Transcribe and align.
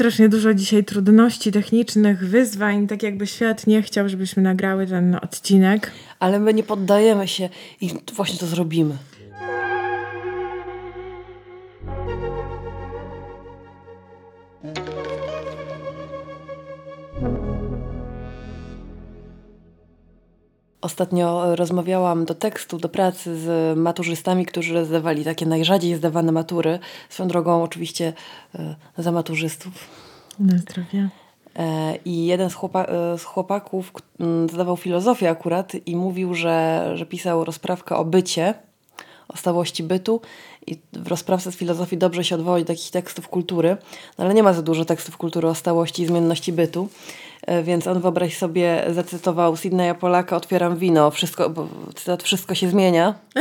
strasznie 0.00 0.28
dużo 0.28 0.54
dzisiaj 0.54 0.84
trudności 0.84 1.52
technicznych, 1.52 2.28
wyzwań, 2.28 2.86
tak 2.86 3.02
jakby 3.02 3.26
świat 3.26 3.66
nie 3.66 3.82
chciał, 3.82 4.08
żebyśmy 4.08 4.42
nagrały 4.42 4.86
ten 4.86 5.14
odcinek. 5.22 5.90
Ale 6.18 6.38
my 6.38 6.54
nie 6.54 6.62
poddajemy 6.62 7.28
się 7.28 7.48
i 7.80 7.90
właśnie 8.16 8.38
to 8.38 8.46
zrobimy. 8.46 8.96
Ostatnio 20.80 21.56
rozmawiałam 21.56 22.24
do 22.24 22.34
tekstu, 22.34 22.78
do 22.78 22.88
pracy 22.88 23.36
z 23.36 23.78
maturzystami, 23.78 24.46
którzy 24.46 24.84
zdawali 24.84 25.24
takie 25.24 25.46
najrzadziej 25.46 25.94
zdawane 25.94 26.32
matury. 26.32 26.78
Swoją 27.08 27.28
drogą 27.28 27.62
oczywiście 27.62 28.12
e, 28.54 28.74
za 28.98 29.12
maturzystów. 29.12 29.72
Na 30.38 30.58
zdrowie. 30.58 31.08
E, 31.56 31.96
I 32.04 32.26
jeden 32.26 32.50
z, 32.50 32.54
chłopa 32.54 32.84
e, 32.84 33.18
z 33.18 33.24
chłopaków 33.24 33.92
zdawał 34.52 34.76
filozofię 34.76 35.30
akurat 35.30 35.72
i 35.86 35.96
mówił, 35.96 36.34
że, 36.34 36.90
że 36.94 37.06
pisał 37.06 37.44
rozprawkę 37.44 37.96
o 37.96 38.04
bycie, 38.04 38.54
o 39.28 39.36
stałości 39.36 39.82
bytu 39.82 40.20
i 40.66 40.78
w 40.92 41.08
rozprawce 41.08 41.52
z 41.52 41.56
filozofii 41.56 41.96
dobrze 41.96 42.24
się 42.24 42.34
odwołać 42.34 42.62
do 42.62 42.66
takich 42.66 42.90
tekstów 42.90 43.28
kultury, 43.28 43.76
no 44.18 44.24
ale 44.24 44.34
nie 44.34 44.42
ma 44.42 44.52
za 44.52 44.62
dużo 44.62 44.84
tekstów 44.84 45.16
kultury 45.16 45.48
o 45.48 45.54
stałości 45.54 46.02
i 46.02 46.06
zmienności 46.06 46.52
bytu. 46.52 46.88
E, 47.46 47.62
więc 47.62 47.86
on 47.86 48.00
wyobraź 48.00 48.36
sobie, 48.38 48.84
zacytował 48.90 49.56
Sydneya 49.56 49.94
Polaka, 49.94 50.36
otwieram 50.36 50.76
wino, 50.76 51.10
wszystko, 51.10 51.50
bo 51.50 51.68
cytat, 51.94 52.22
wszystko 52.22 52.54
się 52.54 52.68
zmienia. 52.68 53.14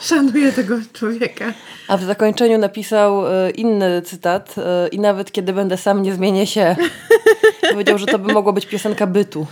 Szanuję 0.00 0.52
tego 0.52 0.76
człowieka. 0.92 1.52
A 1.88 1.96
w 1.96 2.04
zakończeniu 2.04 2.58
napisał 2.58 3.26
e, 3.26 3.50
inny 3.50 4.02
cytat 4.02 4.54
e, 4.58 4.88
i 4.88 4.98
nawet 4.98 5.32
kiedy 5.32 5.52
będę 5.52 5.76
sam, 5.76 6.02
nie 6.02 6.14
zmienię 6.14 6.46
się. 6.46 6.76
Powiedział, 7.72 7.98
że 7.98 8.06
to 8.06 8.18
by 8.18 8.32
mogło 8.32 8.52
być 8.52 8.66
piosenka 8.66 9.06
bytu, 9.06 9.46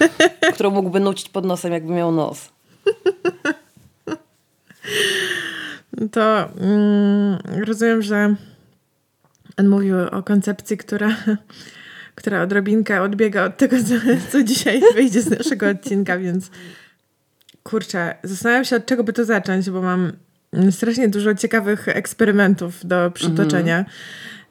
którą 0.54 0.70
mógłby 0.70 1.00
nucić 1.00 1.28
pod 1.28 1.44
nosem, 1.44 1.72
jakby 1.72 1.92
miał 1.92 2.12
nos. 2.12 2.48
To 6.12 6.48
mm, 6.60 7.38
rozumiem, 7.66 8.02
że 8.02 8.34
on 9.58 9.68
mówił 9.68 9.96
o 9.98 10.22
koncepcji, 10.22 10.76
która, 10.76 11.16
która 12.14 12.42
odrobinkę 12.42 13.02
odbiega 13.02 13.44
od 13.44 13.56
tego, 13.56 13.76
co, 13.76 13.94
co 14.30 14.42
dzisiaj 14.42 14.80
wyjdzie 14.94 15.22
z 15.22 15.30
naszego 15.30 15.68
odcinka, 15.68 16.18
więc 16.18 16.50
kurczę, 17.62 18.14
zastanawiam 18.22 18.64
się, 18.64 18.76
od 18.76 18.86
czego 18.86 19.04
by 19.04 19.12
to 19.12 19.24
zacząć, 19.24 19.70
bo 19.70 19.82
mam 19.82 20.12
strasznie 20.70 21.08
dużo 21.08 21.34
ciekawych 21.34 21.88
eksperymentów 21.88 22.86
do 22.86 23.10
przytoczenia. 23.10 23.84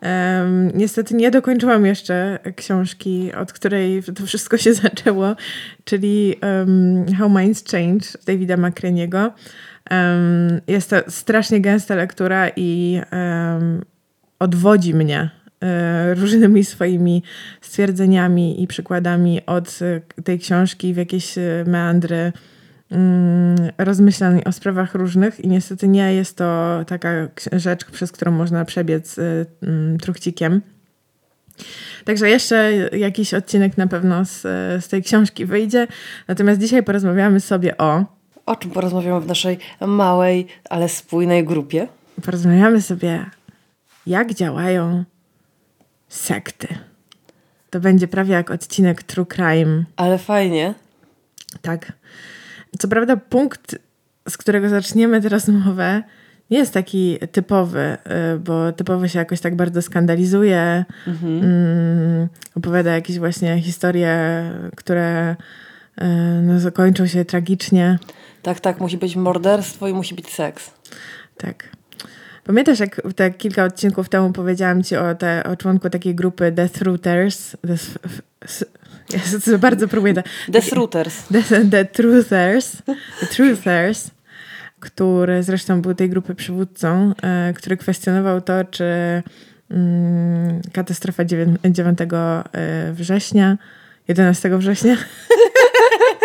Um, 0.02 0.72
niestety 0.73 1.16
nie 1.16 1.31
dokończyłam 1.31 1.85
jeszcze 1.85 2.39
książki, 2.55 3.33
od 3.33 3.53
której 3.53 4.03
to 4.03 4.25
wszystko 4.25 4.58
się 4.58 4.73
zaczęło, 4.83 5.35
czyli 5.83 6.35
um, 6.41 7.05
How 7.13 7.30
Minds 7.30 7.63
Change 7.72 8.05
Davida 8.25 8.58
McCraniego. 8.58 9.33
Um, 9.91 10.61
jest 10.67 10.89
to 10.89 10.97
strasznie 11.08 11.61
gęsta 11.61 11.95
lektura 11.95 12.50
i 12.55 13.02
odwodzi 14.39 14.93
mnie 14.93 15.30
e, 15.63 16.13
różnymi 16.13 16.63
swoimi 16.63 17.23
stwierdzeniami 17.61 18.63
i 18.63 18.67
przykładami 18.67 19.45
od 19.45 19.79
e, 20.17 20.21
tej 20.23 20.39
książki 20.39 20.94
w 20.94 20.97
jakieś 20.97 21.38
e, 21.38 21.63
meandry 21.67 22.31
mm, 22.91 23.55
rozmyślań 23.77 24.41
o 24.45 24.52
sprawach 24.52 24.95
różnych 24.95 25.39
i 25.39 25.47
niestety 25.47 25.88
nie 25.88 26.13
jest 26.13 26.38
to 26.38 26.79
taka 26.88 27.27
rzecz, 27.52 27.85
przez 27.85 28.11
którą 28.11 28.31
można 28.31 28.66
przebiec 28.66 29.16
mm, 29.19 29.97
truchcikiem. 29.97 30.61
Także 32.05 32.29
jeszcze 32.29 32.72
jakiś 32.97 33.33
odcinek 33.33 33.77
na 33.77 33.88
pewno 33.88 34.25
z, 34.25 34.41
z 34.83 34.88
tej 34.88 35.03
książki 35.03 35.45
wyjdzie. 35.45 35.88
Natomiast 36.27 36.59
dzisiaj 36.61 36.83
porozmawiamy 36.83 37.39
sobie 37.39 37.78
o. 37.78 38.06
O 38.45 38.56
czym 38.56 38.72
porozmawiamy 38.72 39.22
w 39.22 39.28
naszej 39.28 39.57
małej, 39.88 40.47
ale 40.69 40.89
spójnej 40.89 41.45
grupie? 41.45 41.88
Porozmawiamy 42.25 42.81
sobie 42.81 43.25
działają 44.34 45.03
sekty. 46.07 46.68
To 47.69 47.79
będzie 47.79 48.07
prawie 48.07 48.34
jak 48.34 48.51
odcinek 48.51 49.03
True 49.03 49.25
Crime. 49.25 49.84
Ale 49.95 50.18
fajnie. 50.18 50.73
Tak. 51.62 51.94
Co 52.79 52.88
prawda, 52.88 53.18
punkt, 53.18 53.75
z 54.29 54.38
którego 54.38 54.69
zaczniemy 54.69 55.22
tę 55.22 55.29
rozmowę, 55.29 56.03
nie 56.51 56.57
jest 56.57 56.73
taki 56.73 57.18
typowy, 57.31 57.97
y, 58.35 58.40
bo 58.40 58.72
typowo 58.72 59.07
się 59.07 59.19
jakoś 59.19 59.40
tak 59.40 59.56
bardzo 59.56 59.81
skandalizuje, 59.81 60.85
mhm. 61.07 61.44
Mm, 61.44 62.28
opowiada 62.56 62.91
jakieś 62.91 63.19
właśnie 63.19 63.62
historie, 63.62 64.44
które 64.75 65.35
y, 66.01 66.06
no, 66.41 66.59
zakończą 66.59 67.07
się 67.07 67.25
tragicznie. 67.25 68.00
Tak, 68.41 68.59
tak, 68.59 68.79
musi 68.79 68.97
być 68.97 69.16
morderstwo 69.16 69.88
i 69.88 69.94
musi 69.94 70.16
być 70.16 70.34
seks. 70.34 70.72
Tak. 71.38 71.76
Pamiętasz, 72.47 72.80
jak 72.80 73.02
te 73.16 73.31
kilka 73.31 73.63
odcinków 73.63 74.09
temu 74.09 74.31
powiedziałam 74.31 74.84
ci 74.84 74.96
o, 74.96 75.16
te, 75.16 75.44
o 75.44 75.56
członku 75.56 75.90
takiej 75.90 76.16
grupy 76.16 76.52
The 76.52 76.69
Truthers? 76.69 77.58
ja 79.13 79.58
bardzo 79.58 79.88
próbuję. 79.88 80.13
The 80.52 80.62
Truthers. 80.62 81.28
The, 81.28 81.66
the 81.72 81.86
Truthers. 81.86 82.81
The 83.19 83.28
Truthers 83.28 84.12
który 84.80 85.44
zresztą 85.44 85.81
był 85.81 85.94
tej 85.94 86.09
grupy 86.09 86.36
przywódcą, 86.36 87.13
e, 87.24 87.53
który 87.53 87.78
kwestionował 87.78 88.41
to, 88.41 88.63
czy 88.63 88.86
mm, 89.72 90.62
katastrofa 90.74 91.25
9, 91.25 91.59
9 91.66 92.00
e, 92.02 92.94
września, 92.94 93.57
11 94.07 94.57
września 94.57 94.97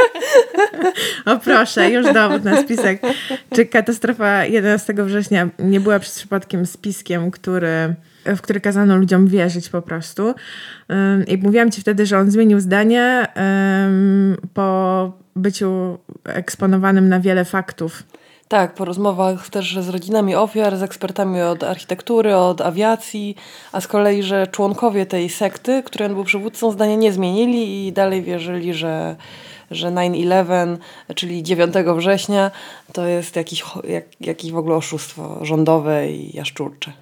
o 1.26 1.36
proszę, 1.36 1.90
już 1.90 2.12
dowód 2.12 2.44
na 2.44 2.62
spisek. 2.62 3.02
Czy 3.54 3.66
katastrofa 3.66 4.44
11 4.44 4.94
września 4.94 5.48
nie 5.58 5.80
była 5.80 5.98
przez 5.98 6.14
przypadkiem 6.14 6.66
spiskiem, 6.66 7.30
który, 7.30 7.94
w 8.26 8.40
który 8.40 8.60
kazano 8.60 8.96
ludziom 8.96 9.26
wierzyć 9.26 9.68
po 9.68 9.82
prostu? 9.82 10.34
I 11.26 11.38
mówiłam 11.38 11.70
ci 11.70 11.80
wtedy, 11.80 12.06
że 12.06 12.18
on 12.18 12.30
zmienił 12.30 12.60
zdanie 12.60 13.26
po 14.54 15.12
byciu 15.36 15.98
eksponowanym 16.24 17.08
na 17.08 17.20
wiele 17.20 17.44
faktów. 17.44 18.02
Tak, 18.52 18.74
po 18.74 18.84
rozmowach 18.84 19.48
też 19.48 19.78
z 19.80 19.88
rodzinami 19.88 20.34
ofiar, 20.34 20.76
z 20.76 20.82
ekspertami 20.82 21.42
od 21.42 21.62
architektury, 21.62 22.36
od 22.36 22.60
awiacji, 22.60 23.36
a 23.72 23.80
z 23.80 23.86
kolei, 23.86 24.22
że 24.22 24.46
członkowie 24.46 25.06
tej 25.06 25.28
sekty, 25.28 25.82
której 25.82 26.08
on 26.08 26.14
był 26.14 26.24
przywódcą, 26.24 26.70
zdania 26.70 26.94
nie 26.94 27.12
zmienili 27.12 27.86
i 27.86 27.92
dalej 27.92 28.22
wierzyli, 28.22 28.74
że 28.74 29.16
że 29.74 29.88
9-11, 29.88 30.76
czyli 31.14 31.42
9 31.42 31.74
września, 31.96 32.50
to 32.92 33.06
jest 33.06 33.36
jakiś, 33.36 33.64
jak, 33.88 34.04
jakieś 34.20 34.52
w 34.52 34.56
ogóle 34.56 34.76
oszustwo 34.76 35.44
rządowe 35.44 36.10
i 36.10 36.36
jaszczurcze. 36.36 36.92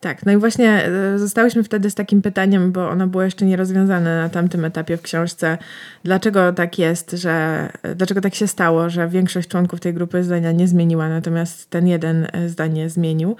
Tak, 0.00 0.26
no 0.26 0.32
i 0.32 0.36
właśnie 0.36 0.84
e, 0.84 1.18
zostałyśmy 1.18 1.64
wtedy 1.64 1.90
z 1.90 1.94
takim 1.94 2.22
pytaniem, 2.22 2.72
bo 2.72 2.88
ono 2.88 3.06
było 3.06 3.22
jeszcze 3.22 3.44
nierozwiązane 3.44 4.22
na 4.22 4.28
tamtym 4.28 4.64
etapie 4.64 4.96
w 4.96 5.02
książce. 5.02 5.58
Dlaczego 6.04 6.52
tak 6.52 6.78
jest, 6.78 7.10
że 7.10 7.68
dlaczego 7.94 8.20
tak 8.20 8.34
się 8.34 8.46
stało, 8.46 8.90
że 8.90 9.08
większość 9.08 9.48
członków 9.48 9.80
tej 9.80 9.94
grupy 9.94 10.24
zdania 10.24 10.52
nie 10.52 10.68
zmieniła, 10.68 11.08
natomiast 11.08 11.70
ten 11.70 11.86
jeden 11.86 12.26
e, 12.32 12.48
zdanie 12.48 12.90
zmienił. 12.90 13.36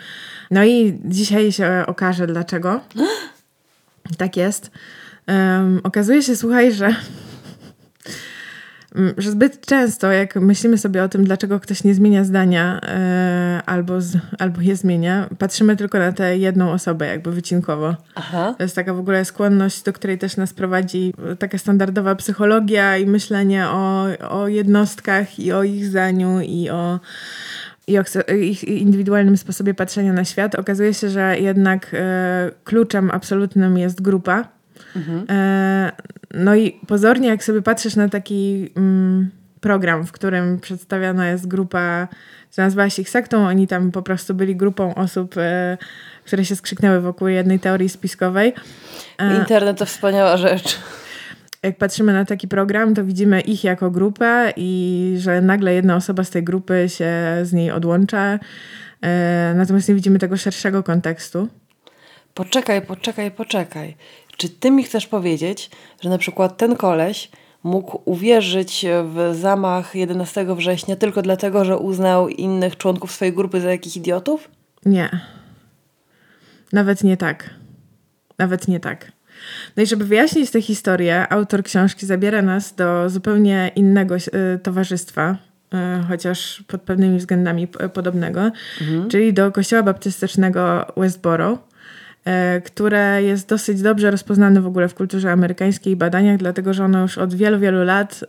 No 0.51 0.65
i 0.65 0.99
dzisiaj 1.05 1.53
się 1.53 1.85
okaże 1.87 2.27
dlaczego. 2.27 2.81
tak 4.19 4.37
jest. 4.37 4.71
Um, 5.29 5.81
okazuje 5.85 6.23
się, 6.23 6.37
słuchaj, 6.37 6.73
że 6.73 6.95
że 9.19 9.31
zbyt 9.31 9.67
często, 9.67 10.13
jak 10.13 10.37
myślimy 10.37 10.79
sobie 10.79 11.03
o 11.03 11.09
tym, 11.09 11.25
dlaczego 11.25 11.61
ktoś 11.61 11.85
nie 11.85 11.95
zmienia 11.95 12.25
zdania 12.25 12.81
e, 12.83 13.63
albo, 13.67 14.01
z, 14.01 14.17
albo 14.39 14.61
je 14.61 14.77
zmienia, 14.77 15.29
patrzymy 15.39 15.77
tylko 15.77 15.99
na 15.99 16.13
tę 16.13 16.39
jedną 16.39 16.73
osobę, 16.73 17.07
jakby 17.07 17.33
wycinkowo. 17.33 17.97
Aha. 18.15 18.55
To 18.59 18.65
jest 18.65 18.77
taka 18.77 18.95
w 18.95 18.99
ogóle 18.99 19.25
skłonność, 19.25 19.83
do 19.83 19.93
której 19.93 20.19
też 20.19 20.37
nas 20.37 20.53
prowadzi 20.53 21.15
taka 21.39 21.59
standardowa 21.59 22.15
psychologia 22.15 22.97
i 22.97 23.07
myślenie 23.07 23.69
o, 23.69 24.07
o 24.31 24.49
jednostkach 24.49 25.39
i 25.39 25.53
o 25.53 25.63
ich 25.63 25.87
zdaniu 25.87 26.41
i 26.41 26.71
o 26.71 27.01
i 27.89 27.99
o 27.99 28.03
ich 28.41 28.65
indywidualnym 28.65 29.37
sposobie 29.37 29.75
patrzenia 29.75 30.13
na 30.13 30.25
świat. 30.25 30.55
Okazuje 30.55 30.95
się, 30.95 31.11
że 31.11 31.39
jednak 31.39 31.91
e, 31.93 32.51
kluczem 32.65 33.11
absolutnym 33.11 33.79
jest 33.79 34.03
grupa 34.03 34.57
Mhm. 34.97 35.27
E, 35.31 35.93
no 36.37 36.55
i 36.55 36.81
pozornie, 36.87 37.29
jak 37.29 37.45
sobie 37.45 37.63
patrzysz 37.63 37.97
na 37.97 38.09
taki 38.09 38.71
mm, 38.77 39.31
program, 39.61 40.07
w 40.07 40.13
którym 40.13 40.61
przedstawiana 40.61 41.29
jest 41.29 41.49
grupa, 41.49 42.09
co 42.51 42.63
nazywa 42.63 42.91
się 42.91 43.03
ich 43.03 43.11
sektą, 43.11 43.47
oni 43.47 43.67
tam 43.67 43.93
po 43.93 44.03
prostu 44.03 44.35
byli 44.35 44.57
grupą 44.57 44.95
osób, 44.95 45.35
e, 45.37 45.79
które 46.25 46.45
się 46.45 46.57
skrzyknęły 46.57 47.01
wokół 47.01 47.29
jednej 47.29 47.59
teorii 47.61 47.89
spiskowej. 47.89 48.55
E, 49.19 49.37
Internet 49.37 49.79
to 49.79 49.87
wspaniała 49.87 50.37
rzecz. 50.37 50.79
Jak 51.63 51.79
patrzymy 51.79 52.13
na 52.13 52.25
taki 52.25 52.49
program, 52.49 52.95
to 52.95 53.05
widzimy 53.05 53.41
ich 53.41 53.65
jako 53.65 53.91
grupę 53.91 54.53
i 54.57 55.15
że 55.19 55.41
nagle 55.41 55.75
jedna 55.75 55.97
osoba 55.97 56.25
z 56.25 56.31
tej 56.31 56.45
grupy 56.45 56.89
się 56.89 57.13
z 57.43 57.53
niej 57.53 57.71
odłącza. 57.71 58.39
Natomiast 59.55 59.89
nie 59.89 59.95
widzimy 59.95 60.19
tego 60.19 60.37
szerszego 60.37 60.83
kontekstu. 60.83 61.49
poczekaj, 62.35 62.83
poczekaj, 62.83 63.31
poczekaj. 63.31 63.97
Czy 64.37 64.49
ty 64.49 64.71
mi 64.71 64.85
chcesz 64.85 65.07
powiedzieć, 65.07 65.71
że 66.01 66.11
na 66.11 66.19
przykład 66.19 66.57
ten 66.57 66.77
koleś 66.77 67.31
mógł 67.63 68.01
uwierzyć 68.05 68.87
w 69.05 69.35
zamach 69.41 69.95
11 69.95 70.47
września 70.55 70.97
tylko 70.97 71.23
dlatego, 71.23 71.65
że 71.65 71.79
uznał 71.79 72.29
innych 72.29 72.77
członków 72.77 73.13
swojej 73.13 73.35
grupy 73.35 73.61
za 73.61 73.71
jakichś 73.71 73.97
idiotów? 73.97 74.51
Nie. 74.87 75.21
Nawet 76.73 77.05
nie 77.05 77.17
tak. 77.17 77.51
Nawet 78.39 78.69
nie 78.69 78.81
tak. 78.81 79.13
No 79.77 79.83
i 79.83 79.87
żeby 79.87 80.05
wyjaśnić 80.05 80.51
tę 80.51 80.63
historię, 80.63 81.33
autor 81.33 81.63
książki 81.63 82.07
zabiera 82.07 82.43
nas 82.43 82.75
do 82.75 83.11
zupełnie 83.11 83.71
innego 83.75 84.17
y, 84.17 84.59
towarzystwa, 84.63 85.37
y, 85.75 85.77
chociaż 86.09 86.65
pod 86.67 86.83
pewnymi 86.83 87.19
względami 87.19 87.69
podobnego, 87.69 88.51
mhm. 88.81 89.09
czyli 89.09 89.33
do 89.33 89.53
kościoła 89.53 89.83
baptystycznego 89.83 90.87
Westboro, 90.97 91.59
które 92.65 93.23
jest 93.23 93.49
dosyć 93.49 93.83
dobrze 93.83 94.11
rozpoznane 94.11 94.61
w 94.61 94.67
ogóle 94.67 94.89
w 94.89 94.95
kulturze 94.95 95.33
amerykańskiej 95.33 95.93
i 95.93 95.97
badaniach, 95.97 96.37
dlatego 96.37 96.75
że 96.75 96.85
ono 96.85 97.03
już 97.03 97.19
od 97.19 97.35
wielu, 97.35 97.59
wielu 97.59 97.85
lat 97.85 98.21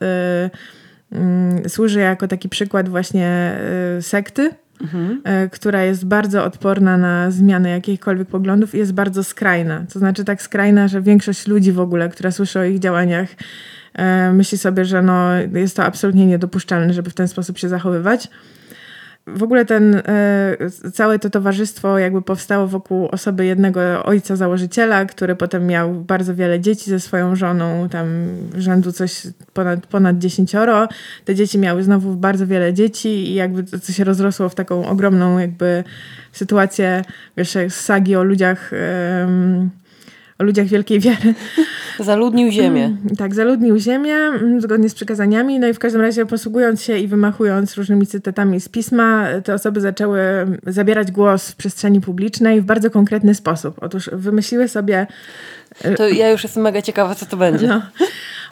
mm, 1.11 1.69
służy 1.69 1.99
jako 1.99 2.27
taki 2.27 2.49
przykład 2.49 2.89
właśnie 2.89 3.57
sekty, 4.01 4.49
mhm. 4.81 5.21
która 5.51 5.83
jest 5.83 6.05
bardzo 6.05 6.43
odporna 6.43 6.97
na 6.97 7.31
zmianę 7.31 7.69
jakichkolwiek 7.69 8.27
poglądów 8.27 8.75
i 8.75 8.77
jest 8.77 8.93
bardzo 8.93 9.23
skrajna. 9.23 9.85
To 9.93 9.99
znaczy 9.99 10.25
tak 10.25 10.41
skrajna, 10.41 10.87
że 10.87 11.01
większość 11.01 11.47
ludzi 11.47 11.71
w 11.71 11.79
ogóle, 11.79 12.09
która 12.09 12.31
słyszy 12.31 12.59
o 12.59 12.63
ich 12.63 12.79
działaniach, 12.79 13.29
e, 13.93 14.33
myśli 14.33 14.57
sobie, 14.57 14.85
że 14.85 15.01
no, 15.01 15.29
jest 15.53 15.75
to 15.75 15.83
absolutnie 15.83 16.25
niedopuszczalne, 16.25 16.93
żeby 16.93 17.09
w 17.09 17.13
ten 17.13 17.27
sposób 17.27 17.57
się 17.57 17.69
zachowywać 17.69 18.29
w 19.27 19.43
ogóle 19.43 19.65
ten, 19.65 19.95
e, 19.95 20.57
całe 20.93 21.19
to 21.19 21.29
towarzystwo 21.29 21.99
jakby 21.99 22.21
powstało 22.21 22.67
wokół 22.67 23.07
osoby 23.07 23.45
jednego 23.45 24.03
ojca 24.03 24.35
założyciela, 24.35 25.05
który 25.05 25.35
potem 25.35 25.67
miał 25.67 25.93
bardzo 25.93 26.35
wiele 26.35 26.59
dzieci 26.59 26.89
ze 26.89 26.99
swoją 26.99 27.35
żoną, 27.35 27.89
tam 27.89 28.07
rzędu 28.57 28.91
coś 28.91 29.27
ponad, 29.53 29.87
ponad 29.87 30.17
dziesięcioro. 30.17 30.87
Te 31.25 31.35
dzieci 31.35 31.59
miały 31.59 31.83
znowu 31.83 32.15
bardzo 32.15 32.47
wiele 32.47 32.73
dzieci 32.73 33.09
i 33.09 33.33
jakby 33.33 33.63
to, 33.63 33.93
się 33.93 34.03
rozrosło 34.03 34.49
w 34.49 34.55
taką 34.55 34.87
ogromną 34.87 35.39
jakby 35.39 35.83
sytuację, 36.31 37.01
wiesz, 37.37 37.57
sagi 37.69 38.15
o 38.15 38.23
ludziach 38.23 38.71
o 40.39 40.43
ludziach 40.43 40.67
wielkiej 40.67 40.99
wiary. 40.99 41.33
Zaludnił 41.99 42.51
ziemię. 42.51 42.85
Mm, 42.85 43.15
tak, 43.17 43.35
zaludnił 43.35 43.77
ziemię 43.77 44.15
mm, 44.15 44.61
zgodnie 44.61 44.89
z 44.89 44.93
przykazaniami. 44.93 45.59
No 45.59 45.67
i 45.67 45.73
w 45.73 45.79
każdym 45.79 46.01
razie 46.01 46.25
posługując 46.25 46.81
się 46.81 46.97
i 46.97 47.07
wymachując 47.07 47.75
różnymi 47.75 48.07
cytatami 48.07 48.61
z 48.61 48.69
pisma, 48.69 49.27
te 49.43 49.53
osoby 49.53 49.81
zaczęły 49.81 50.19
zabierać 50.67 51.11
głos 51.11 51.51
w 51.51 51.55
przestrzeni 51.55 52.01
publicznej 52.01 52.61
w 52.61 52.65
bardzo 52.65 52.89
konkretny 52.89 53.35
sposób. 53.35 53.77
Otóż 53.81 54.09
wymyśliły 54.13 54.67
sobie... 54.67 55.07
To 55.97 56.09
ja 56.09 56.29
już 56.29 56.43
jestem 56.43 56.63
mega 56.63 56.81
ciekawa, 56.81 57.15
co 57.15 57.25
to 57.25 57.37
będzie. 57.37 57.67
No. 57.67 57.81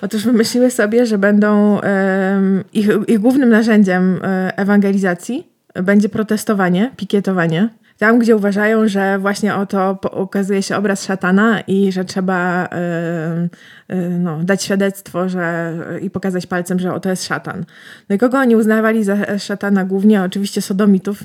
Otóż 0.02 0.24
wymyśliły 0.24 0.72
sobie, 0.72 1.06
że 1.06 1.18
będą 1.18 1.80
ich, 2.74 2.90
ich 3.08 3.20
głównym 3.20 3.50
narzędziem 3.50 4.20
e, 4.24 4.58
ewangelizacji 4.58 5.48
będzie 5.84 6.10
protestowanie, 6.10 6.92
pikietowanie 6.98 7.70
tam, 7.98 8.20
gdzie 8.20 8.36
uważają, 8.36 8.88
że 8.88 9.20
właśnie 9.20 9.56
oto 9.56 9.98
ukazuje 10.18 10.64
się 10.64 10.78
obraz 10.78 11.06
szatana 11.06 11.62
i 11.62 11.92
że 11.92 12.06
trzeba 12.06 12.70
yy, 13.90 13.98
yy, 13.98 14.10
no, 14.10 14.40
dać 14.44 14.64
świadectwo 14.64 15.30
że, 15.30 15.74
i 16.02 16.10
pokazać 16.10 16.48
palcem, 16.48 16.80
że 16.80 16.94
oto 16.94 17.10
jest 17.10 17.26
szatan. 17.26 17.66
No 18.10 18.16
i 18.16 18.20
kogo 18.20 18.38
oni 18.38 18.56
uznawali 18.56 19.04
za 19.04 19.40
szatana? 19.40 19.86
Głównie 19.86 20.24
oczywiście 20.24 20.62
sodomitów. 20.62 21.24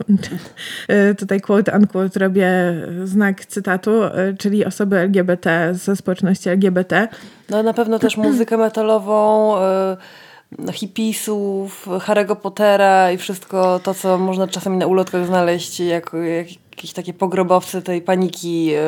yy, 0.88 1.14
tutaj 1.20 1.40
quote 1.40 1.78
unquote 1.78 2.20
robię 2.20 2.50
znak 3.04 3.46
cytatu, 3.46 4.04
y, 4.04 4.36
czyli 4.38 4.64
osoby 4.64 4.98
LGBT 4.98 5.74
ze 5.74 5.96
społeczności 5.96 6.48
LGBT. 6.48 7.08
No 7.50 7.62
na 7.62 7.72
pewno 7.74 7.98
też 7.98 8.16
muzykę 8.16 8.56
metalową 8.56 9.56
y, 9.56 9.60
hipisów, 10.72 11.86
Harry'ego 11.86 12.36
Pottera 12.36 13.12
i 13.12 13.18
wszystko 13.18 13.80
to, 13.82 13.94
co 13.94 14.18
można 14.18 14.48
czasami 14.48 14.76
na 14.76 14.86
ulotkach 14.86 15.26
znaleźć 15.26 15.80
jako 15.80 16.16
jak, 16.16 16.46
jakieś 16.70 16.92
takie 16.92 17.14
pogrobowcy 17.14 17.82
tej 17.82 18.02
paniki, 18.02 18.72
e, 18.74 18.80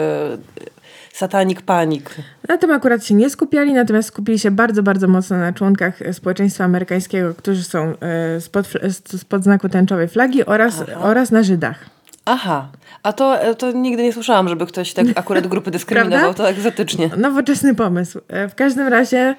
satanik 1.12 1.62
panik. 1.62 2.14
Na 2.48 2.58
tym 2.58 2.70
akurat 2.70 3.06
się 3.06 3.14
nie 3.14 3.30
skupiali, 3.30 3.72
natomiast 3.72 4.08
skupili 4.08 4.38
się 4.38 4.50
bardzo, 4.50 4.82
bardzo 4.82 5.08
mocno 5.08 5.38
na 5.38 5.52
członkach 5.52 5.98
społeczeństwa 6.12 6.64
amerykańskiego, 6.64 7.34
którzy 7.34 7.64
są 7.64 7.94
e, 8.00 8.40
spod, 8.40 8.66
spod 9.18 9.42
znaku 9.42 9.68
tęczowej 9.68 10.08
flagi 10.08 10.44
oraz, 10.44 10.84
oraz 11.00 11.30
na 11.30 11.42
Żydach. 11.42 11.86
Aha, 12.24 12.68
a 13.02 13.12
to, 13.12 13.40
e, 13.40 13.54
to 13.54 13.72
nigdy 13.72 14.02
nie 14.02 14.12
słyszałam, 14.12 14.48
żeby 14.48 14.66
ktoś 14.66 14.92
tak 14.92 15.06
akurat 15.14 15.46
grupy 15.46 15.70
dyskryminował, 15.76 16.34
to 16.34 16.48
egzotycznie. 16.48 17.10
Nowoczesny 17.16 17.74
pomysł. 17.74 18.20
E, 18.28 18.48
w 18.48 18.54
każdym 18.54 18.88
razie 18.88 19.18
E, 19.26 19.36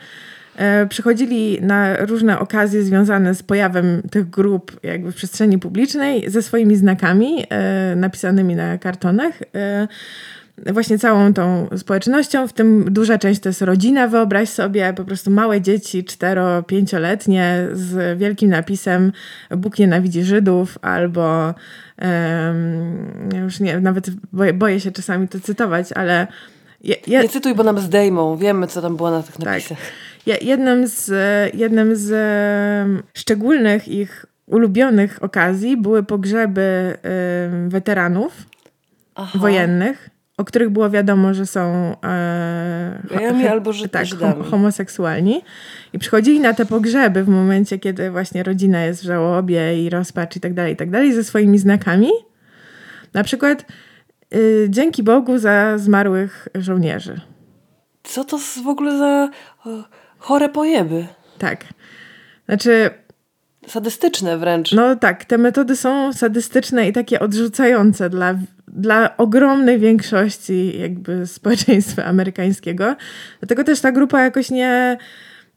przychodzili 0.89 1.61
na 1.61 1.97
różne 1.97 2.39
okazje 2.39 2.83
związane 2.83 3.35
z 3.35 3.43
pojawem 3.43 4.01
tych 4.11 4.29
grup 4.29 4.79
jakby 4.83 5.11
w 5.11 5.15
przestrzeni 5.15 5.59
publicznej 5.59 6.29
ze 6.29 6.41
swoimi 6.41 6.75
znakami 6.75 7.45
e, 7.49 7.95
napisanymi 7.95 8.55
na 8.55 8.77
kartonach 8.77 9.33
e, 9.55 9.87
właśnie 10.57 10.99
całą 10.99 11.33
tą 11.33 11.67
społecznością, 11.77 12.47
w 12.47 12.53
tym 12.53 12.93
duża 12.93 13.17
część 13.17 13.41
to 13.41 13.49
jest 13.49 13.61
rodzina, 13.61 14.07
wyobraź 14.07 14.49
sobie, 14.49 14.93
po 14.93 15.03
prostu 15.03 15.31
małe 15.31 15.61
dzieci, 15.61 16.03
cztero, 16.03 16.63
pięcioletnie 16.63 17.67
z 17.73 18.19
wielkim 18.19 18.49
napisem 18.49 19.11
Bóg 19.57 19.79
nienawidzi 19.79 20.23
Żydów 20.23 20.77
albo 20.81 21.53
um, 22.01 23.29
już 23.43 23.59
nie, 23.59 23.79
nawet 23.79 24.09
boję, 24.33 24.53
boję, 24.53 24.79
się 24.79 24.91
czasami 24.91 25.27
to 25.27 25.39
cytować, 25.39 25.91
ale... 25.91 26.27
Je, 26.83 26.95
je... 27.07 27.19
Nie 27.19 27.29
cytuj, 27.29 27.55
bo 27.55 27.63
nam 27.63 27.79
zdejmą, 27.79 28.37
wiemy 28.37 28.67
co 28.67 28.81
tam 28.81 28.97
było 28.97 29.11
na 29.11 29.23
tych 29.23 29.37
tak. 29.37 29.45
napisach. 29.45 29.77
Tak. 29.77 30.12
Jednym 30.25 30.87
z, 30.87 31.11
jednym 31.55 31.95
z 31.95 32.11
szczególnych 33.13 33.87
ich 33.87 34.25
ulubionych 34.45 35.23
okazji 35.23 35.77
były 35.77 36.03
pogrzeby 36.03 36.97
weteranów 37.67 38.45
Aha. 39.15 39.39
wojennych, 39.39 40.09
o 40.37 40.45
których 40.45 40.69
było 40.69 40.89
wiadomo, 40.89 41.33
że 41.33 41.45
są 41.45 41.95
e, 42.03 43.49
albo 43.51 43.73
że 43.73 43.89
tak, 43.89 44.07
homoseksualni. 44.49 45.41
I 45.93 45.99
przychodzili 45.99 46.39
na 46.39 46.53
te 46.53 46.65
pogrzeby 46.65 47.23
w 47.23 47.27
momencie, 47.27 47.79
kiedy 47.79 48.11
właśnie 48.11 48.43
rodzina 48.43 48.85
jest 48.85 49.01
w 49.01 49.05
żałobie 49.05 49.83
i 49.83 49.89
rozpacz 49.89 50.35
i 50.35 50.39
tak 50.39 50.53
dalej, 50.53 50.73
i 50.73 50.75
tak 50.75 50.89
dalej, 50.89 51.13
ze 51.13 51.23
swoimi 51.23 51.59
znakami. 51.59 52.09
Na 53.13 53.23
przykład 53.23 53.65
y, 54.35 54.67
dzięki 54.69 55.03
Bogu 55.03 55.37
za 55.37 55.77
zmarłych 55.77 56.47
żołnierzy. 56.55 57.21
Co 58.03 58.23
to 58.23 58.37
w 58.37 58.67
ogóle 58.67 58.97
za 58.97 59.29
chore 60.23 60.49
pojeby. 60.49 61.07
Tak. 61.37 61.65
Znaczy. 62.45 62.89
Sadystyczne 63.67 64.37
wręcz. 64.37 64.71
No 64.71 64.95
tak, 64.95 65.25
te 65.25 65.37
metody 65.37 65.75
są 65.75 66.13
sadystyczne 66.13 66.87
i 66.87 66.93
takie 66.93 67.19
odrzucające 67.19 68.09
dla, 68.09 68.35
dla 68.67 69.17
ogromnej 69.17 69.79
większości 69.79 70.79
jakby 70.79 71.27
społeczeństwa 71.27 72.03
amerykańskiego. 72.05 72.95
Dlatego 73.39 73.63
też 73.63 73.81
ta 73.81 73.91
grupa 73.91 74.21
jakoś 74.23 74.49
nie 74.49 74.97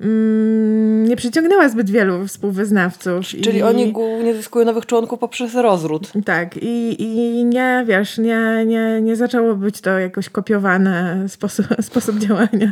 mm, 0.01 1.05
nie 1.05 1.17
przyciągnęła 1.17 1.69
zbyt 1.69 1.91
wielu 1.91 2.27
współwyznawców. 2.27 3.27
Czyli 3.27 3.59
i... 3.59 3.63
oni 3.63 3.93
głównie 3.93 4.35
zyskują 4.35 4.67
nowych 4.67 4.87
członków 4.87 5.19
poprzez 5.19 5.55
rozród. 5.55 6.13
Tak, 6.25 6.57
i, 6.57 7.03
i 7.03 7.45
nie, 7.45 7.85
wiesz, 7.89 8.19
nie, 8.19 8.65
nie, 8.67 9.01
nie 9.03 9.17
zaczęło 9.17 9.55
być 9.55 9.81
to 9.81 9.99
jakoś 9.99 10.29
kopiowane 10.29 11.25
sposób, 11.29 11.67
sposób 11.81 12.19
działania. 12.19 12.71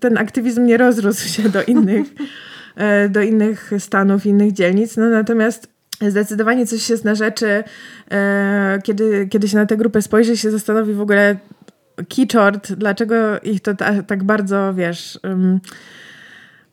Ten 0.00 0.18
aktywizm 0.18 0.66
nie 0.66 0.76
rozrósł 0.76 1.28
się 1.28 1.48
do 1.48 1.62
innych, 1.62 2.06
e, 2.76 3.08
do 3.08 3.22
innych 3.22 3.70
stanów, 3.78 4.26
innych 4.26 4.52
dzielnic, 4.52 4.96
no 4.96 5.08
natomiast 5.08 5.68
zdecydowanie 6.08 6.66
coś 6.66 6.90
jest 6.90 7.04
na 7.04 7.14
rzeczy, 7.14 7.64
e, 8.10 8.78
kiedy, 8.84 9.28
kiedy 9.30 9.48
się 9.48 9.56
na 9.56 9.66
tę 9.66 9.76
grupę 9.76 10.02
spojrzy, 10.02 10.36
się 10.36 10.50
zastanowi 10.50 10.94
w 10.94 11.00
ogóle 11.00 11.36
kiczort, 12.08 12.72
dlaczego 12.72 13.40
ich 13.40 13.60
to 13.60 13.74
ta, 13.74 14.02
tak 14.02 14.24
bardzo, 14.24 14.74
wiesz... 14.74 15.20
Um, 15.24 15.60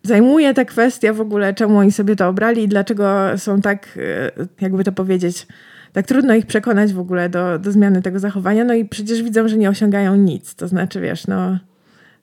zajmuje 0.03 0.53
ta 0.53 0.65
kwestia 0.65 1.13
w 1.13 1.21
ogóle, 1.21 1.53
czemu 1.53 1.77
oni 1.77 1.91
sobie 1.91 2.15
to 2.15 2.27
obrali 2.27 2.63
i 2.63 2.67
dlaczego 2.67 3.37
są 3.37 3.61
tak, 3.61 3.99
e, 4.37 4.45
jakby 4.61 4.83
to 4.83 4.91
powiedzieć, 4.91 5.47
tak 5.93 6.07
trudno 6.07 6.35
ich 6.35 6.45
przekonać 6.45 6.93
w 6.93 6.99
ogóle 6.99 7.29
do, 7.29 7.59
do 7.59 7.71
zmiany 7.71 8.01
tego 8.01 8.19
zachowania. 8.19 8.63
No 8.63 8.73
i 8.73 8.85
przecież 8.85 9.23
widzą, 9.23 9.47
że 9.47 9.57
nie 9.57 9.69
osiągają 9.69 10.15
nic. 10.15 10.55
To 10.55 10.67
znaczy, 10.67 11.01
wiesz, 11.01 11.27
no, 11.27 11.57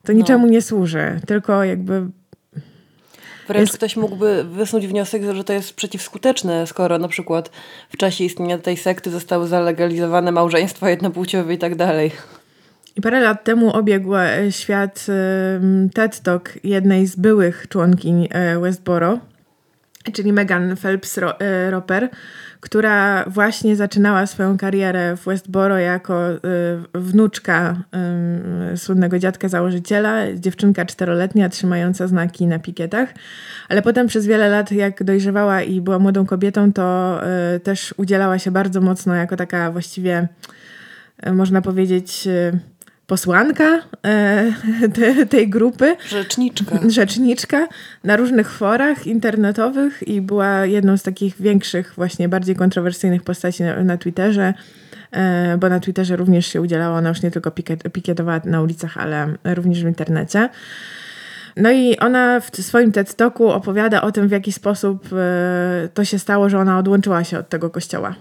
to 0.02 0.12
no. 0.12 0.18
niczemu 0.18 0.46
nie 0.46 0.62
służy, 0.62 1.20
tylko 1.26 1.64
jakby 1.64 2.06
Wręcz 3.48 3.68
jest... 3.68 3.78
ktoś 3.78 3.96
mógłby 3.96 4.44
wysnuć 4.44 4.86
wniosek, 4.86 5.22
że 5.34 5.44
to 5.44 5.52
jest 5.52 5.74
przeciwskuteczne, 5.74 6.66
skoro 6.66 6.98
na 6.98 7.08
przykład 7.08 7.50
w 7.90 7.96
czasie 7.96 8.24
istnienia 8.24 8.58
tej 8.58 8.76
sekty 8.76 9.10
zostały 9.10 9.48
zalegalizowane 9.48 10.32
małżeństwa 10.32 10.90
jednopłciowe 10.90 11.54
i 11.54 11.58
tak 11.58 11.74
dalej. 11.74 12.10
I 12.96 13.00
parę 13.00 13.20
lat 13.20 13.44
temu 13.44 13.70
obiegł 13.72 14.16
e, 14.16 14.52
świat 14.52 15.06
TED 15.94 16.20
Talk 16.20 16.64
jednej 16.64 17.06
z 17.06 17.16
byłych 17.16 17.66
członkiń 17.68 18.28
e, 18.30 18.60
Westboro, 18.60 19.18
czyli 20.12 20.32
Megan 20.32 20.74
Phelps-Roper, 20.74 22.08
która 22.60 23.24
właśnie 23.26 23.76
zaczynała 23.76 24.26
swoją 24.26 24.58
karierę 24.58 25.16
w 25.16 25.24
Westboro 25.24 25.78
jako 25.78 26.20
wnuczka 26.94 27.76
słynnego 28.76 29.18
dziadka 29.18 29.48
założyciela, 29.48 30.32
dziewczynka 30.34 30.84
czteroletnia 30.84 31.48
trzymająca 31.48 32.06
znaki 32.06 32.46
na 32.46 32.58
pikietach, 32.58 33.08
ale 33.68 33.82
potem 33.82 34.06
przez 34.06 34.26
wiele 34.26 34.48
lat 34.48 34.72
jak 34.72 35.04
dojrzewała 35.04 35.62
i 35.62 35.80
była 35.80 35.98
młodą 35.98 36.26
kobietą, 36.26 36.72
to 36.72 37.20
też 37.62 37.94
udzielała 37.96 38.38
się 38.38 38.50
bardzo 38.50 38.80
mocno 38.80 39.14
jako 39.14 39.36
taka 39.36 39.70
właściwie 39.70 40.28
można 41.32 41.62
powiedzieć 41.62 42.28
posłanka 43.06 43.82
e, 44.04 44.52
te, 44.94 45.26
tej 45.26 45.48
grupy. 45.48 45.96
Rzeczniczka. 46.08 46.78
Rzeczniczka 46.88 47.68
na 48.04 48.16
różnych 48.16 48.50
forach 48.50 49.06
internetowych 49.06 50.08
i 50.08 50.20
była 50.20 50.66
jedną 50.66 50.96
z 50.96 51.02
takich 51.02 51.42
większych, 51.42 51.92
właśnie 51.96 52.28
bardziej 52.28 52.56
kontrowersyjnych 52.56 53.22
postaci 53.22 53.62
na, 53.62 53.84
na 53.84 53.96
Twitterze, 53.96 54.54
e, 55.10 55.56
bo 55.58 55.68
na 55.68 55.80
Twitterze 55.80 56.16
również 56.16 56.46
się 56.46 56.60
udzielała, 56.60 56.98
ona 56.98 57.08
już 57.08 57.22
nie 57.22 57.30
tylko 57.30 57.50
pikiet, 57.50 57.82
pikietowała 57.92 58.40
na 58.44 58.62
ulicach, 58.62 58.98
ale 58.98 59.28
również 59.44 59.84
w 59.84 59.88
internecie. 59.88 60.48
No 61.56 61.70
i 61.70 61.98
ona 61.98 62.40
w 62.40 62.56
swoim 62.56 62.92
TED 62.92 63.14
Talku 63.14 63.48
opowiada 63.48 64.02
o 64.02 64.12
tym, 64.12 64.28
w 64.28 64.30
jaki 64.30 64.52
sposób 64.52 65.08
e, 65.12 65.88
to 65.94 66.04
się 66.04 66.18
stało, 66.18 66.48
że 66.48 66.58
ona 66.58 66.78
odłączyła 66.78 67.24
się 67.24 67.38
od 67.38 67.48
tego 67.48 67.70
kościoła. 67.70 68.14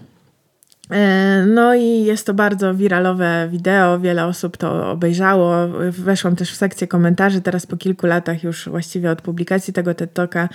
E, 0.90 1.44
no 1.46 1.74
i 1.74 2.04
jest 2.04 2.26
to 2.26 2.34
bardzo 2.34 2.74
wiralowe 2.74 3.48
wideo, 3.50 4.00
wiele 4.00 4.26
osób 4.26 4.56
to 4.56 4.90
obejrzało. 4.90 5.68
Weszłam 5.90 6.36
też 6.36 6.50
w 6.52 6.56
sekcję 6.56 6.86
komentarzy, 6.86 7.40
teraz 7.40 7.66
po 7.66 7.76
kilku 7.76 8.06
latach 8.06 8.44
już 8.44 8.68
właściwie 8.68 9.10
od 9.10 9.22
publikacji 9.22 9.72
tego 9.72 9.94
TED 9.94 10.12
Talka 10.12 10.48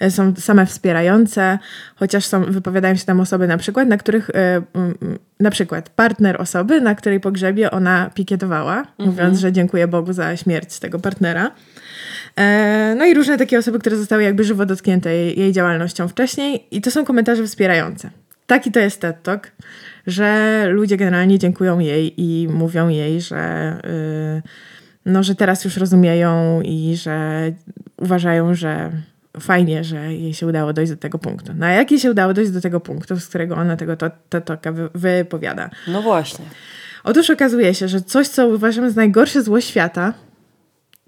e, 0.00 0.10
są 0.10 0.34
same 0.38 0.66
wspierające, 0.66 1.58
chociaż 1.96 2.24
są, 2.24 2.44
wypowiadają 2.44 2.94
się 2.96 3.04
tam 3.04 3.20
osoby 3.20 3.48
na 3.48 3.58
przykład, 3.58 3.88
na 3.88 3.96
których 3.96 4.30
e, 4.30 4.62
na 5.40 5.50
przykład 5.50 5.88
partner 5.88 6.42
osoby, 6.42 6.80
na 6.80 6.94
której 6.94 7.20
pogrzebie 7.20 7.70
ona 7.70 8.10
pikietowała, 8.14 8.78
mhm. 8.78 9.08
mówiąc, 9.08 9.38
że 9.38 9.52
dziękuję 9.52 9.88
Bogu 9.88 10.12
za 10.12 10.36
śmierć 10.36 10.78
tego 10.78 10.98
partnera. 10.98 11.50
No 12.96 13.04
i 13.04 13.14
różne 13.14 13.38
takie 13.38 13.58
osoby, 13.58 13.78
które 13.78 13.96
zostały 13.96 14.22
jakby 14.22 14.44
żywo 14.44 14.66
dotknięte 14.66 15.14
jej, 15.14 15.38
jej 15.38 15.52
działalnością 15.52 16.08
wcześniej 16.08 16.66
i 16.70 16.80
to 16.80 16.90
są 16.90 17.04
komentarze 17.04 17.46
wspierające 17.46 18.10
taki 18.46 18.72
to 18.72 18.80
jest 18.80 19.00
TED 19.00 19.22
Talk, 19.22 19.52
że 20.06 20.64
ludzie 20.68 20.96
generalnie 20.96 21.38
dziękują 21.38 21.78
jej 21.78 22.20
i 22.20 22.48
mówią 22.48 22.88
jej, 22.88 23.20
że, 23.20 23.76
yy, 23.84 25.12
no, 25.12 25.22
że 25.22 25.34
teraz 25.34 25.64
już 25.64 25.76
rozumieją 25.76 26.60
i 26.60 26.96
że 26.96 27.52
uważają, 27.96 28.54
że 28.54 28.92
fajnie, 29.40 29.84
że 29.84 30.14
jej 30.14 30.34
się 30.34 30.46
udało 30.46 30.72
dojść 30.72 30.92
do 30.92 30.98
tego 30.98 31.18
punktu. 31.18 31.52
No 31.56 31.66
a 31.66 31.70
jak 31.70 31.90
jej 31.90 32.00
się 32.00 32.10
udało 32.10 32.34
dojść 32.34 32.50
do 32.50 32.60
tego 32.60 32.80
punktu, 32.80 33.16
z 33.16 33.28
którego 33.28 33.56
ona 33.56 33.76
tego 33.76 33.96
TED 33.96 34.44
Talka 34.44 34.72
wy, 34.72 34.88
wypowiada? 34.94 35.70
No 35.88 36.02
właśnie. 36.02 36.44
Otóż 37.04 37.30
okazuje 37.30 37.74
się, 37.74 37.88
że 37.88 38.00
coś, 38.00 38.28
co 38.28 38.48
uważamy 38.48 38.90
za 38.90 38.96
najgorsze 38.96 39.42
zło 39.42 39.60
świata, 39.60 40.14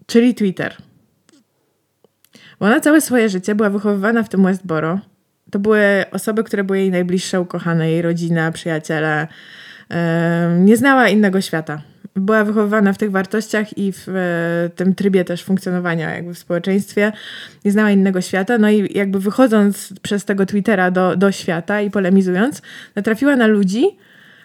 czyli 0.07 0.35
Twitter. 0.35 0.77
Bo 2.61 2.67
ona 2.67 2.81
całe 2.81 3.01
swoje 3.01 3.29
życie 3.29 3.55
była 3.55 3.71
wychowywana 3.71 4.23
w 4.23 4.29
tym 4.29 4.45
Westboro, 4.45 5.01
to 5.51 5.59
były 5.59 6.05
osoby, 6.13 6.45
które 6.45 6.65
były 6.65 6.79
jej 6.79 6.91
najbliższe, 6.91 7.41
ukochane, 7.41 7.91
jej 7.91 8.03
rodzina, 8.03 8.53
przyjaciele. 8.53 9.27
Nie 10.59 10.77
znała 10.77 11.09
innego 11.09 11.41
świata. 11.41 11.83
Była 12.17 12.45
wychowywana 12.45 12.93
w 12.93 12.99
tych 12.99 13.11
wartościach 13.11 13.79
i 13.79 13.93
w 13.93 14.09
e, 14.09 14.71
tym 14.77 14.95
trybie 14.95 15.25
też 15.25 15.45
funkcjonowania 15.45 16.15
jakby 16.15 16.35
w 16.35 16.39
społeczeństwie. 16.39 17.13
Nie 17.65 17.73
znała 17.73 17.91
innego 17.91 18.21
świata. 18.21 18.59
No 18.59 18.71
i 18.71 18.99
jakby 18.99 19.21
wychodząc 19.21 19.93
przez 20.03 20.25
tego 20.25 20.47
Twittera 20.47 20.91
do, 20.91 21.17
do 21.17 21.33
świata 21.33 21.81
i 21.81 21.91
polemizując, 21.91 22.63
natrafiła 22.95 23.37
na 23.37 23.47
ludzi, 23.47 23.87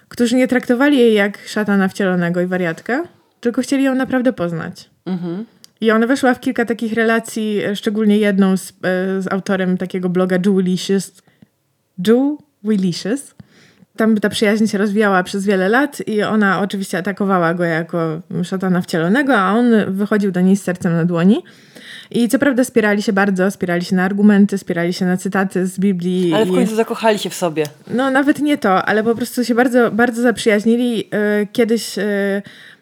którzy 0.07 0.35
nie 0.35 0.47
traktowali 0.47 0.97
jej 0.97 1.13
jak 1.13 1.37
szatana 1.47 1.87
wcielonego 1.87 2.41
i 2.41 2.45
wariatkę, 2.45 3.03
tylko 3.39 3.61
chcieli 3.61 3.83
ją 3.83 3.95
naprawdę 3.95 4.33
poznać. 4.33 4.89
Mhm. 5.05 5.45
I 5.81 5.91
ona 5.91 6.07
weszła 6.07 6.33
w 6.33 6.39
kilka 6.39 6.65
takich 6.65 6.93
relacji, 6.93 7.63
e, 7.63 7.75
szczególnie 7.75 8.17
jedną 8.17 8.57
z, 8.57 8.69
e, 8.69 9.21
z 9.21 9.31
autorem 9.31 9.77
takiego 9.77 10.09
bloga 10.09 10.37
Jewelicious. 10.45 11.21
Jewelicious. 12.07 13.35
Tam 13.97 14.17
ta 14.17 14.29
przyjaźń 14.29 14.67
się 14.67 14.77
rozwijała 14.77 15.23
przez 15.23 15.45
wiele 15.45 15.69
lat 15.69 16.07
i 16.07 16.23
ona 16.23 16.61
oczywiście 16.61 16.97
atakowała 16.97 17.53
go 17.53 17.63
jako 17.63 18.21
szatana 18.43 18.81
wcielonego, 18.81 19.37
a 19.37 19.53
on 19.53 19.65
wychodził 19.87 20.31
do 20.31 20.41
niej 20.41 20.57
z 20.57 20.63
sercem 20.63 20.93
na 20.93 21.05
dłoni. 21.05 21.43
I 22.11 22.29
co 22.29 22.39
prawda 22.39 22.63
spierali 22.63 23.01
się 23.01 23.13
bardzo, 23.13 23.51
spierali 23.51 23.85
się 23.85 23.95
na 23.95 24.03
argumenty, 24.03 24.57
spierali 24.57 24.93
się 24.93 25.05
na 25.05 25.17
cytaty 25.17 25.67
z 25.67 25.79
Biblii. 25.79 26.33
Ale 26.33 26.45
w 26.45 26.51
końcu 26.51 26.73
i... 26.73 26.75
zakochali 26.75 27.19
się 27.19 27.29
w 27.29 27.33
sobie. 27.33 27.63
No 27.87 28.11
nawet 28.11 28.39
nie 28.39 28.57
to, 28.57 28.85
ale 28.85 29.03
po 29.03 29.15
prostu 29.15 29.45
się 29.45 29.55
bardzo, 29.55 29.91
bardzo 29.91 30.21
zaprzyjaźnili. 30.21 31.07
E, 31.11 31.45
kiedyś 31.45 31.95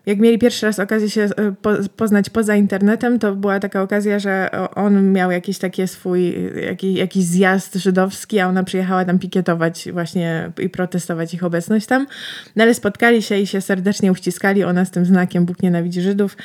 jak 0.10 0.20
mieli 0.20 0.39
pierwszy 0.39 0.66
raz 0.66 0.80
okazję 0.80 1.10
się 1.10 1.22
e, 1.22 1.54
poznać 1.96 2.30
poza 2.30 2.56
internetem, 2.56 3.20
to 3.20 3.36
była 3.36 3.60
taka 3.60 3.82
okazja, 3.82 4.20
że 4.20 4.50
on 4.75 5.12
miał 5.12 5.32
jakiś 5.32 5.58
taki 5.58 5.88
swój, 5.88 6.36
jakiś, 6.66 6.98
jakiś 6.98 7.24
zjazd 7.24 7.75
żydowski, 7.75 8.39
a 8.39 8.48
ona 8.48 8.63
przyjechała 8.63 9.06
tam 9.06 9.20
pikietować 9.20 9.88
właśnie 9.94 10.51
i 10.60 10.70
protestować 10.70 11.34
ich 11.34 11.44
obecność 11.44 11.86
tam. 11.86 12.08
No 12.56 12.63
ale 12.63 12.74
spotkali 12.74 13.22
się 13.22 13.38
i 13.38 13.48
się 13.48 13.62
serdecznie 13.62 14.12
uściskali, 14.12 14.63
ona 14.63 14.86
z 14.86 14.92
tym 14.92 15.06
znakiem 15.06 15.46
Bóg 15.46 15.63
nienawidzi 15.63 16.01
Żydów. 16.01 16.38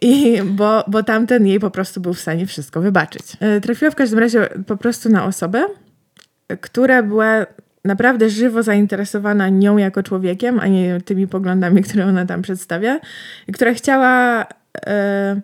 I, 0.00 0.42
bo, 0.42 0.84
bo 0.88 1.02
tamten 1.02 1.46
jej 1.46 1.60
po 1.60 1.70
prostu 1.70 2.00
był 2.00 2.14
w 2.14 2.20
stanie 2.20 2.46
wszystko 2.46 2.80
wybaczyć. 2.80 3.22
E, 3.40 3.60
trafiła 3.60 3.90
w 3.90 3.94
każdym 3.94 4.18
razie 4.18 4.48
po 4.66 4.76
prostu 4.76 5.08
na 5.08 5.24
osobę, 5.24 5.66
która 6.60 7.02
była 7.02 7.46
naprawdę 7.84 8.30
żywo 8.30 8.62
zainteresowana 8.62 9.48
nią 9.48 9.76
jako 9.76 10.02
człowiekiem, 10.02 10.60
a 10.60 10.66
nie 10.66 11.00
tymi 11.00 11.28
poglądami, 11.28 11.82
które 11.82 12.06
ona 12.06 12.26
tam 12.26 12.42
przedstawia, 12.42 13.00
i 13.48 13.52
która 13.52 13.74
chciała. 13.74 14.46
E, 14.86 15.40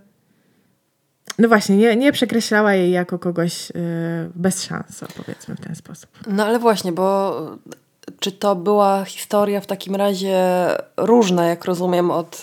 no 1.38 1.49
właśnie, 1.49 1.76
nie, 1.76 1.97
nie 1.97 2.12
przekreślała 2.12 2.75
jej 2.75 2.90
jako 2.90 3.18
kogoś 3.18 3.70
e, 3.70 3.75
bez 4.35 4.64
szans, 4.64 5.04
powiedzmy 5.16 5.54
w 5.54 5.61
ten 5.61 5.75
sposób. 5.75 6.11
No 6.26 6.47
ale 6.47 6.59
właśnie, 6.59 6.92
bo 6.92 7.37
czy 8.20 8.32
to 8.32 8.56
była 8.56 9.04
historia 9.04 9.61
w 9.61 9.66
takim 9.66 9.94
razie 9.94 10.37
różna, 10.97 11.47
jak 11.47 11.64
rozumiem, 11.64 12.11
od 12.11 12.42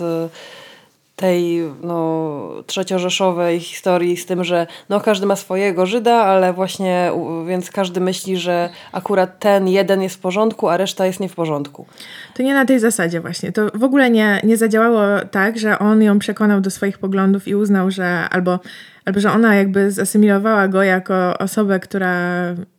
tej 1.17 1.61
no, 1.83 2.49
trzeciorzeszowej 2.65 3.59
historii 3.59 4.17
z 4.17 4.25
tym, 4.25 4.43
że 4.43 4.67
no, 4.89 5.01
każdy 5.01 5.25
ma 5.25 5.35
swojego 5.35 5.85
Żyda, 5.85 6.13
ale 6.13 6.53
właśnie 6.53 7.11
więc 7.47 7.71
każdy 7.71 7.99
myśli, 7.99 8.37
że 8.37 8.69
akurat 8.91 9.39
ten 9.39 9.67
jeden 9.67 10.01
jest 10.01 10.15
w 10.15 10.19
porządku, 10.19 10.69
a 10.69 10.77
reszta 10.77 11.05
jest 11.05 11.19
nie 11.19 11.29
w 11.29 11.35
porządku. 11.35 11.85
To 12.33 12.43
nie 12.43 12.53
na 12.53 12.65
tej 12.65 12.79
zasadzie 12.79 13.21
właśnie. 13.21 13.51
To 13.51 13.61
w 13.73 13.83
ogóle 13.83 14.09
nie, 14.09 14.41
nie 14.43 14.57
zadziałało 14.57 15.01
tak, 15.31 15.59
że 15.59 15.79
on 15.79 16.01
ją 16.01 16.19
przekonał 16.19 16.61
do 16.61 16.69
swoich 16.69 16.97
poglądów 16.97 17.47
i 17.47 17.55
uznał, 17.55 17.91
że 17.91 18.29
albo 18.31 18.59
albo 19.05 19.19
że 19.19 19.31
ona 19.31 19.55
jakby 19.55 19.91
zasymilowała 19.91 20.67
go 20.67 20.83
jako 20.83 21.37
osobę, 21.37 21.79
która 21.79 22.13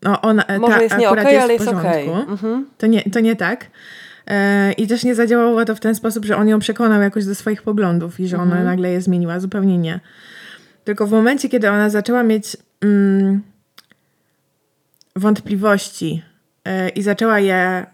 no 0.03 0.21
ona 0.21 0.45
Może 0.59 0.75
ta, 0.75 0.83
jest 0.83 0.99
nie 0.99 1.11
okay, 1.11 1.33
jest 1.33 1.45
ale 1.45 1.53
jest 1.53 1.69
okej. 1.69 2.09
Okay. 2.09 2.23
Mhm. 2.23 2.67
To, 2.79 2.87
nie, 2.87 3.03
to 3.03 3.21
nie 3.21 3.37
tak. 3.37 3.67
E, 4.29 4.73
I 4.73 4.87
też 4.87 5.05
nie 5.05 5.15
zadziałało 5.15 5.65
to 5.65 5.75
w 5.75 5.81
ten 5.81 5.95
sposób, 5.95 6.25
że 6.25 6.37
on 6.37 6.49
ją 6.49 6.59
przekonał 6.59 7.03
jakoś 7.03 7.25
do 7.25 7.35
swoich 7.35 7.63
poglądów 7.63 8.21
i 8.21 8.29
że 8.29 8.37
ona 8.37 8.45
mhm. 8.45 8.65
nagle 8.65 8.91
je 8.91 9.01
zmieniła. 9.01 9.41
Zupełnie 9.41 9.79
nie. 9.79 10.01
Tylko 10.85 11.07
w 11.07 11.11
momencie, 11.11 11.49
kiedy 11.49 11.71
ona 11.71 11.91
zaczęła 11.91 12.23
mieć 12.23 12.57
mm, 12.81 13.43
wątpliwości 15.17 16.23
yy, 16.65 16.89
i 16.89 17.03
zaczęła 17.03 17.39
je, 17.39 17.87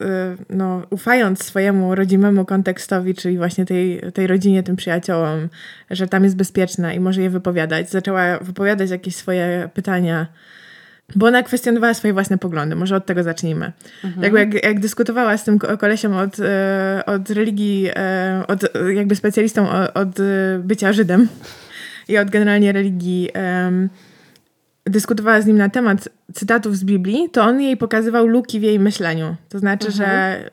yy, 0.00 0.06
no, 0.50 0.82
ufając 0.90 1.44
swojemu 1.44 1.94
rodzimemu 1.94 2.44
kontekstowi, 2.44 3.14
czyli 3.14 3.36
właśnie 3.38 3.66
tej, 3.66 4.00
tej 4.14 4.26
rodzinie, 4.26 4.62
tym 4.62 4.76
przyjaciołom, 4.76 5.48
że 5.90 6.08
tam 6.08 6.24
jest 6.24 6.36
bezpieczna 6.36 6.92
i 6.92 7.00
może 7.00 7.22
je 7.22 7.30
wypowiadać, 7.30 7.90
zaczęła 7.90 8.38
wypowiadać 8.38 8.90
jakieś 8.90 9.16
swoje 9.16 9.68
pytania 9.74 10.26
bo 11.16 11.26
ona 11.26 11.42
kwestionowała 11.42 11.94
swoje 11.94 12.12
własne 12.12 12.38
poglądy. 12.38 12.76
Może 12.76 12.96
od 12.96 13.06
tego 13.06 13.22
zacznijmy. 13.22 13.72
Mhm. 14.04 14.22
Jakby 14.22 14.38
jak, 14.38 14.64
jak, 14.64 14.80
dyskutowała 14.80 15.36
z 15.36 15.44
tym 15.44 15.58
kolesiem 15.58 16.16
od, 16.16 16.40
e, 16.40 17.02
od 17.06 17.30
religii, 17.30 17.90
e, 17.96 18.44
od 18.48 18.62
jakby 18.94 19.16
specjalistą 19.16 19.66
od, 19.94 20.08
bycia 20.58 20.92
Żydem 20.92 21.28
i 22.08 22.18
od 22.18 22.30
generalnie 22.30 22.72
religii, 22.72 23.30
dyskutowała 24.84 25.40
z 25.40 25.46
nim 25.46 25.56
na 25.56 25.68
temat 25.68 26.08
cytatów 26.34 26.76
z 26.76 26.84
Biblii, 26.84 27.30
to 27.32 27.42
on 27.42 27.60
jej 27.60 27.76
pokazywał 27.76 28.26
luki 28.26 28.60
w 28.60 28.62
jej 28.62 28.80
myśleniu. 28.80 29.36
To 29.48 29.58
znaczy, 29.58 29.86
mhm. 29.86 30.10
że 30.10 30.50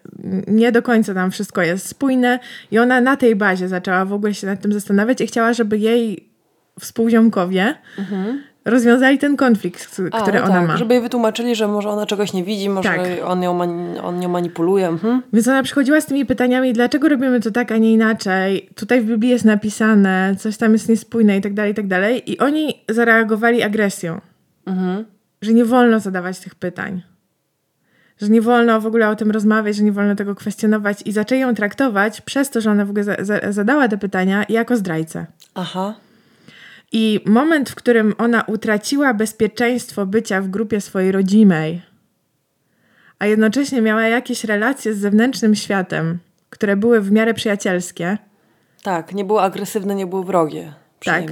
nie 0.48 0.72
do 0.72 0.82
końca 0.82 1.14
tam 1.14 1.32
wszystko 1.32 1.62
jest 1.62 1.88
spójne 1.88 2.40
i 2.72 2.80
ona 2.80 3.02
na 3.02 3.18
tej 3.18 3.36
bazie 3.36 3.68
zaczęła 3.68 4.06
w 4.06 4.14
ogóle 4.14 4.34
się 4.34 4.48
nad 4.48 4.62
tym 4.62 4.74
zastanawiać 4.74 5.22
i 5.22 5.28
chciała, 5.28 5.54
żeby 5.54 5.78
jej 5.78 6.30
współziomkowie 6.80 7.76
mhm 7.98 8.49
rozwiązali 8.70 9.18
ten 9.18 9.38
konflikt, 9.38 9.88
który 9.88 10.10
A, 10.12 10.20
no 10.20 10.44
ona 10.44 10.48
tak, 10.48 10.68
ma. 10.68 10.78
Żeby 10.78 10.94
jej 10.94 11.04
wytłumaczyli, 11.04 11.56
że 11.56 11.68
może 11.68 11.90
ona 11.90 12.06
czegoś 12.06 12.34
nie 12.34 12.44
widzi, 12.44 12.70
może 12.70 12.90
tak. 12.90 13.00
on, 13.26 13.44
ją 13.44 13.60
on 14.04 14.22
ją 14.22 14.30
manipuluje. 14.30 14.88
Mhm. 14.88 15.22
Więc 15.34 15.48
ona 15.48 15.64
przychodziła 15.64 16.02
z 16.02 16.06
tymi 16.06 16.26
pytaniami, 16.26 16.74
dlaczego 16.74 17.10
robimy 17.10 17.40
to 17.40 17.52
tak, 17.52 17.72
a 17.72 17.78
nie 17.78 17.94
inaczej. 17.94 18.70
Tutaj 18.76 19.02
w 19.02 19.06
Biblii 19.06 19.30
jest 19.30 19.46
napisane, 19.46 20.36
coś 20.40 20.58
tam 20.58 20.74
jest 20.74 20.90
niespójne 20.90 21.38
i 21.38 21.42
tak 21.42 21.54
dalej, 21.54 21.72
i 21.72 21.76
tak 21.76 21.88
dalej. 21.88 22.32
I 22.32 22.40
oni 22.40 22.84
zareagowali 22.90 23.64
agresją. 23.64 24.22
Mhm. 24.66 25.06
że 25.42 25.54
nie 25.54 25.66
wolno 25.66 26.00
zadawać 26.00 26.40
tych 26.40 26.56
pytań. 26.56 27.02
Że 28.22 28.30
nie 28.30 28.42
wolno 28.42 28.82
w 28.82 28.86
ogóle 28.86 29.10
o 29.10 29.16
tym 29.16 29.32
rozmawiać, 29.32 29.76
że 29.76 29.84
nie 29.84 29.92
wolno 29.92 30.16
tego 30.16 30.36
kwestionować 30.36 31.02
i 31.06 31.12
zaczęli 31.12 31.42
ją 31.42 31.56
traktować 31.56 32.22
przez 32.22 32.50
to, 32.50 32.62
że 32.62 32.72
ona 32.72 32.86
w 32.86 32.90
ogóle 32.90 33.04
za, 33.04 33.16
za, 33.20 33.52
zadała 33.52 33.88
te 33.88 33.98
pytania 33.98 34.46
jako 34.50 34.78
zdrajcę. 34.78 35.26
Aha. 35.56 35.94
I 36.92 37.22
moment, 37.26 37.70
w 37.70 37.76
którym 37.76 38.14
ona 38.18 38.42
utraciła 38.42 39.14
bezpieczeństwo 39.14 40.06
bycia 40.06 40.42
w 40.42 40.48
grupie 40.48 40.82
swojej 40.82 41.12
rodzimej, 41.12 41.82
a 43.20 43.26
jednocześnie 43.26 43.82
miała 43.82 44.08
jakieś 44.08 44.44
relacje 44.44 44.94
z 44.94 44.98
zewnętrznym 44.98 45.56
światem, 45.56 46.20
które 46.50 46.76
były 46.78 47.02
w 47.02 47.12
miarę 47.12 47.34
przyjacielskie. 47.34 48.18
Tak, 48.84 49.14
nie 49.14 49.26
było 49.26 49.44
agresywne, 49.44 49.96
nie 49.96 50.08
było 50.08 50.24
wrogie. 50.24 50.74
Tak. 51.06 51.24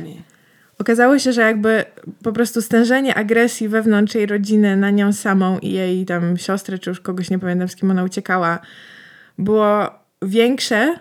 Okazało 0.80 1.20
się, 1.20 1.34
że 1.34 1.42
jakby 1.42 1.86
po 2.24 2.32
prostu 2.32 2.62
stężenie 2.62 3.16
agresji 3.16 3.70
wewnątrz 3.70 4.16
jej 4.16 4.26
rodziny 4.26 4.78
na 4.78 4.90
nią 4.90 5.14
samą 5.14 5.60
i 5.60 5.72
jej 5.72 6.06
tam 6.06 6.38
siostrę, 6.38 6.80
czy 6.80 6.90
już 6.90 7.00
kogoś 7.00 7.30
nie 7.30 7.40
pamiętam, 7.40 7.68
z 7.68 7.76
kim 7.76 7.92
ona 7.92 8.04
uciekała, 8.04 8.60
było 9.38 9.90
większe 10.22 10.96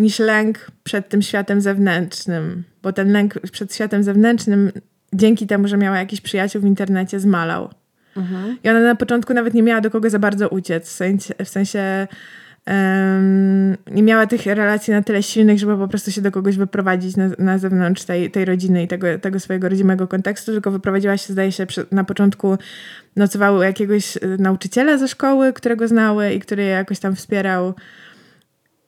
niż 0.00 0.18
lęk 0.18 0.70
przed 0.84 1.08
tym 1.08 1.22
światem 1.22 1.60
zewnętrznym. 1.60 2.64
Bo 2.82 2.92
ten 2.92 3.12
lęk 3.12 3.34
przed 3.52 3.74
światem 3.74 4.02
zewnętrznym, 4.02 4.72
dzięki 5.12 5.46
temu, 5.46 5.68
że 5.68 5.76
miała 5.76 5.98
jakiś 5.98 6.20
przyjaciół 6.20 6.62
w 6.62 6.64
internecie, 6.64 7.20
zmalał. 7.20 7.70
Mhm. 8.16 8.58
I 8.64 8.68
ona 8.68 8.80
na 8.80 8.94
początku 8.94 9.34
nawet 9.34 9.54
nie 9.54 9.62
miała 9.62 9.80
do 9.80 9.90
kogo 9.90 10.10
za 10.10 10.18
bardzo 10.18 10.48
uciec. 10.48 10.88
W 10.88 10.92
sensie, 10.92 11.34
w 11.44 11.48
sensie 11.48 12.08
um, 12.66 13.76
nie 13.90 14.02
miała 14.02 14.26
tych 14.26 14.46
relacji 14.46 14.92
na 14.92 15.02
tyle 15.02 15.22
silnych, 15.22 15.58
żeby 15.58 15.76
po 15.76 15.88
prostu 15.88 16.10
się 16.10 16.22
do 16.22 16.30
kogoś 16.30 16.56
wyprowadzić 16.56 17.16
na, 17.16 17.30
na 17.38 17.58
zewnątrz 17.58 18.04
tej, 18.04 18.30
tej 18.30 18.44
rodziny 18.44 18.82
i 18.82 18.88
tego, 18.88 19.18
tego 19.18 19.40
swojego 19.40 19.68
rodzimego 19.68 20.08
kontekstu, 20.08 20.52
tylko 20.52 20.70
wyprowadziła 20.70 21.16
się, 21.16 21.32
zdaje 21.32 21.52
się, 21.52 21.66
na 21.92 22.04
początku 22.04 22.58
nocowała 23.16 23.58
u 23.58 23.62
jakiegoś 23.62 24.16
y, 24.16 24.20
nauczyciela 24.38 24.98
ze 24.98 25.08
szkoły, 25.08 25.52
którego 25.52 25.88
znały 25.88 26.32
i 26.32 26.40
który 26.40 26.62
je 26.62 26.68
jakoś 26.68 26.98
tam 26.98 27.16
wspierał. 27.16 27.74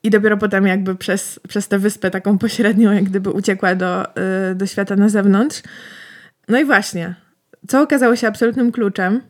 I 0.03 0.09
dopiero 0.09 0.37
potem 0.37 0.67
jakby 0.67 0.95
przez, 0.95 1.39
przez 1.47 1.67
tę 1.67 1.79
wyspę 1.79 2.11
taką 2.11 2.37
pośrednią, 2.37 2.91
jak 2.91 3.03
gdyby 3.03 3.29
uciekła 3.29 3.75
do, 3.75 4.17
y, 4.51 4.55
do 4.55 4.65
świata 4.65 4.95
na 4.95 5.09
zewnątrz. 5.09 5.61
No 6.47 6.59
i 6.59 6.65
właśnie, 6.65 7.15
co 7.67 7.81
okazało 7.81 8.15
się 8.15 8.27
absolutnym 8.27 8.71
kluczem, 8.71 9.21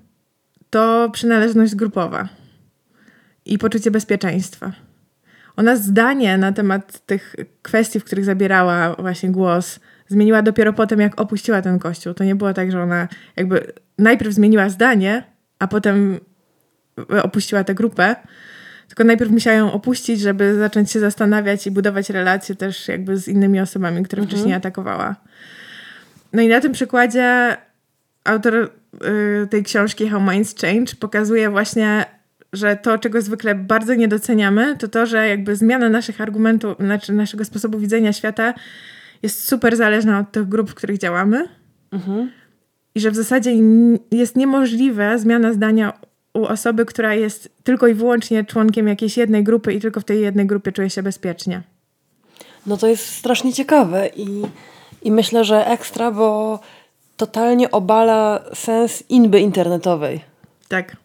to 0.69 1.09
przynależność 1.13 1.75
grupowa 1.75 2.29
i 3.45 3.57
poczucie 3.57 3.91
bezpieczeństwa. 3.91 4.71
Ona 5.55 5.75
zdanie 5.75 6.37
na 6.37 6.51
temat 6.51 7.05
tych 7.05 7.35
kwestii, 7.61 7.99
w 7.99 8.03
których 8.03 8.25
zabierała 8.25 8.95
właśnie 8.95 9.31
głos, 9.31 9.79
zmieniła 10.07 10.41
dopiero 10.41 10.73
potem, 10.73 10.99
jak 10.99 11.21
opuściła 11.21 11.61
ten 11.61 11.79
kościół. 11.79 12.13
To 12.13 12.23
nie 12.23 12.35
było 12.35 12.53
tak, 12.53 12.71
że 12.71 12.81
ona 12.81 13.07
jakby 13.35 13.71
najpierw 13.97 14.33
zmieniła 14.33 14.69
zdanie, 14.69 15.23
a 15.59 15.67
potem 15.67 16.19
opuściła 17.23 17.63
tę 17.63 17.75
grupę, 17.75 18.15
tylko 18.87 19.03
najpierw 19.03 19.31
musiała 19.31 19.57
ją 19.57 19.71
opuścić, 19.71 20.19
żeby 20.19 20.55
zacząć 20.55 20.91
się 20.91 20.99
zastanawiać 20.99 21.67
i 21.67 21.71
budować 21.71 22.09
relacje 22.09 22.55
też 22.55 22.87
jakby 22.87 23.17
z 23.17 23.27
innymi 23.27 23.59
osobami, 23.59 24.03
które 24.03 24.21
mhm. 24.21 24.29
wcześniej 24.29 24.55
atakowała. 24.55 25.15
No 26.33 26.41
i 26.41 26.47
na 26.47 26.61
tym 26.61 26.71
przykładzie 26.71 27.57
autor 28.23 28.55
y, 28.55 28.69
tej 29.47 29.63
książki 29.63 30.09
How 30.09 30.21
Minds 30.21 30.55
Change 30.61 30.95
pokazuje 30.99 31.49
właśnie, 31.49 32.05
że 32.53 32.75
to, 32.75 32.97
czego 32.97 33.21
zwykle 33.21 33.55
bardzo 33.55 33.95
nie 33.95 34.07
doceniamy, 34.07 34.77
to 34.77 34.87
to, 34.87 35.05
że 35.05 35.27
jakby 35.27 35.55
zmiana 35.55 35.89
naszych 35.89 36.21
argumentów, 36.21 36.77
znaczy 36.79 37.13
naszego 37.13 37.45
sposobu 37.45 37.79
widzenia 37.79 38.13
świata 38.13 38.53
jest 39.23 39.47
super 39.47 39.75
zależna 39.75 40.19
od 40.19 40.31
tych 40.31 40.47
grup, 40.47 40.69
w 40.71 40.73
których 40.73 40.97
działamy. 40.97 41.47
Mhm. 41.91 42.31
I 42.95 42.99
że 42.99 43.11
w 43.11 43.15
zasadzie 43.15 43.51
jest 44.11 44.35
niemożliwe 44.35 45.19
zmiana 45.19 45.53
zdania 45.53 45.93
u 46.33 46.45
osoby, 46.45 46.85
która 46.85 47.13
jest 47.13 47.49
tylko 47.63 47.87
i 47.87 47.93
wyłącznie 47.93 48.43
członkiem 48.43 48.87
jakiejś 48.87 49.17
jednej 49.17 49.43
grupy 49.43 49.73
i 49.73 49.79
tylko 49.79 50.01
w 50.01 50.03
tej 50.03 50.21
jednej 50.21 50.45
grupie 50.45 50.71
czuje 50.71 50.89
się 50.89 51.03
bezpiecznie. 51.03 51.61
No 52.65 52.77
to 52.77 52.87
jest 52.87 53.05
strasznie 53.05 53.53
ciekawe 53.53 54.09
i, 54.15 54.41
i 55.01 55.11
myślę, 55.11 55.43
że 55.43 55.67
ekstra, 55.67 56.11
bo 56.11 56.59
totalnie 57.17 57.71
obala 57.71 58.43
sens 58.53 59.03
inby 59.09 59.39
internetowej. 59.39 60.21
Tak. 60.67 60.97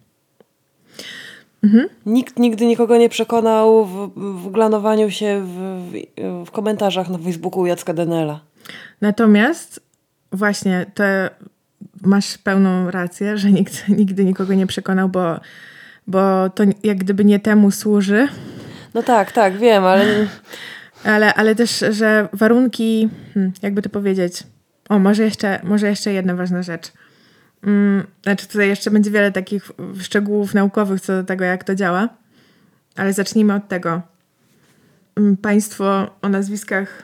Mhm. 1.64 1.88
Nikt 2.06 2.38
nigdy 2.38 2.66
nikogo 2.66 2.96
nie 2.96 3.08
przekonał 3.08 3.84
w, 3.84 4.10
w 4.16 4.50
glanowaniu 4.50 5.10
się 5.10 5.42
w, 5.44 5.48
w, 5.48 6.46
w 6.46 6.50
komentarzach 6.50 7.08
na 7.08 7.18
Facebooku 7.18 7.66
Jacka 7.66 7.94
Denela. 7.94 8.40
Natomiast 9.00 9.80
właśnie 10.32 10.86
te 10.94 11.30
masz 12.02 12.38
pełną 12.38 12.90
rację, 12.90 13.38
że 13.38 13.52
nikt 13.52 13.88
nigdy 13.98 14.24
nikogo 14.24 14.54
nie 14.54 14.66
przekonał, 14.66 15.08
bo, 15.08 15.40
bo 16.06 16.50
to 16.50 16.64
jak 16.82 16.98
gdyby 16.98 17.24
nie 17.24 17.40
temu 17.40 17.70
służy. 17.70 18.28
No 18.94 19.02
tak, 19.02 19.32
tak, 19.32 19.56
wiem, 19.56 19.84
ale... 19.84 20.04
ale, 21.04 21.34
ale 21.34 21.54
też, 21.54 21.84
że 21.90 22.28
warunki, 22.32 23.08
hmm, 23.34 23.52
jakby 23.62 23.82
to 23.82 23.88
powiedzieć, 23.88 24.42
o, 24.88 24.98
może 24.98 25.24
jeszcze, 25.24 25.60
może 25.64 25.88
jeszcze 25.88 26.12
jedna 26.12 26.34
ważna 26.34 26.62
rzecz. 26.62 26.92
Hmm, 27.64 28.06
znaczy 28.22 28.48
tutaj 28.48 28.68
jeszcze 28.68 28.90
będzie 28.90 29.10
wiele 29.10 29.32
takich 29.32 29.70
szczegółów 30.00 30.54
naukowych 30.54 31.00
co 31.00 31.12
do 31.12 31.24
tego, 31.24 31.44
jak 31.44 31.64
to 31.64 31.74
działa, 31.74 32.08
ale 32.96 33.12
zacznijmy 33.12 33.54
od 33.54 33.68
tego. 33.68 34.02
Hmm, 35.14 35.36
państwo 35.36 36.10
o 36.22 36.28
nazwiskach 36.28 37.02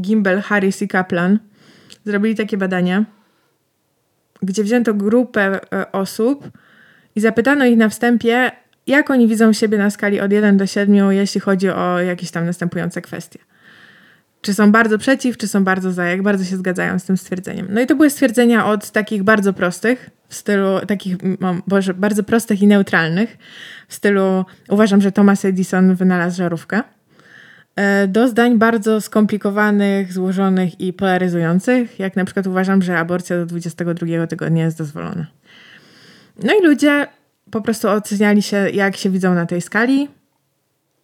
Gimbel, 0.00 0.40
Harris 0.40 0.82
i 0.82 0.88
Kaplan 0.88 1.38
zrobili 2.04 2.34
takie 2.34 2.56
badania, 2.56 3.04
gdzie 4.42 4.64
wzięto 4.64 4.94
grupę 4.94 5.60
e, 5.72 5.92
osób 5.92 6.50
i 7.16 7.20
zapytano 7.20 7.64
ich 7.64 7.76
na 7.76 7.88
wstępie, 7.88 8.50
jak 8.86 9.10
oni 9.10 9.28
widzą 9.28 9.52
siebie 9.52 9.78
na 9.78 9.90
skali 9.90 10.20
od 10.20 10.32
1 10.32 10.56
do 10.56 10.66
7, 10.66 11.12
jeśli 11.12 11.40
chodzi 11.40 11.70
o 11.70 12.00
jakieś 12.00 12.30
tam 12.30 12.46
następujące 12.46 13.02
kwestie. 13.02 13.38
Czy 14.40 14.54
są 14.54 14.72
bardzo 14.72 14.98
przeciw, 14.98 15.36
czy 15.36 15.48
są 15.48 15.64
bardzo 15.64 15.92
za, 15.92 16.04
jak 16.04 16.22
bardzo 16.22 16.44
się 16.44 16.56
zgadzają 16.56 16.98
z 16.98 17.04
tym 17.04 17.16
stwierdzeniem. 17.16 17.66
No 17.70 17.80
i 17.80 17.86
to 17.86 17.96
były 17.96 18.10
stwierdzenia 18.10 18.66
od 18.66 18.90
takich 18.90 19.22
bardzo 19.22 19.52
prostych, 19.52 20.10
w 20.28 20.34
stylu 20.34 20.80
takich, 20.88 21.16
boże, 21.66 21.94
bardzo 21.94 22.22
prostych 22.22 22.62
i 22.62 22.66
neutralnych, 22.66 23.38
w 23.88 23.94
stylu 23.94 24.44
uważam, 24.68 25.00
że 25.00 25.12
Thomas 25.12 25.44
Edison 25.44 25.94
wynalazł 25.94 26.36
żarówkę 26.36 26.82
do 28.08 28.28
zdań 28.28 28.58
bardzo 28.58 29.00
skomplikowanych, 29.00 30.12
złożonych 30.12 30.80
i 30.80 30.92
polaryzujących, 30.92 31.98
jak 31.98 32.16
na 32.16 32.24
przykład 32.24 32.46
uważam, 32.46 32.82
że 32.82 32.98
aborcja 32.98 33.36
do 33.36 33.46
22 33.46 34.26
tygodnia 34.26 34.64
jest 34.64 34.78
dozwolona. 34.78 35.26
No 36.42 36.52
i 36.60 36.66
ludzie 36.66 37.06
po 37.50 37.60
prostu 37.60 37.88
oceniali 37.88 38.42
się, 38.42 38.70
jak 38.70 38.96
się 38.96 39.10
widzą 39.10 39.34
na 39.34 39.46
tej 39.46 39.60
skali. 39.60 40.08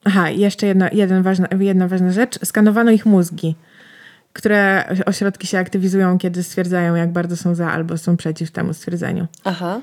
Aha, 0.04 0.31
jeszcze 0.31 0.66
jedna, 0.66 0.88
jeden 0.92 1.22
ważna, 1.22 1.48
jedna 1.61 1.88
ważna 1.88 2.12
rzecz. 2.12 2.38
Skanowano 2.44 2.90
ich 2.90 3.07
mózgi, 3.07 3.57
które 4.33 4.85
ośrodki 5.07 5.46
się 5.46 5.59
aktywizują, 5.59 6.18
kiedy 6.18 6.42
stwierdzają, 6.42 6.94
jak 6.94 7.12
bardzo 7.12 7.37
są 7.37 7.54
za 7.54 7.72
albo 7.72 7.98
są 7.98 8.16
przeciw 8.16 8.50
temu 8.50 8.74
stwierdzeniu. 8.74 9.26
Aha. 9.44 9.81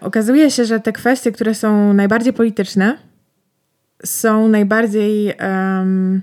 Okazuje 0.00 0.50
się, 0.50 0.64
że 0.64 0.80
te 0.80 0.92
kwestie, 0.92 1.32
które 1.32 1.54
są 1.54 1.92
najbardziej 1.92 2.32
polityczne, 2.32 2.96
są 4.04 4.48
najbardziej 4.48 5.34
um, 5.40 6.22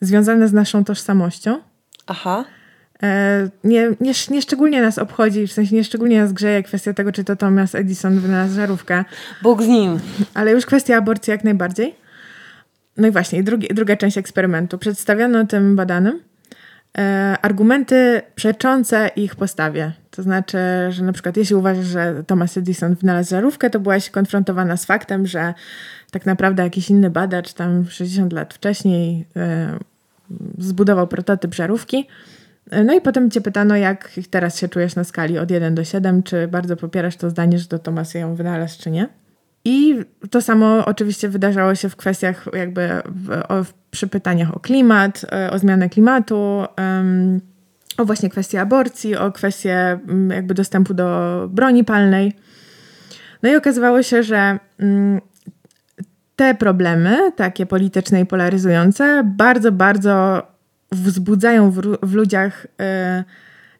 związane 0.00 0.48
z 0.48 0.52
naszą 0.52 0.84
tożsamością. 0.84 1.60
Aha. 2.06 2.44
E, 3.02 3.48
nie, 3.64 3.90
nie, 4.00 4.12
nie 4.30 4.42
szczególnie 4.42 4.82
nas 4.82 4.98
obchodzi, 4.98 5.46
w 5.46 5.52
sensie 5.52 5.76
nie 5.76 5.84
szczególnie 5.84 6.22
nas 6.22 6.32
grzeje 6.32 6.62
kwestia 6.62 6.94
tego, 6.94 7.12
czy 7.12 7.24
to 7.24 7.36
Thomas 7.36 7.74
Edison 7.74 8.20
wynalazł 8.20 8.54
żarówkę. 8.54 9.04
Bóg 9.42 9.62
z 9.62 9.66
nim. 9.66 10.00
Ale 10.34 10.50
już 10.50 10.66
kwestia 10.66 10.96
aborcji 10.96 11.30
jak 11.30 11.44
najbardziej. 11.44 11.94
No 12.96 13.08
i 13.08 13.10
właśnie, 13.10 13.42
drugi, 13.42 13.68
druga 13.74 13.96
część 13.96 14.18
eksperymentu. 14.18 14.78
Przedstawiono 14.78 15.46
tym 15.46 15.76
badanym 15.76 16.20
e, 16.98 17.36
argumenty 17.42 18.22
przeczące 18.34 19.10
ich 19.16 19.36
postawie. 19.36 19.92
To 20.18 20.22
znaczy, 20.22 20.58
że 20.90 21.04
na 21.04 21.12
przykład 21.12 21.36
jeśli 21.36 21.56
uważasz, 21.56 21.86
że 21.86 22.24
Thomas 22.26 22.56
Edison 22.56 22.94
wynalazł 22.94 23.30
żarówkę, 23.30 23.70
to 23.70 23.80
byłaś 23.80 24.10
konfrontowana 24.10 24.76
z 24.76 24.84
faktem, 24.84 25.26
że 25.26 25.54
tak 26.10 26.26
naprawdę 26.26 26.62
jakiś 26.62 26.90
inny 26.90 27.10
badacz 27.10 27.52
tam 27.52 27.86
60 27.90 28.32
lat 28.32 28.54
wcześniej 28.54 29.26
e, 29.36 29.78
zbudował 30.58 31.08
prototyp 31.08 31.54
żarówki. 31.54 32.06
No 32.84 32.94
i 32.94 33.00
potem 33.00 33.30
cię 33.30 33.40
pytano, 33.40 33.76
jak 33.76 34.10
teraz 34.30 34.58
się 34.58 34.68
czujesz 34.68 34.96
na 34.96 35.04
skali 35.04 35.38
od 35.38 35.50
1 35.50 35.74
do 35.74 35.84
7, 35.84 36.22
czy 36.22 36.48
bardzo 36.48 36.76
popierasz 36.76 37.16
to 37.16 37.30
zdanie, 37.30 37.58
że 37.58 37.66
to 37.66 37.78
Tomas 37.78 38.14
ją 38.14 38.34
wynalazł, 38.34 38.82
czy 38.82 38.90
nie. 38.90 39.08
I 39.64 39.96
to 40.30 40.42
samo 40.42 40.84
oczywiście 40.84 41.28
wydarzało 41.28 41.74
się 41.74 41.88
w 41.88 41.96
kwestiach 41.96 42.48
jakby 42.52 42.88
w, 43.04 43.30
o, 43.48 43.64
przy 43.90 44.06
pytaniach 44.06 44.56
o 44.56 44.60
klimat, 44.60 45.24
e, 45.32 45.50
o 45.50 45.58
zmianę 45.58 45.88
klimatu, 45.88 46.64
o 47.98 48.04
właśnie 48.04 48.30
kwestię 48.30 48.60
aborcji, 48.60 49.16
o 49.16 49.32
kwestię 49.32 49.98
um, 50.08 50.30
jakby 50.30 50.54
dostępu 50.54 50.94
do 50.94 51.48
broni 51.50 51.84
palnej. 51.84 52.36
No 53.42 53.48
i 53.50 53.56
okazywało 53.56 54.02
się, 54.02 54.22
że 54.22 54.58
um, 54.80 55.20
te 56.36 56.54
problemy, 56.54 57.32
takie 57.36 57.66
polityczne 57.66 58.20
i 58.20 58.26
polaryzujące, 58.26 59.22
bardzo, 59.24 59.72
bardzo 59.72 60.42
wzbudzają 60.92 61.70
w, 61.70 61.80
w 62.02 62.14
ludziach 62.14 62.64
y, 62.64 62.68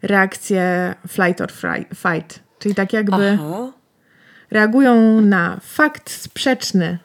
reakcję 0.03 0.95
flight 1.09 1.41
or 1.41 1.53
fight. 1.95 2.41
Czyli 2.59 2.75
tak 2.75 2.93
jakby 2.93 3.31
Aha. 3.31 3.73
reagują 4.51 5.21
na 5.21 5.59
fakt 5.63 6.11
sprzeczny 6.11 6.99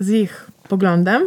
z 0.00 0.10
ich 0.10 0.50
poglądem, 0.68 1.22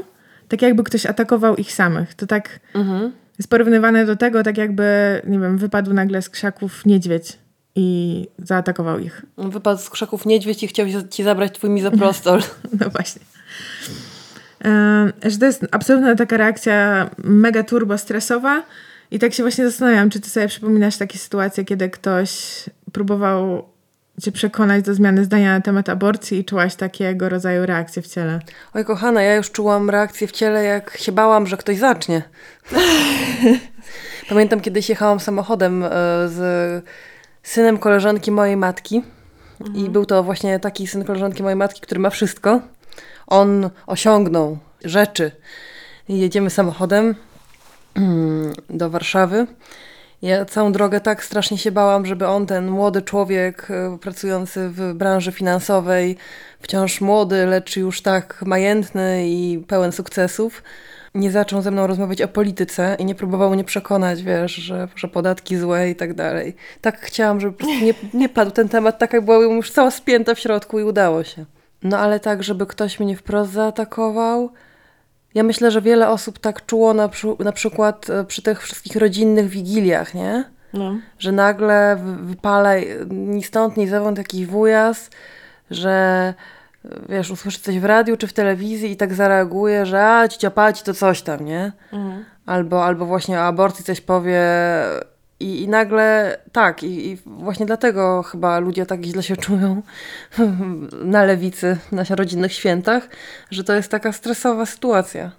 tak 0.47 0.61
jakby 0.61 0.83
ktoś 0.83 1.05
atakował 1.05 1.55
ich 1.55 1.73
samych. 1.73 2.13
To 2.13 2.27
tak 2.27 2.59
Mhm. 2.73 3.11
Jest 3.39 3.49
porównywane 3.49 4.05
do 4.05 4.15
tego, 4.15 4.43
tak 4.43 4.57
jakby, 4.57 5.21
nie 5.27 5.39
wiem, 5.39 5.57
wypadł 5.57 5.93
nagle 5.93 6.21
z 6.21 6.29
krzaków 6.29 6.85
niedźwiedź 6.85 7.37
i 7.75 8.27
zaatakował 8.37 8.99
ich. 8.99 9.25
Wypadł 9.37 9.81
z 9.81 9.89
krzaków 9.89 10.25
niedźwiedź 10.25 10.63
i 10.63 10.67
chciał 10.67 10.85
ci 11.09 11.23
zabrać 11.23 11.55
twój 11.55 11.69
mizoprostol. 11.69 12.41
No 12.79 12.89
właśnie. 12.89 13.21
E, 14.65 15.11
że 15.25 15.37
to 15.37 15.45
jest 15.45 15.65
absolutna 15.71 16.15
taka 16.15 16.37
reakcja 16.37 17.09
mega 17.17 17.63
turbo 17.63 17.97
stresowa 17.97 18.63
i 19.11 19.19
tak 19.19 19.33
się 19.33 19.43
właśnie 19.43 19.65
zastanawiam, 19.65 20.09
czy 20.09 20.19
ty 20.19 20.29
sobie 20.29 20.47
przypominasz 20.47 20.97
takie 20.97 21.17
sytuacje, 21.17 21.65
kiedy 21.65 21.89
ktoś 21.89 22.63
próbował 22.91 23.69
cię 24.21 24.31
przekonać 24.31 24.83
do 24.83 24.93
zmiany 24.93 25.23
zdania 25.23 25.53
na 25.53 25.61
temat 25.61 25.89
aborcji 25.89 26.39
i 26.39 26.45
czułaś 26.45 26.75
takiego 26.75 27.29
rodzaju 27.29 27.65
reakcję 27.65 28.01
w 28.01 28.07
ciele. 28.07 28.39
Oj, 28.73 28.85
kochana, 28.85 29.21
ja 29.21 29.35
już 29.35 29.51
czułam 29.51 29.89
reakcję 29.89 30.27
w 30.27 30.31
ciele, 30.31 30.63
jak 30.63 30.97
się 30.97 31.11
bałam, 31.11 31.47
że 31.47 31.57
ktoś 31.57 31.77
zacznie. 31.77 32.21
Pamiętam, 34.29 34.61
kiedyś 34.61 34.89
jechałam 34.89 35.19
samochodem 35.19 35.83
e, 35.83 35.89
z 36.27 36.85
synem 37.43 37.77
koleżanki 37.77 38.31
mojej 38.31 38.57
matki. 38.57 39.03
I 39.75 39.89
był 39.89 40.05
to 40.05 40.23
właśnie 40.23 40.59
taki 40.59 40.87
syn 40.87 41.03
koleżanki 41.03 41.43
mojej 41.43 41.55
matki, 41.55 41.81
który 41.81 41.99
ma 41.99 42.09
wszystko. 42.09 42.61
On 43.27 43.69
osiągnął 43.87 44.57
rzeczy. 44.85 45.31
I 46.09 46.19
jedziemy 46.19 46.49
samochodem 46.49 47.15
mm, 47.95 48.53
do 48.69 48.89
Warszawy. 48.89 49.47
Ja 50.21 50.45
całą 50.45 50.71
drogę 50.71 51.01
tak 51.01 51.23
strasznie 51.23 51.57
się 51.57 51.71
bałam, 51.71 52.05
żeby 52.05 52.27
on, 52.27 52.45
ten 52.45 52.67
młody 52.67 53.01
człowiek 53.01 53.67
e, 53.71 53.97
pracujący 53.97 54.69
w 54.69 54.93
branży 54.93 55.31
finansowej, 55.31 56.17
wciąż 56.59 57.01
młody, 57.01 57.45
lecz 57.45 57.77
już 57.77 58.01
tak 58.01 58.41
majętny 58.45 59.29
i 59.29 59.63
pełen 59.67 59.91
sukcesów, 59.91 60.63
nie 61.15 61.31
zaczął 61.31 61.61
ze 61.61 61.71
mną 61.71 61.87
rozmawiać 61.87 62.21
o 62.21 62.27
polityce 62.27 62.95
i 62.99 63.05
nie 63.05 63.15
próbował 63.15 63.49
mnie 63.49 63.63
przekonać, 63.63 64.23
wiesz, 64.23 64.51
że, 64.51 64.87
że 64.95 65.07
podatki 65.07 65.57
złe 65.57 65.89
i 65.89 65.95
tak 65.95 66.13
dalej. 66.13 66.55
Tak 66.81 66.99
chciałam, 67.01 67.39
żeby 67.39 67.65
nie, 67.65 67.93
nie 68.13 68.29
padł 68.29 68.51
ten 68.51 68.69
temat, 68.69 68.99
tak 68.99 69.13
jak 69.13 69.25
byłam 69.25 69.55
już 69.55 69.71
cała 69.71 69.91
spięta 69.91 70.35
w 70.35 70.39
środku 70.39 70.79
i 70.79 70.83
udało 70.83 71.23
się. 71.23 71.45
No 71.83 71.97
ale 71.97 72.19
tak, 72.19 72.43
żeby 72.43 72.65
ktoś 72.65 72.99
mnie 72.99 73.15
wprost 73.15 73.51
zaatakował... 73.51 74.49
Ja 75.39 75.43
myślę, 75.43 75.71
że 75.71 75.81
wiele 75.81 76.09
osób 76.09 76.39
tak 76.39 76.65
czuło 76.65 76.93
na, 76.93 77.09
przy, 77.09 77.27
na 77.39 77.51
przykład 77.51 78.09
e, 78.09 78.23
przy 78.23 78.41
tych 78.41 78.61
wszystkich 78.63 78.95
rodzinnych 78.95 79.47
wigiliach, 79.49 80.13
nie? 80.13 80.43
No. 80.73 80.95
Że 81.19 81.31
nagle 81.31 81.95
wy- 82.03 82.25
wypala 82.25 82.69
ni 83.09 83.43
stąd, 83.43 83.77
ni 83.77 83.87
zowąd 83.87 84.17
jakiś 84.17 84.45
wujas, 84.45 85.09
że 85.71 86.33
e, 86.85 86.89
wiesz, 87.09 87.31
usłyszy 87.31 87.59
coś 87.59 87.79
w 87.79 87.85
radiu 87.85 88.17
czy 88.17 88.27
w 88.27 88.33
telewizji 88.33 88.91
i 88.91 88.97
tak 88.97 89.13
zareaguje, 89.13 89.85
że 89.85 90.05
a, 90.07 90.27
cicia 90.27 90.51
paci 90.51 90.83
to 90.83 90.93
coś 90.93 91.21
tam, 91.21 91.45
nie? 91.45 91.71
Albo, 92.45 92.85
albo 92.85 93.05
właśnie 93.05 93.37
o 93.39 93.41
aborcji 93.41 93.85
coś 93.85 94.01
powie 94.01 94.41
i, 95.39 95.63
i 95.63 95.67
nagle 95.67 96.37
tak, 96.51 96.83
i, 96.83 97.09
i 97.09 97.17
właśnie 97.25 97.65
dlatego 97.65 98.23
chyba 98.23 98.59
ludzie 98.59 98.85
tak 98.85 99.03
źle 99.03 99.23
się 99.23 99.37
czują 99.37 99.81
na 101.03 101.23
lewicy, 101.23 101.77
na 101.91 102.03
rodzinnych 102.09 102.53
świętach, 102.53 103.09
że 103.51 103.63
to 103.63 103.75
jest 103.75 103.91
taka 103.91 104.11
stresowa 104.11 104.65
sytuacja. 104.65 105.31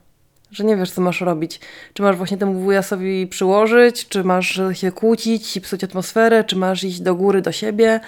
Że 0.50 0.64
nie 0.64 0.76
wiesz, 0.76 0.90
co 0.90 1.00
masz 1.00 1.20
robić. 1.20 1.60
Czy 1.94 2.02
masz 2.02 2.16
właśnie 2.16 2.38
temu 2.38 2.60
wujasowi 2.60 3.26
przyłożyć, 3.26 4.08
czy 4.08 4.24
masz 4.24 4.60
się 4.72 4.92
kłócić 4.92 5.56
i 5.56 5.60
psuć 5.60 5.84
atmosferę, 5.84 6.44
czy 6.44 6.56
masz 6.56 6.84
iść 6.84 7.00
do 7.00 7.14
góry 7.14 7.42
do 7.42 7.52
siebie, 7.52 8.00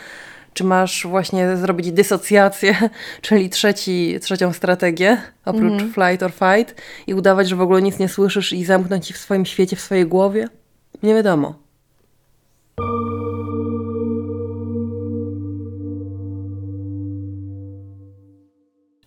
czy 0.55 0.65
masz 0.65 1.07
właśnie 1.07 1.57
zrobić 1.57 1.93
dysocjację, 1.93 2.77
czyli 3.23 3.51
trzeci, 3.51 4.19
trzecią 4.21 4.53
strategię, 4.53 5.23
oprócz 5.45 5.83
flight 5.83 6.23
or 6.23 6.33
fight, 6.33 6.83
i 7.07 7.15
udawać, 7.15 7.49
że 7.49 7.57
w 7.57 7.61
ogóle 7.61 7.83
nic 7.83 7.99
nie 7.99 8.09
słyszysz 8.09 8.53
i 8.53 8.65
zamknąć 8.65 9.07
się 9.07 9.15
w 9.15 9.19
swoim 9.19 9.47
świecie, 9.47 9.77
w 9.77 9.81
swojej 9.81 10.07
głowie? 10.07 10.49
Nie 11.03 11.15
wiadomo. 11.15 11.62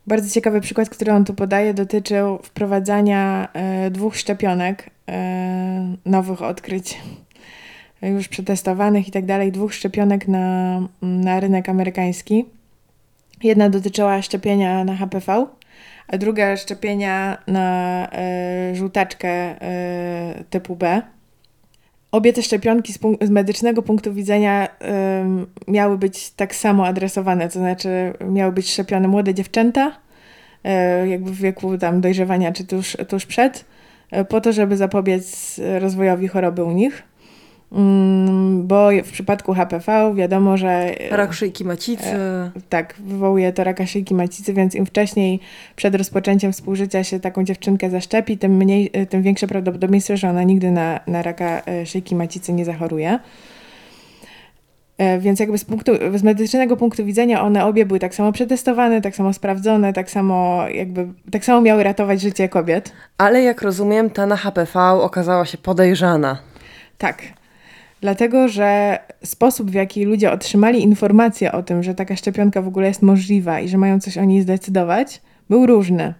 Bardzo 0.08 0.30
ciekawy 0.30 0.62
przykład, 0.62 0.90
który 0.90 1.12
on 1.12 1.26
tu 1.26 1.34
podaje, 1.34 1.74
dotyczył 1.74 2.38
wprowadzania 2.38 3.48
e, 3.54 3.92
dwóch 3.92 4.18
szczepionek, 4.18 4.90
e, 5.10 5.96
nowych 6.06 6.42
odkryć, 6.42 7.00
e, 8.04 8.10
już 8.10 8.28
przetestowanych 8.28 9.08
i 9.08 9.12
tak 9.12 9.26
dalej, 9.26 9.52
dwóch 9.52 9.74
szczepionek 9.74 10.28
na, 10.28 10.80
na 11.02 11.40
rynek 11.40 11.70
amerykański. 11.70 12.46
Jedna 13.44 13.70
dotyczyła 13.70 14.22
szczepienia 14.22 14.84
na 14.84 14.96
HPV, 14.96 15.48
a 16.08 16.18
druga 16.18 16.58
szczepienia 16.58 17.38
na 17.48 18.08
e, 18.12 18.76
żółtaczkę 18.76 19.56
typu 20.50 20.76
B. 20.76 21.02
Obie 22.12 22.34
te 22.34 22.44
szczepionki 22.44 22.94
z, 22.94 23.00
punk- 23.00 23.26
z 23.26 23.30
medycznego 23.30 23.82
punktu 23.82 24.14
widzenia 24.14 24.68
miały 25.68 25.98
być 25.98 26.32
tak 26.32 26.56
samo 26.56 26.88
adresowane, 26.88 27.50
to 27.50 27.60
znaczy 27.60 28.14
miały 28.30 28.52
być 28.52 28.72
szczepione 28.72 29.08
młode 29.08 29.34
dziewczęta, 29.34 29.92
y, 31.04 31.08
jakby 31.08 31.32
w 31.32 31.38
wieku 31.38 31.78
tam 31.78 32.02
dojrzewania 32.02 32.52
czy 32.52 32.66
tuż, 32.66 32.98
tuż 33.10 33.26
przed, 33.26 33.66
y, 34.18 34.26
po 34.26 34.42
to, 34.42 34.54
żeby 34.54 34.78
zapobiec 34.78 35.56
rozwojowi 35.80 36.28
choroby 36.28 36.64
u 36.64 36.72
nich. 36.72 37.04
Ym, 37.76 38.68
bo 38.68 38.90
w 39.04 39.12
przypadku 39.12 39.54
HPV 39.54 40.14
wiadomo, 40.16 40.58
że 40.58 41.02
y, 41.12 41.16
Rak 41.16 41.34
szyjki 41.34 41.66
macicy. 41.66 42.04
tak, 42.70 42.96
wywołuje 43.00 43.54
to 43.54 43.64
raka 43.64 43.86
szyjki 43.88 44.16
macicy, 44.16 44.54
więc 44.54 44.76
im 44.76 44.86
wcześniej 44.86 45.40
przed 45.76 45.96
rozpoczęciem 45.96 46.54
współżycia 46.54 47.04
się 47.04 47.20
taką 47.20 47.44
dziewczynkę 47.44 47.90
zaszczepi, 47.90 48.38
tym, 48.38 48.52
mniej, 48.58 48.92
y, 49.02 49.06
tym 49.06 49.22
większe 49.22 49.48
prawdopodobieństwo, 49.48 50.18
że 50.18 50.30
ona 50.30 50.44
nigdy 50.44 50.72
na, 50.72 51.00
na 51.08 51.22
raka 51.22 51.62
szyjki 51.86 52.16
macicy 52.16 52.54
nie 52.54 52.66
zachoruje. 52.66 53.20
E, 54.98 55.20
Więc 55.20 55.40
jakby 55.40 55.58
z, 55.58 55.66
punktu, 55.66 55.92
z 56.16 56.24
medycznego 56.24 56.78
punktu 56.78 57.06
widzenia 57.06 57.42
one 57.44 57.66
obie 57.66 57.86
były 57.86 58.00
tak 58.00 58.16
samo 58.16 58.32
przetestowane, 58.32 59.02
tak 59.02 59.16
samo 59.16 59.34
sprawdzone, 59.34 59.94
tak 59.94 60.12
samo 60.12 60.66
jakby, 60.70 61.08
tak 61.32 61.46
samo 61.46 61.62
miały 61.62 61.84
ratować 61.84 62.22
życie 62.22 62.50
kobiet. 62.50 62.92
Ale 63.18 63.42
jak 63.42 63.62
rozumiem, 63.62 64.10
ta 64.10 64.26
na 64.26 64.36
HPV 64.36 64.80
okazała 65.02 65.46
się 65.46 65.58
podejrzana. 65.58 66.38
Tak. 66.98 67.22
Dlatego, 68.06 68.48
że 68.48 69.00
sposób, 69.24 69.72
w 69.72 69.74
jaki 69.74 70.06
ludzie 70.06 70.32
otrzymali 70.32 70.84
informację 70.84 71.52
o 71.52 71.64
tym, 71.64 71.84
że 71.84 71.96
taka 71.96 72.16
szczepionka 72.16 72.62
w 72.62 72.68
ogóle 72.68 72.88
jest 72.88 73.02
możliwa 73.02 73.60
i 73.60 73.68
że 73.68 73.78
mają 73.78 74.00
coś 74.00 74.18
o 74.18 74.24
niej 74.24 74.42
zdecydować, 74.42 75.22
był 75.50 75.66
różny. 75.66 76.14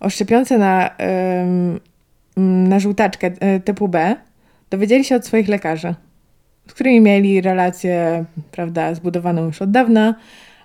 O 0.00 0.10
szczepionce 0.10 0.58
na, 0.58 0.90
na 2.68 2.80
żółtaczkę 2.80 3.26
y, 3.56 3.60
typu 3.60 3.88
B 3.88 4.16
dowiedzieli 4.70 5.04
się 5.04 5.16
od 5.16 5.26
swoich 5.26 5.48
lekarzy, 5.48 5.94
z 6.68 6.74
którymi 6.74 7.00
mieli 7.00 7.40
relację, 7.40 8.24
prawda, 8.50 8.94
zbudowaną 8.94 9.46
już 9.46 9.62
od 9.62 9.70
dawna, 9.70 10.14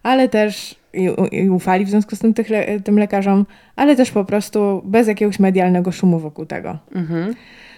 ale 0.04 0.30
też 0.30 0.76
i, 0.94 1.10
i 1.32 1.50
ufali 1.50 1.86
w 1.86 1.90
związku 1.90 2.16
z 2.16 2.20
tym 2.20 2.34
tych, 2.34 2.48
tym 2.84 3.00
lekarzom, 3.00 3.46
ale 3.76 3.96
też 3.96 4.12
po 4.12 4.26
prostu 4.26 4.82
bez 4.86 5.08
jakiegoś 5.08 5.40
medialnego 5.40 5.92
szumu 5.92 6.20
wokół 6.20 6.46
tego. 6.46 6.78
Mhm. 6.96 7.36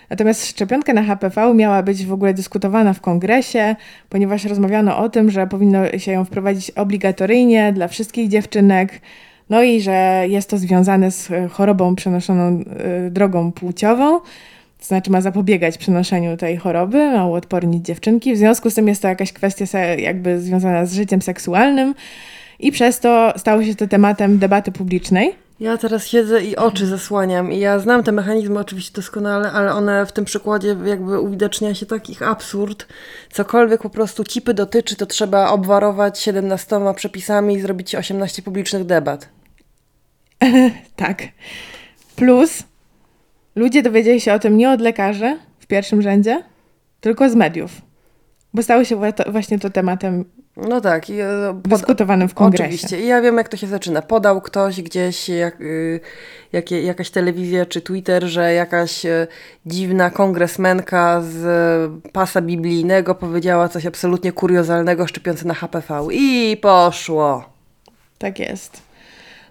Natomiast 0.09 0.47
szczepionka 0.47 0.93
na 0.93 1.03
HPV 1.03 1.53
miała 1.53 1.83
być 1.83 2.05
w 2.05 2.13
ogóle 2.13 2.33
dyskutowana 2.33 2.93
w 2.93 3.01
kongresie, 3.01 3.75
ponieważ 4.09 4.45
rozmawiano 4.45 4.97
o 4.97 5.09
tym, 5.09 5.31
że 5.31 5.47
powinno 5.47 5.97
się 5.97 6.11
ją 6.11 6.25
wprowadzić 6.25 6.71
obligatoryjnie 6.71 7.73
dla 7.73 7.87
wszystkich 7.87 8.29
dziewczynek, 8.29 9.01
no 9.49 9.63
i 9.63 9.81
że 9.81 10.25
jest 10.27 10.49
to 10.49 10.57
związane 10.57 11.11
z 11.11 11.31
e, 11.31 11.47
chorobą 11.47 11.95
przenoszoną 11.95 12.63
e, 13.05 13.09
drogą 13.09 13.51
płciową, 13.51 14.19
to 14.79 14.85
znaczy 14.85 15.11
ma 15.11 15.21
zapobiegać 15.21 15.77
przenoszeniu 15.77 16.37
tej 16.37 16.57
choroby, 16.57 17.11
ma 17.11 17.27
uodpornić 17.27 17.85
dziewczynki. 17.85 18.33
W 18.33 18.37
związku 18.37 18.69
z 18.69 18.75
tym 18.75 18.87
jest 18.87 19.01
to 19.01 19.07
jakaś 19.07 19.33
kwestia 19.33 19.79
jakby 19.79 20.41
związana 20.41 20.85
z 20.85 20.93
życiem 20.93 21.21
seksualnym 21.21 21.95
i 22.59 22.71
przez 22.71 22.99
to 22.99 23.33
stało 23.37 23.63
się 23.63 23.75
to 23.75 23.87
tematem 23.87 24.37
debaty 24.37 24.71
publicznej. 24.71 25.44
Ja 25.59 25.77
teraz 25.77 26.07
siedzę 26.07 26.43
i 26.43 26.55
oczy 26.55 26.85
zasłaniam 26.85 27.51
i 27.51 27.59
ja 27.59 27.79
znam 27.79 28.03
te 28.03 28.11
mechanizmy 28.11 28.59
oczywiście 28.59 28.93
doskonale, 28.95 29.51
ale 29.51 29.73
one 29.73 30.05
w 30.05 30.11
tym 30.11 30.25
przykładzie 30.25 30.77
jakby 30.85 31.19
uwidacznia 31.19 31.75
się 31.75 31.85
takich 31.85 32.21
absurd. 32.21 32.87
Cokolwiek 33.31 33.81
po 33.81 33.89
prostu 33.89 34.23
cipy 34.23 34.53
dotyczy, 34.53 34.95
to 34.95 35.05
trzeba 35.05 35.49
obwarować 35.49 36.19
17 36.19 36.79
przepisami 36.95 37.55
i 37.55 37.61
zrobić 37.61 37.95
18 37.95 38.41
publicznych 38.41 38.85
debat. 38.85 39.29
Tak. 40.95 41.23
Plus 42.15 42.63
ludzie 43.55 43.83
dowiedzieli 43.83 44.21
się 44.21 44.33
o 44.33 44.39
tym 44.39 44.57
nie 44.57 44.71
od 44.71 44.81
lekarzy 44.81 45.37
w 45.59 45.67
pierwszym 45.67 46.01
rzędzie, 46.01 46.43
tylko 47.01 47.29
z 47.29 47.35
mediów. 47.35 47.71
Bo 48.53 48.63
stało 48.63 48.83
się 48.83 49.01
właśnie 49.27 49.59
to 49.59 49.69
tematem 49.69 50.25
No 50.57 50.81
tak. 50.81 51.09
I, 51.09 51.19
e, 51.21 51.61
Dyskutowanym 51.65 52.29
w 52.29 52.33
kongresie. 52.33 52.63
Oczywiście. 52.63 53.01
I 53.01 53.07
ja 53.07 53.21
wiem, 53.21 53.37
jak 53.37 53.49
to 53.49 53.57
się 53.57 53.67
zaczyna. 53.67 54.01
Podał 54.01 54.41
ktoś 54.41 54.81
gdzieś, 54.81 55.29
jak, 55.29 55.61
y, 55.61 56.01
jakaś 56.83 57.09
telewizja 57.09 57.65
czy 57.65 57.81
Twitter, 57.81 58.23
że 58.23 58.53
jakaś 58.53 59.05
y, 59.05 59.27
dziwna 59.65 60.09
kongresmenka 60.09 61.21
z 61.21 61.91
pasa 62.11 62.41
biblijnego 62.41 63.15
powiedziała 63.15 63.69
coś 63.69 63.85
absolutnie 63.85 64.31
kuriozalnego, 64.31 65.07
szczepiące 65.07 65.47
na 65.47 65.53
HPV. 65.53 66.07
I 66.11 66.57
poszło. 66.61 67.49
Tak 68.17 68.39
jest. 68.39 68.81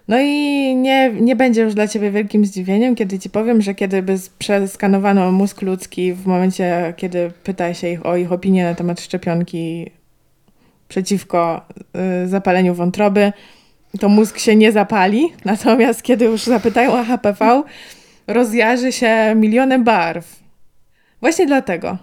No 0.07 0.19
i 0.19 0.75
nie, 0.75 1.11
nie 1.13 1.35
będzie 1.35 1.61
już 1.61 1.73
dla 1.73 1.87
ciebie 1.87 2.11
wielkim 2.11 2.45
zdziwieniem, 2.45 2.95
kiedy 2.95 3.19
ci 3.19 3.29
powiem, 3.29 3.61
że 3.61 3.75
kiedy 3.75 4.03
by 4.03 4.15
przeskanowano 4.37 5.31
mózg 5.31 5.61
ludzki 5.61 6.13
w 6.13 6.27
momencie, 6.27 6.93
kiedy 6.97 7.31
pyta 7.43 7.73
się 7.73 7.89
ich 7.89 8.05
o 8.05 8.15
ich 8.15 8.31
opinię 8.31 8.63
na 8.63 8.75
temat 8.75 9.01
szczepionki 9.01 9.91
przeciwko 10.87 11.61
y, 12.23 12.27
zapaleniu 12.27 12.73
wątroby, 12.73 13.33
to 13.99 14.09
mózg 14.09 14.39
się 14.39 14.55
nie 14.55 14.71
zapali. 14.71 15.23
Natomiast 15.45 16.03
kiedy 16.03 16.25
już 16.25 16.43
zapytają 16.43 16.93
o 16.93 17.03
HPV, 17.03 17.63
rozjarzy 18.27 18.91
się 18.91 19.33
milionem 19.35 19.83
barw. 19.83 20.39
Właśnie 21.21 21.45
dlatego. 21.45 21.97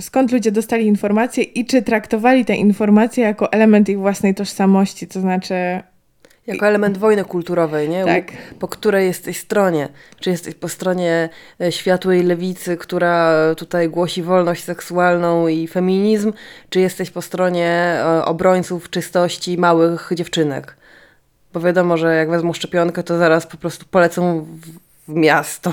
Skąd 0.00 0.32
ludzie 0.32 0.52
dostali 0.52 0.86
informacje 0.86 1.44
i 1.44 1.64
czy 1.64 1.82
traktowali 1.82 2.44
te 2.44 2.56
informacje 2.56 3.24
jako 3.24 3.52
element 3.52 3.88
ich 3.88 3.98
własnej 3.98 4.34
tożsamości, 4.34 5.06
to 5.06 5.20
znaczy 5.20 5.54
jako 6.46 6.66
element 6.66 6.98
wojny 6.98 7.24
kulturowej, 7.24 7.88
nie? 7.88 8.04
Tak. 8.04 8.32
Po 8.58 8.68
której 8.68 9.06
jesteś 9.06 9.38
stronie? 9.38 9.88
Czy 10.20 10.30
jesteś 10.30 10.54
po 10.54 10.68
stronie 10.68 11.28
e, 11.60 11.72
światłej 11.72 12.22
lewicy, 12.22 12.76
która 12.76 13.34
tutaj 13.54 13.88
głosi 13.88 14.22
wolność 14.22 14.64
seksualną 14.64 15.48
i 15.48 15.68
feminizm, 15.68 16.32
czy 16.68 16.80
jesteś 16.80 17.10
po 17.10 17.22
stronie 17.22 17.68
e, 17.68 18.24
obrońców 18.24 18.90
czystości 18.90 19.58
małych 19.58 20.10
dziewczynek? 20.14 20.76
Bo 21.52 21.60
wiadomo, 21.60 21.96
że 21.96 22.14
jak 22.14 22.30
wezmą 22.30 22.52
szczepionkę, 22.52 23.02
to 23.02 23.18
zaraz 23.18 23.46
po 23.46 23.56
prostu 23.56 23.86
polecą 23.90 24.46
w 25.08 25.14
miasto. 25.14 25.72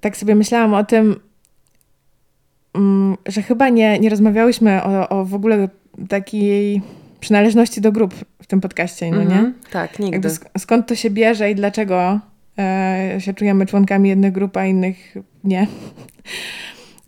Tak 0.00 0.16
sobie 0.16 0.34
myślałam 0.34 0.74
o 0.74 0.84
tym, 0.84 1.20
mm, 2.74 3.16
że 3.26 3.42
chyba 3.42 3.68
nie, 3.68 3.98
nie 3.98 4.10
rozmawiałyśmy 4.10 4.82
o, 4.82 5.08
o 5.08 5.24
w 5.24 5.34
ogóle 5.34 5.68
takiej 6.08 6.82
przynależności 7.20 7.80
do 7.80 7.92
grup 7.92 8.14
w 8.42 8.46
tym 8.46 8.60
podcaście, 8.60 9.10
no 9.10 9.22
nie? 9.22 9.36
-hmm. 9.36 9.52
Tak, 9.70 9.98
nigdy. 9.98 10.30
Sk 10.30 10.48
skąd 10.58 10.86
to 10.86 10.94
się 10.94 11.10
bierze 11.10 11.50
i 11.50 11.54
dlaczego 11.54 12.20
e, 12.58 13.16
się 13.18 13.34
czujemy 13.34 13.66
członkami 13.66 14.08
jednych 14.08 14.32
grup, 14.32 14.56
a 14.56 14.66
innych 14.66 15.14
nie. 15.44 15.66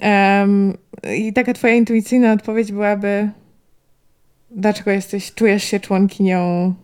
um, 0.03 0.77
I 1.17 1.33
taka 1.33 1.53
twoja 1.53 1.75
intuicyjna 1.75 2.33
odpowiedź 2.33 2.73
byłaby 2.73 3.31
dlaczego 4.51 4.91
jesteś, 4.91 5.35
czujesz 5.35 5.65
się 5.65 5.81
członkinią 5.81 6.75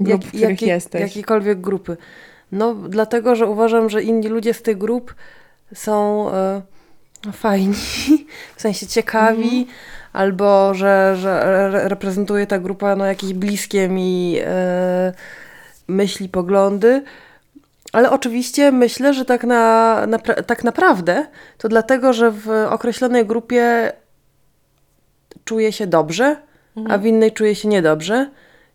grup, 0.00 0.22
Jak, 0.22 0.24
w 0.24 0.28
których 0.28 0.62
jesteś? 0.62 1.00
Jakiejkolwiek 1.00 1.60
grupy. 1.60 1.96
No, 2.52 2.74
dlatego, 2.74 3.36
że 3.36 3.46
uważam, 3.46 3.90
że 3.90 4.02
inni 4.02 4.28
ludzie 4.28 4.54
z 4.54 4.62
tych 4.62 4.78
grup 4.78 5.14
są 5.74 6.28
e, 6.30 6.62
fajni, 7.32 7.74
w 8.56 8.60
sensie 8.60 8.86
ciekawi, 8.86 9.66
-hmm 9.66 10.03
albo 10.14 10.74
że, 10.74 11.16
że 11.16 11.70
reprezentuje 11.88 12.46
ta 12.46 12.58
grupa 12.58 12.96
no, 12.96 13.04
jakieś 13.04 13.32
bliskie 13.32 13.88
mi 13.88 14.36
e, 14.44 15.12
myśli, 15.88 16.28
poglądy. 16.28 17.02
Ale 17.92 18.10
oczywiście 18.10 18.72
myślę, 18.72 19.14
że 19.14 19.24
tak, 19.24 19.44
na, 19.44 20.06
na, 20.06 20.18
tak 20.18 20.64
naprawdę 20.64 21.26
to 21.58 21.68
dlatego, 21.68 22.12
że 22.12 22.30
w 22.30 22.48
określonej 22.70 23.26
grupie 23.26 23.92
czuję 25.44 25.72
się 25.72 25.86
dobrze, 25.86 26.36
mhm. 26.76 26.94
a 26.94 26.98
w 26.98 27.06
innej 27.06 27.32
czuję 27.32 27.54
się 27.54 27.68
niedobrze. 27.68 28.30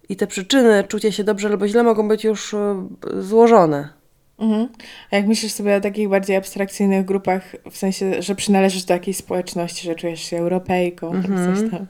I 0.10 0.16
te 0.16 0.28
przyczyny 0.28 0.84
czucia 0.84 1.12
się 1.12 1.24
dobrze 1.24 1.48
albo 1.48 1.68
źle 1.68 1.84
mogą 1.84 2.08
być 2.08 2.24
już 2.24 2.54
e, 2.54 2.88
złożone. 3.20 3.99
Mhm. 4.40 4.70
A 5.12 5.16
jak 5.16 5.28
myślisz 5.28 5.52
sobie 5.52 5.76
o 5.76 5.82
takich 5.82 6.10
bardziej 6.10 6.36
abstrakcyjnych 6.36 7.06
grupach, 7.06 7.56
w 7.72 7.78
sensie, 7.78 8.22
że 8.22 8.36
przynależysz 8.36 8.84
do 8.84 8.94
jakiejś 8.94 9.18
społeczności, 9.18 9.88
że 9.88 9.96
czujesz 9.96 10.22
się 10.22 10.38
Europejką, 10.38 11.12
mhm. 11.12 11.56
coś 11.56 11.72
tam. 11.72 11.86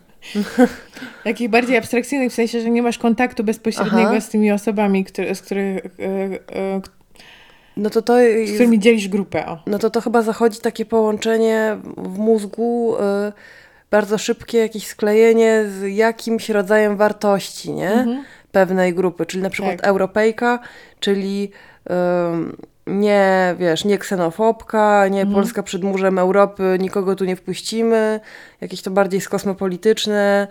Takich 1.23 1.49
bardziej 1.49 1.77
abstrakcyjnych, 1.77 2.31
w 2.31 2.35
sensie, 2.35 2.62
że 2.62 2.69
nie 2.69 2.81
masz 2.81 2.97
kontaktu 2.97 3.43
bezpośredniego 3.43 4.09
Aha. 4.09 4.21
z 4.21 4.29
tymi 4.29 4.51
osobami, 4.51 5.05
który, 5.05 5.35
z 5.35 5.41
których. 5.41 5.83
Yy, 5.97 6.07
yy, 6.07 6.81
no 7.77 7.89
to 7.89 8.01
to 8.01 8.17
z 8.45 8.53
którymi 8.53 8.79
dzielisz 8.79 9.07
grupę. 9.07 9.45
O. 9.45 9.59
No 9.67 9.79
to 9.79 9.89
to 9.89 10.01
chyba 10.01 10.21
zachodzi 10.21 10.59
takie 10.59 10.85
połączenie 10.85 11.77
w 11.97 12.17
mózgu, 12.17 12.95
yy, 13.25 13.31
bardzo 13.91 14.17
szybkie 14.17 14.57
jakieś 14.57 14.88
sklejenie 14.88 15.65
z 15.79 15.95
jakimś 15.95 16.49
rodzajem 16.49 16.97
wartości, 16.97 17.71
nie? 17.71 17.91
Mhm. 17.91 18.23
Pewnej 18.51 18.93
grupy, 18.93 19.25
czyli 19.25 19.43
na 19.43 19.49
przykład 19.49 19.77
tak. 19.77 19.88
Europejka, 19.88 20.59
czyli 20.99 21.51
nie, 22.89 23.56
wiesz, 23.60 23.86
nie 23.86 23.98
ksenofobka, 23.98 25.08
nie 25.08 25.22
mhm. 25.22 25.36
Polska 25.36 25.63
przed 25.63 25.84
murzem 25.84 26.20
Europy, 26.20 26.78
nikogo 26.80 27.15
tu 27.15 27.26
nie 27.26 27.36
wpuścimy, 27.36 28.20
jakieś 28.62 28.82
to 28.82 28.92
bardziej 28.92 29.22
skosmopolityczne, 29.22 30.48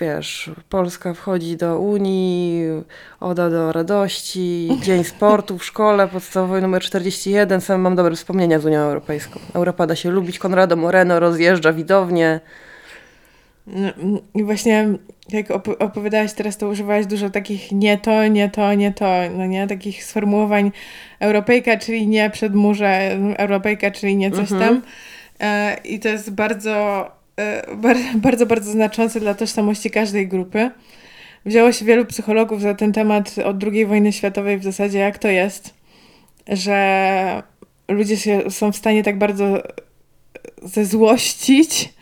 wiesz, 0.00 0.50
Polska 0.68 1.14
wchodzi 1.14 1.56
do 1.56 1.78
Unii, 1.78 2.64
Oda 3.20 3.50
do 3.50 3.72
radości, 3.72 4.78
Dzień 4.82 5.04
Sportu 5.04 5.58
w 5.58 5.64
szkole 5.64 6.08
podstawowej 6.08 6.62
numer 6.62 6.82
41, 6.82 7.60
sam 7.60 7.80
mam 7.80 7.96
dobre 7.96 8.16
wspomnienia 8.16 8.58
z 8.58 8.64
Unią 8.64 8.78
Europejską. 8.78 9.40
Europa 9.54 9.86
da 9.86 9.96
się 9.96 10.10
lubić, 10.10 10.38
Konrado 10.38 10.76
Moreno 10.76 11.20
rozjeżdża 11.20 11.72
widownie. 11.72 12.40
No, 13.66 13.92
I 14.34 14.44
właśnie 14.44 14.88
jak 15.32 15.50
op 15.50 15.68
opowiadałaś 15.68 16.32
teraz, 16.32 16.56
to 16.56 16.68
używałaś 16.68 17.06
dużo 17.06 17.30
takich 17.30 17.72
nie 17.72 17.98
to, 17.98 18.26
nie 18.26 18.48
to, 18.48 18.74
nie 18.74 18.92
to, 18.92 19.06
no 19.36 19.46
nie? 19.46 19.66
Takich 19.66 20.04
sformułowań 20.04 20.72
Europejka, 21.20 21.76
czyli 21.76 22.06
nie 22.06 22.30
przed 22.30 22.54
murze, 22.54 23.18
Europejka, 23.36 23.90
czyli 23.90 24.16
nie 24.16 24.30
coś 24.30 24.52
mhm. 24.52 24.60
tam. 24.60 24.82
E, 25.40 25.76
I 25.84 25.98
to 25.98 26.08
jest 26.08 26.30
bardzo, 26.30 27.06
e, 27.36 27.76
bar 27.76 27.96
bardzo, 28.26 28.46
bardzo 28.46 28.72
znaczące 28.72 29.20
dla 29.20 29.34
tożsamości 29.34 29.90
każdej 29.90 30.28
grupy. 30.28 30.70
Wzięło 31.46 31.72
się 31.72 31.84
wielu 31.84 32.06
psychologów 32.06 32.62
za 32.62 32.74
ten 32.74 32.92
temat 32.92 33.34
od 33.44 33.64
II 33.64 33.86
wojny 33.86 34.12
światowej 34.12 34.58
w 34.58 34.64
zasadzie, 34.64 34.98
jak 34.98 35.18
to 35.18 35.28
jest, 35.28 35.74
że 36.48 37.42
ludzie 37.88 38.16
się, 38.16 38.50
są 38.50 38.72
w 38.72 38.76
stanie 38.76 39.02
tak 39.02 39.18
bardzo 39.18 39.62
zezłościć, 40.62 41.88
E, 41.88 41.99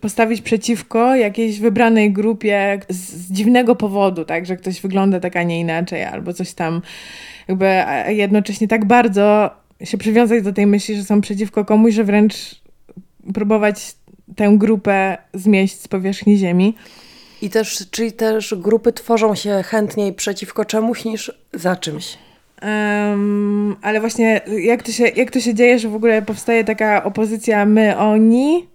postawić 0.00 0.42
przeciwko 0.42 1.14
jakiejś 1.14 1.60
wybranej 1.60 2.12
grupie 2.12 2.80
z 2.88 3.32
dziwnego 3.32 3.76
powodu, 3.76 4.24
tak, 4.24 4.46
że 4.46 4.56
ktoś 4.56 4.80
wygląda 4.80 5.20
tak, 5.20 5.36
a 5.36 5.42
nie 5.42 5.60
inaczej, 5.60 6.04
albo 6.04 6.32
coś 6.32 6.54
tam, 6.54 6.82
jakby 7.48 7.66
jednocześnie 8.08 8.68
tak 8.68 8.84
bardzo 8.84 9.50
się 9.84 9.98
przywiązać 9.98 10.42
do 10.42 10.52
tej 10.52 10.66
myśli, 10.66 10.96
że 10.96 11.04
są 11.04 11.20
przeciwko 11.20 11.64
komuś, 11.64 11.94
że 11.94 12.04
wręcz 12.04 12.34
próbować 13.34 13.94
tę 14.36 14.54
grupę 14.56 15.18
zmieść 15.34 15.80
z 15.80 15.88
powierzchni 15.88 16.36
ziemi. 16.36 16.74
I 17.42 17.50
też, 17.50 17.90
czyli 17.90 18.12
też 18.12 18.54
grupy 18.54 18.92
tworzą 18.92 19.34
się 19.34 19.62
chętniej 19.62 20.12
przeciwko 20.12 20.64
czemuś 20.64 21.04
niż 21.04 21.32
za 21.52 21.76
czymś. 21.76 22.18
Um, 22.62 23.76
ale 23.82 24.00
właśnie 24.00 24.40
jak 24.62 24.82
to, 24.82 24.92
się, 24.92 25.08
jak 25.08 25.30
to 25.30 25.40
się 25.40 25.54
dzieje, 25.54 25.78
że 25.78 25.88
w 25.88 25.94
ogóle 25.94 26.22
powstaje 26.22 26.64
taka 26.64 27.04
opozycja 27.04 27.64
my-oni, 27.64 28.66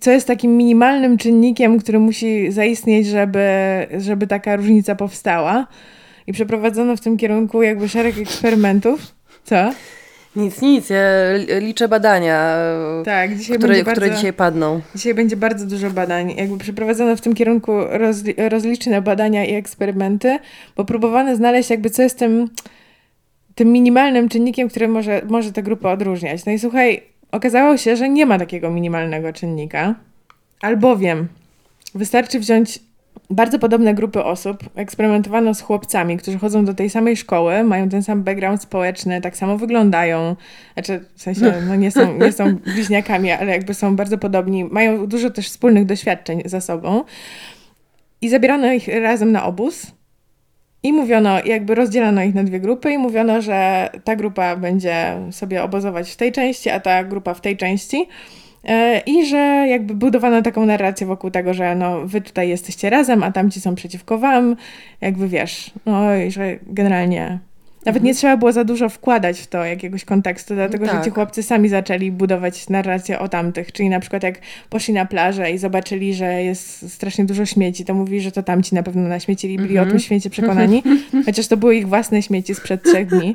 co 0.00 0.10
jest 0.10 0.26
takim 0.26 0.56
minimalnym 0.56 1.18
czynnikiem, 1.18 1.78
który 1.78 1.98
musi 1.98 2.52
zaistnieć, 2.52 3.06
żeby, 3.06 3.46
żeby 3.98 4.26
taka 4.26 4.56
różnica 4.56 4.94
powstała. 4.94 5.66
I 6.26 6.32
przeprowadzono 6.32 6.96
w 6.96 7.00
tym 7.00 7.16
kierunku 7.16 7.62
jakby 7.62 7.88
szereg 7.88 8.18
eksperymentów. 8.18 9.14
Co? 9.44 9.70
Nic, 10.36 10.62
nic. 10.62 10.90
Ja 10.90 11.00
liczę 11.60 11.88
badania, 11.88 12.56
tak, 13.04 13.36
dzisiaj 13.36 13.58
które, 13.58 13.74
bardzo, 13.74 13.92
które 13.92 14.10
dzisiaj 14.16 14.32
padną. 14.32 14.80
Dzisiaj 14.94 15.14
będzie 15.14 15.36
bardzo 15.36 15.66
dużo 15.66 15.90
badań. 15.90 16.34
Jakby 16.36 16.58
przeprowadzono 16.58 17.16
w 17.16 17.20
tym 17.20 17.34
kierunku 17.34 17.72
rozli 17.90 18.34
rozliczne 18.48 19.02
badania 19.02 19.44
i 19.44 19.54
eksperymenty, 19.54 20.38
bo 20.76 20.84
próbowano 20.84 21.36
znaleźć 21.36 21.70
jakby 21.70 21.90
co 21.90 22.02
jest 22.02 22.18
tym, 22.18 22.50
tym 23.54 23.72
minimalnym 23.72 24.28
czynnikiem, 24.28 24.68
który 24.68 24.88
może, 24.88 25.22
może 25.28 25.52
tę 25.52 25.62
grupę 25.62 25.90
odróżniać. 25.90 26.44
No 26.44 26.52
i 26.52 26.58
słuchaj, 26.58 27.02
Okazało 27.34 27.76
się, 27.76 27.96
że 27.96 28.08
nie 28.08 28.26
ma 28.26 28.38
takiego 28.38 28.70
minimalnego 28.70 29.32
czynnika, 29.32 29.94
albowiem 30.60 31.28
wystarczy 31.94 32.40
wziąć 32.40 32.80
bardzo 33.30 33.58
podobne 33.58 33.94
grupy 33.94 34.24
osób. 34.24 34.58
Eksperymentowano 34.74 35.54
z 35.54 35.60
chłopcami, 35.60 36.16
którzy 36.16 36.38
chodzą 36.38 36.64
do 36.64 36.74
tej 36.74 36.90
samej 36.90 37.16
szkoły, 37.16 37.64
mają 37.64 37.88
ten 37.88 38.02
sam 38.02 38.22
background 38.22 38.62
społeczny, 38.62 39.20
tak 39.20 39.36
samo 39.36 39.58
wyglądają. 39.58 40.36
Znaczy, 40.74 41.04
w 41.14 41.22
sensie, 41.22 41.54
no 41.68 41.76
nie 41.76 41.90
są, 41.90 42.18
nie 42.18 42.32
są 42.32 42.56
bliźniakami, 42.56 43.30
ale 43.30 43.52
jakby 43.52 43.74
są 43.74 43.96
bardzo 43.96 44.18
podobni. 44.18 44.64
Mają 44.64 45.06
dużo 45.06 45.30
też 45.30 45.48
wspólnych 45.48 45.86
doświadczeń 45.86 46.42
za 46.44 46.60
sobą. 46.60 47.04
I 48.20 48.28
zabierano 48.28 48.72
ich 48.72 48.88
razem 48.88 49.32
na 49.32 49.44
obóz 49.44 49.86
i 50.84 50.92
mówiono, 50.92 51.44
jakby 51.44 51.74
rozdzielano 51.74 52.22
ich 52.22 52.34
na 52.34 52.44
dwie 52.44 52.60
grupy 52.60 52.92
i 52.92 52.98
mówiono, 52.98 53.42
że 53.42 53.88
ta 54.04 54.16
grupa 54.16 54.56
będzie 54.56 55.16
sobie 55.30 55.62
obozować 55.62 56.10
w 56.10 56.16
tej 56.16 56.32
części, 56.32 56.70
a 56.70 56.80
ta 56.80 57.04
grupa 57.04 57.34
w 57.34 57.40
tej 57.40 57.56
części. 57.56 58.08
E, 58.64 59.00
I 59.06 59.26
że 59.26 59.66
jakby 59.68 59.94
budowano 59.94 60.42
taką 60.42 60.66
narrację 60.66 61.06
wokół 61.06 61.30
tego, 61.30 61.54
że 61.54 61.74
no, 61.74 62.06
wy 62.06 62.20
tutaj 62.20 62.48
jesteście 62.48 62.90
razem, 62.90 63.22
a 63.22 63.32
tamci 63.32 63.60
są 63.60 63.74
przeciwko 63.74 64.18
wam. 64.18 64.56
Jakby 65.00 65.28
wiesz, 65.28 65.70
no 65.86 66.16
i 66.16 66.30
że 66.30 66.58
generalnie 66.66 67.38
nawet 67.84 68.02
nie 68.02 68.14
trzeba 68.14 68.36
było 68.36 68.52
za 68.52 68.64
dużo 68.64 68.88
wkładać 68.88 69.40
w 69.40 69.46
to 69.46 69.64
jakiegoś 69.64 70.04
kontekstu, 70.04 70.54
dlatego 70.54 70.86
Tak. 70.86 70.96
że 70.96 71.04
ci 71.04 71.10
chłopcy 71.10 71.42
sami 71.42 71.68
zaczęli 71.68 72.10
budować 72.10 72.68
narrację 72.68 73.18
o 73.18 73.28
tamtych. 73.28 73.72
Czyli 73.72 73.88
na 73.88 74.00
przykład 74.00 74.22
jak 74.22 74.38
poszli 74.70 74.94
na 74.94 75.06
plażę 75.06 75.50
i 75.50 75.58
zobaczyli, 75.58 76.14
że 76.14 76.42
jest 76.42 76.92
strasznie 76.94 77.24
dużo 77.24 77.46
śmieci, 77.46 77.84
to 77.84 77.94
mówili, 77.94 78.20
że 78.20 78.32
to 78.32 78.42
tamci 78.42 78.74
na 78.74 78.82
pewno 78.82 79.08
naśmiecili, 79.08 79.56
byli 79.56 79.78
o 79.78 79.86
tym 79.86 79.98
świecie 79.98 80.30
przekonani, 80.30 80.82
chociaż 81.26 81.48
to 81.48 81.56
były 81.56 81.76
ich 81.76 81.88
własne 81.88 82.22
śmieci 82.22 82.54
sprzed 82.54 82.82
trzech 82.82 83.06
dni. 83.06 83.34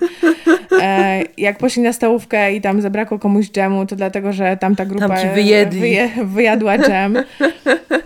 E, 0.81 1.21
jak 1.37 1.57
poszli 1.57 1.81
na 1.81 1.93
stołówkę 1.93 2.55
i 2.55 2.61
tam 2.61 2.81
zabrakło 2.81 3.19
komuś 3.19 3.49
dżemu, 3.49 3.85
to 3.85 3.95
dlatego, 3.95 4.33
że 4.33 4.57
tamta 4.57 4.85
grupa 4.85 5.15
wyje, 5.35 6.09
wyjadła 6.25 6.77
dżem. 6.77 7.17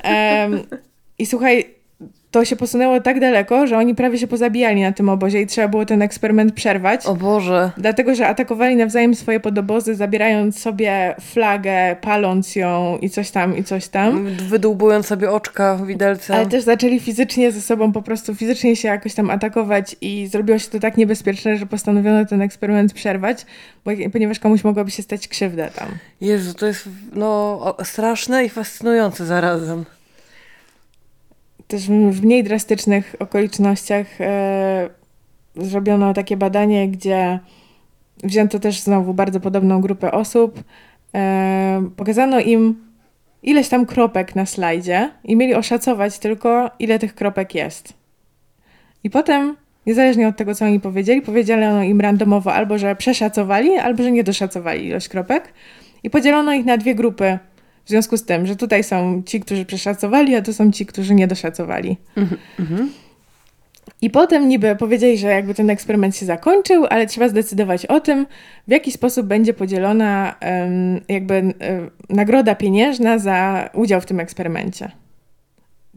Em, 0.03 0.59
I 1.19 1.25
słuchaj, 1.25 1.65
to 2.33 2.45
się 2.45 2.55
posunęło 2.55 2.99
tak 2.99 3.19
daleko, 3.19 3.67
że 3.67 3.77
oni 3.77 3.95
prawie 3.95 4.17
się 4.17 4.27
pozabijali 4.27 4.81
na 4.81 4.91
tym 4.91 5.09
obozie 5.09 5.41
i 5.41 5.47
trzeba 5.47 5.67
było 5.67 5.85
ten 5.85 6.01
eksperyment 6.01 6.53
przerwać. 6.53 7.05
O 7.05 7.15
Boże. 7.15 7.71
Dlatego, 7.77 8.15
że 8.15 8.27
atakowali 8.27 8.75
nawzajem 8.75 9.15
swoje 9.15 9.39
podobozy, 9.39 9.95
zabierając 9.95 10.59
sobie 10.59 11.15
flagę, 11.21 11.95
paląc 12.01 12.55
ją 12.55 12.97
i 13.01 13.09
coś 13.09 13.31
tam, 13.31 13.57
i 13.57 13.63
coś 13.63 13.87
tam. 13.87 14.25
Wydłubując 14.25 15.05
sobie 15.05 15.31
oczka 15.31 15.77
widelcem. 15.77 16.35
Ale 16.35 16.45
też 16.45 16.63
zaczęli 16.63 16.99
fizycznie 16.99 17.51
ze 17.51 17.61
sobą 17.61 17.91
po 17.91 18.01
prostu 18.01 18.35
fizycznie 18.35 18.75
się 18.75 18.87
jakoś 18.87 19.13
tam 19.13 19.29
atakować 19.29 19.95
i 20.01 20.27
zrobiło 20.27 20.59
się 20.59 20.69
to 20.69 20.79
tak 20.79 20.97
niebezpieczne, 20.97 21.57
że 21.57 21.65
postanowiono 21.65 22.25
ten 22.25 22.41
eksperyment 22.41 22.93
przerwać, 22.93 23.45
bo, 23.85 23.91
ponieważ 24.11 24.39
komuś 24.39 24.63
mogłaby 24.63 24.91
się 24.91 25.03
stać 25.03 25.27
krzywda 25.27 25.67
tam. 25.69 25.87
Jezu, 26.21 26.53
to 26.53 26.65
jest 26.65 26.89
no, 27.15 27.75
straszne 27.83 28.45
i 28.45 28.49
fascynujące 28.49 29.25
zarazem. 29.25 29.85
Też 31.73 31.87
w 31.87 32.25
mniej 32.25 32.43
drastycznych 32.43 33.15
okolicznościach 33.19 34.21
e, 34.21 34.89
zrobiono 35.55 36.13
takie 36.13 36.37
badanie, 36.37 36.87
gdzie 36.87 37.39
wzięto 38.23 38.59
też 38.59 38.79
znowu 38.79 39.13
bardzo 39.13 39.39
podobną 39.39 39.81
grupę 39.81 40.11
osób. 40.11 40.63
E, 41.15 41.89
pokazano 41.95 42.39
im 42.39 42.75
ileś 43.43 43.69
tam 43.69 43.85
kropek 43.85 44.35
na 44.35 44.45
slajdzie 44.45 45.09
i 45.23 45.35
mieli 45.35 45.53
oszacować 45.53 46.19
tylko, 46.19 46.71
ile 46.79 46.99
tych 46.99 47.15
kropek 47.15 47.55
jest. 47.55 47.93
I 49.03 49.09
potem, 49.09 49.55
niezależnie 49.85 50.27
od 50.27 50.37
tego, 50.37 50.55
co 50.55 50.65
oni 50.65 50.79
powiedzieli, 50.79 51.21
powiedziano 51.21 51.83
im 51.83 52.01
randomowo 52.01 52.53
albo, 52.53 52.77
że 52.77 52.95
przeszacowali, 52.95 53.77
albo, 53.77 54.03
że 54.03 54.11
nie 54.11 54.23
doszacowali 54.23 54.85
ilość 54.85 55.07
kropek. 55.07 55.53
I 56.03 56.09
podzielono 56.09 56.53
ich 56.53 56.65
na 56.65 56.77
dwie 56.77 56.95
grupy. 56.95 57.39
W 57.85 57.89
związku 57.89 58.17
z 58.17 58.25
tym, 58.25 58.47
że 58.47 58.55
tutaj 58.55 58.83
są 58.83 59.23
ci, 59.25 59.39
którzy 59.39 59.65
przeszacowali, 59.65 60.35
a 60.35 60.41
tu 60.41 60.53
są 60.53 60.71
ci, 60.71 60.85
którzy 60.85 61.15
nie 61.15 61.27
doszacowali. 61.27 61.97
I 64.01 64.09
potem 64.09 64.47
niby 64.47 64.75
powiedzieli, 64.75 65.17
że 65.17 65.27
jakby 65.27 65.53
ten 65.53 65.69
eksperyment 65.69 66.17
się 66.17 66.25
zakończył, 66.25 66.85
ale 66.89 67.07
trzeba 67.07 67.29
zdecydować 67.29 67.85
o 67.85 67.99
tym, 67.99 68.27
w 68.67 68.71
jaki 68.71 68.91
sposób 68.91 69.27
będzie 69.27 69.53
podzielona 69.53 70.35
em, 70.39 71.01
jakby 71.09 71.35
em, 71.35 71.53
nagroda 72.09 72.55
pieniężna 72.55 73.19
za 73.19 73.69
udział 73.73 74.01
w 74.01 74.05
tym 74.05 74.19
eksperymencie. 74.19 74.91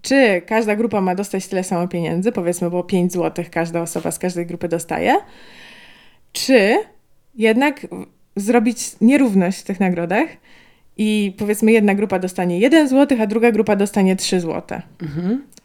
Czy 0.03 0.43
każda 0.47 0.77
grupa 0.77 1.01
ma 1.01 1.15
dostać 1.15 1.47
tyle 1.47 1.65
samo 1.65 1.89
pieniędzy, 1.89 2.33
powiedzmy, 2.33 2.71
bo 2.71 2.83
5 2.85 3.13
zł 3.13 3.45
każda 3.51 3.83
osoba 3.83 4.11
z 4.11 4.19
każdej 4.19 4.47
grupy 4.47 4.69
dostaje, 4.69 5.17
czy 6.33 6.77
jednak 7.35 7.87
zrobić 8.37 8.79
nierówność 9.01 9.59
w 9.61 9.65
tych 9.65 9.81
nagrodach 9.81 10.29
i 10.97 11.35
powiedzmy 11.39 11.73
jedna 11.73 11.95
grupa 11.95 12.19
dostanie 12.19 12.59
1 12.59 12.89
zł, 12.89 13.19
a 13.21 13.27
druga 13.27 13.53
grupa 13.53 13.77
dostanie 13.77 14.17
3 14.17 14.41
zł. 14.41 14.81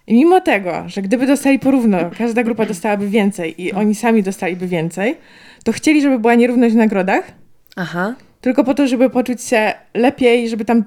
I 0.08 0.14
mimo 0.14 0.42
tego, 0.42 0.84
że 0.88 1.02
gdyby 1.02 1.28
dostali 1.28 1.60
porówno, 1.60 1.98
każda 2.18 2.44
grupa 2.44 2.66
dostałaby 2.66 3.08
więcej 3.08 3.62
i 3.62 3.72
oni 3.74 3.96
sami 3.96 4.24
dostaliby 4.24 4.68
więcej, 4.68 5.18
to 5.64 5.72
chcieli, 5.72 6.02
żeby 6.02 6.20
była 6.20 6.36
nierówność 6.36 6.74
w 6.74 6.78
nagrodach, 6.78 7.32
Aha. 7.76 8.16
tylko 8.42 8.64
po 8.64 8.74
to, 8.74 8.88
żeby 8.88 9.10
poczuć 9.10 9.42
się 9.42 9.74
lepiej, 9.94 10.50
żeby 10.50 10.66
tam, 10.66 10.84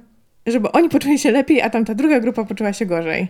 żeby 0.47 0.73
oni 0.73 0.89
poczuli 0.89 1.19
się 1.19 1.31
lepiej, 1.31 1.63
a 1.63 1.71
tam 1.71 1.85
ta 1.85 1.95
druga 1.95 2.21
grupa 2.21 2.45
poczuła 2.45 2.73
się 2.73 2.87
gorzej. 2.87 3.29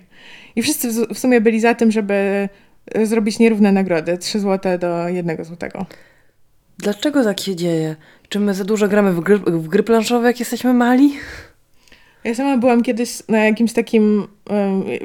I 0.57 0.63
wszyscy 0.63 0.89
w- 0.91 1.19
sumie 1.19 1.41
byli 1.41 1.61
za 1.61 1.75
tym, 1.75 1.91
żeby 1.91 2.49
e, 2.95 3.07
zrobić 3.07 3.39
nierówne 3.39 3.73
nagrody, 3.73 4.19
3 4.19 4.41
zł 4.41 4.79
do 4.79 5.09
1 5.09 5.45
złotego. 5.45 5.87
Dlaczego 6.79 7.25
tak 7.25 7.41
się 7.41 7.57
dzieje? 7.57 7.97
Czy 8.29 8.41
my 8.41 8.55
za 8.55 8.65
dużo 8.65 8.89
gramy 8.89 9.13
w 9.13 9.21
gry, 9.21 9.39
w 9.39 9.69
gry 9.69 9.83
planszowe, 9.83 10.27
jak 10.27 10.41
jesteśmy 10.41 10.75
mali? 10.75 11.13
Ja 12.25 12.35
sama 12.35 12.57
byłam 12.57 12.83
kiedyś 12.83 13.23
na 13.29 13.45
jakimś 13.45 13.73
takim, 13.73 14.29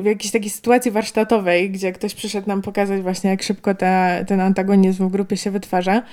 w 0.02 0.06
jakiejś 0.06 0.32
takiej 0.32 0.50
sytuacji 0.50 0.92
warsztatowej, 0.92 1.72
gdzie 1.72 1.92
ktoś 1.92 2.14
przyszedł 2.14 2.48
nam 2.48 2.62
pokazać 2.62 3.02
właśnie, 3.02 3.30
jak 3.30 3.44
szybko 3.44 3.76
ta, 3.76 4.24
ten 4.26 4.40
antagonizm 4.42 5.08
w 5.08 5.12
grupie 5.12 5.38
się 5.38 5.52
wytwarza. 5.52 6.04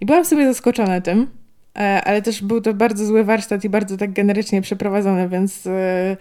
I 0.00 0.06
byłam 0.06 0.24
sobie 0.24 0.46
zaskoczona 0.46 1.00
tym, 1.00 1.26
ale 1.78 2.22
też 2.22 2.42
był 2.42 2.60
to 2.60 2.74
bardzo 2.74 3.06
zły 3.06 3.24
warsztat 3.24 3.64
i 3.64 3.68
bardzo 3.68 3.96
tak 3.96 4.12
generycznie 4.12 4.62
przeprowadzony, 4.62 5.28
więc 5.28 5.66
e, 5.66 6.16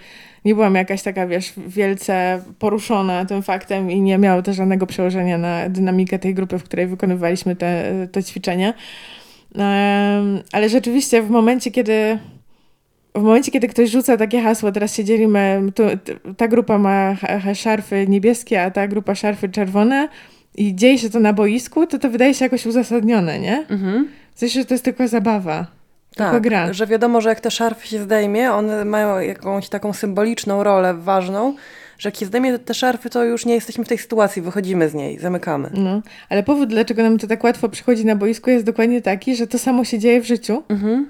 nie 0.46 0.56
byłam 0.56 0.76
jakaś 0.76 1.02
taka, 1.04 1.28
wiesz, 1.28 1.54
wielce 1.67 2.41
poruszona 2.60 3.26
tym 3.26 3.43
faktem 3.43 3.91
i 3.91 4.02
nie 4.02 4.17
miało 4.17 4.41
to 4.41 4.54
żadnego 4.54 4.88
przełożenia 4.88 5.38
na 5.38 5.70
dynamikę 5.70 6.20
tej 6.20 6.34
grupy, 6.34 6.58
w 6.60 6.63
której 6.63 6.88
wykonywaliśmy 6.88 7.56
te, 7.56 7.93
te 8.12 8.24
ćwiczenia. 8.24 8.74
Em, 9.56 10.39
Ale 10.52 10.70
rzeczywiście 10.70 11.22
w 11.22 11.30
momencie, 11.30 11.72
kiedy 11.72 12.20
w 13.15 13.22
momencie, 13.22 13.52
kiedy 13.52 13.67
ktoś 13.67 13.89
rzuca 13.89 14.17
takie 14.17 14.41
hasło, 14.41 14.72
teraz 14.72 14.96
się 14.96 15.04
dzielimy, 15.04 15.62
ta 16.38 16.48
grupa 16.48 16.78
ma 16.78 17.15
szarfy 17.54 18.08
niebieskie, 18.08 18.63
a 18.63 18.72
ta 18.72 18.88
grupa 18.88 19.15
szarfy 19.15 19.50
czerwone 19.50 20.10
i 20.56 20.76
dzieje 20.76 20.98
się 20.98 21.10
to 21.10 21.20
na 21.20 21.34
boisku, 21.34 21.88
to 21.88 22.00
to 22.00 22.10
wydaje 22.10 22.34
się 22.34 22.46
jakoś 22.46 22.65
uzasadnione, 22.65 23.39
nie? 23.39 23.65
Mhm. 23.70 24.08
W 24.38 24.39
sensie, 24.39 24.60
że 24.60 24.65
to 24.65 24.73
jest 24.73 24.84
tylko 24.86 25.08
zabawa, 25.08 25.67
tylko 26.15 26.32
Tak, 26.32 26.43
gra. 26.43 26.73
że 26.73 26.88
wiadomo, 26.88 27.21
że 27.21 27.30
jak 27.30 27.39
te 27.39 27.52
szarfy 27.52 27.88
się 27.88 28.00
zdejmie, 28.04 28.52
one 28.52 28.86
mają 28.86 29.19
jakąś 29.19 29.69
taką 29.69 29.93
symboliczną 29.93 30.63
rolę 30.63 30.93
ważną, 30.93 31.56
że 32.00 32.10
jak 32.10 32.15
się 32.17 32.26
zdejmie 32.26 32.60
te 32.60 32.73
szarfy, 32.73 33.10
to 33.10 33.23
już 33.23 33.45
nie 33.45 33.54
jesteśmy 33.54 33.86
w 33.86 33.88
tej 33.88 33.97
sytuacji, 33.97 34.41
wychodzimy 34.41 34.89
z 34.89 34.93
niej, 34.93 35.19
zamykamy. 35.19 35.69
No, 35.73 36.02
ale 36.30 36.43
powód, 36.43 36.69
dlaczego 36.69 37.04
nam 37.04 37.17
to 37.17 37.28
tak 37.28 37.43
łatwo 37.43 37.69
przychodzi 37.69 38.06
na 38.06 38.15
boisku, 38.15 38.50
jest 38.50 38.65
dokładnie 38.65 39.02
taki, 39.02 39.36
że 39.36 39.47
to 39.47 39.60
samo 39.60 39.84
się 39.86 40.00
dzieje 40.00 40.21
w 40.21 40.26
życiu, 40.28 40.63
Mhm. 40.69 41.08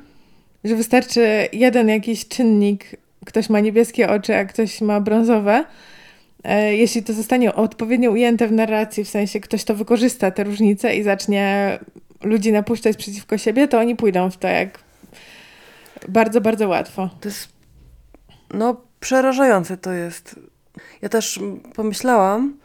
że 0.63 0.75
wystarczy 0.75 1.47
jeden 1.53 1.87
jakiś 1.89 2.27
czynnik, 2.27 2.85
ktoś 3.25 3.49
ma 3.49 3.59
niebieskie 3.59 4.09
oczy, 4.09 4.35
a 4.35 4.45
ktoś 4.45 4.81
ma 4.81 5.01
brązowe. 5.01 5.65
E, 6.43 6.75
Jeśli 6.75 7.03
to 7.03 7.13
zostanie 7.13 7.53
odpowiednio 7.55 8.11
ujęte 8.11 8.47
w 8.47 8.51
narracji, 8.51 9.03
w 9.03 9.09
sensie 9.09 9.39
ktoś 9.39 9.63
to 9.63 9.75
wykorzysta, 9.75 10.31
te 10.31 10.43
różnice 10.43 10.95
i 10.95 11.03
zacznie 11.03 11.79
ludzi 12.23 12.51
napuszczać 12.51 12.97
przeciwko 12.97 13.37
siebie, 13.37 13.67
to 13.67 13.79
oni 13.79 13.95
pójdą 13.95 14.31
w 14.31 14.37
to 14.37 14.47
jak 14.47 14.79
bardzo, 16.07 16.41
bardzo 16.41 16.67
łatwo. 16.67 17.09
To 17.21 17.27
jest, 17.27 17.49
no, 18.53 18.81
przerażające 18.99 19.77
to 19.77 19.91
jest. 19.91 20.39
Ja 21.01 21.09
też 21.09 21.39
pomyślałam 21.75 22.57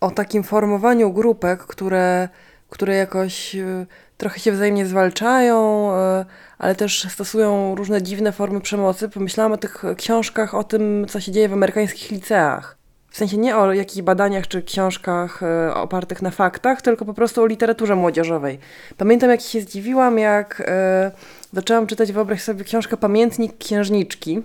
o 0.00 0.10
takim 0.10 0.42
formowaniu 0.42 1.12
grupek, 1.12 1.60
które, 1.60 2.28
które 2.70 2.94
jakoś 2.94 3.54
y, 3.54 3.86
trochę 4.16 4.38
się 4.38 4.52
wzajemnie 4.52 4.86
zwalczają, 4.86 5.90
y, 5.92 6.24
ale 6.58 6.74
też 6.74 7.08
stosują 7.10 7.74
różne 7.74 8.02
dziwne 8.02 8.32
formy 8.32 8.60
przemocy. 8.60 9.08
Pomyślałam 9.08 9.52
o 9.52 9.56
tych 9.56 9.82
książkach, 9.96 10.54
o 10.54 10.64
tym, 10.64 11.06
co 11.08 11.20
się 11.20 11.32
dzieje 11.32 11.48
w 11.48 11.52
amerykańskich 11.52 12.10
liceach. 12.10 12.75
W 13.16 13.18
sensie 13.18 13.36
nie 13.36 13.56
o 13.56 13.72
jakichś 13.72 14.02
badaniach 14.02 14.48
czy 14.48 14.62
książkach 14.62 15.42
y, 15.42 15.74
opartych 15.74 16.22
na 16.22 16.30
faktach, 16.30 16.82
tylko 16.82 17.04
po 17.04 17.14
prostu 17.14 17.42
o 17.42 17.46
literaturze 17.46 17.96
młodzieżowej. 17.96 18.58
Pamiętam, 18.96 19.30
jak 19.30 19.40
się 19.40 19.60
zdziwiłam, 19.60 20.18
jak 20.18 20.60
y, 20.60 20.64
zaczęłam 21.52 21.86
czytać, 21.86 22.12
wyobraź 22.12 22.42
sobie, 22.42 22.64
książkę 22.64 22.96
Pamiętnik 22.96 23.58
Księżniczki. 23.58 24.42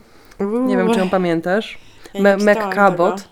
Nie 0.65 0.77
wiem, 0.77 0.93
czy 0.93 0.99
ją 0.99 1.10
pamiętasz. 1.10 1.79
Ja 2.13 2.38
Meg 2.38 2.75
Cabot. 2.75 3.29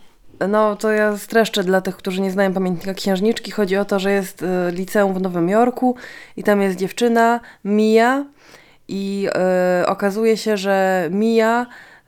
No, 0.49 0.75
to 0.75 0.91
ja 0.91 1.17
streszczę 1.17 1.63
dla 1.63 1.81
tych, 1.81 1.97
którzy 1.97 2.21
nie 2.21 2.31
znają 2.31 2.53
pamiętnika 2.53 2.93
księżniczki. 2.93 3.51
Chodzi 3.51 3.77
o 3.77 3.85
to, 3.85 3.99
że 3.99 4.11
jest 4.11 4.41
y, 4.41 4.45
liceum 4.71 5.13
w 5.13 5.21
Nowym 5.21 5.49
Jorku 5.49 5.95
i 6.37 6.43
tam 6.43 6.61
jest 6.61 6.77
dziewczyna, 6.77 7.39
Mia, 7.63 8.25
i 8.87 9.29
y, 9.81 9.87
okazuje 9.87 10.37
się, 10.37 10.57
że 10.57 11.07
Mia 11.11 11.65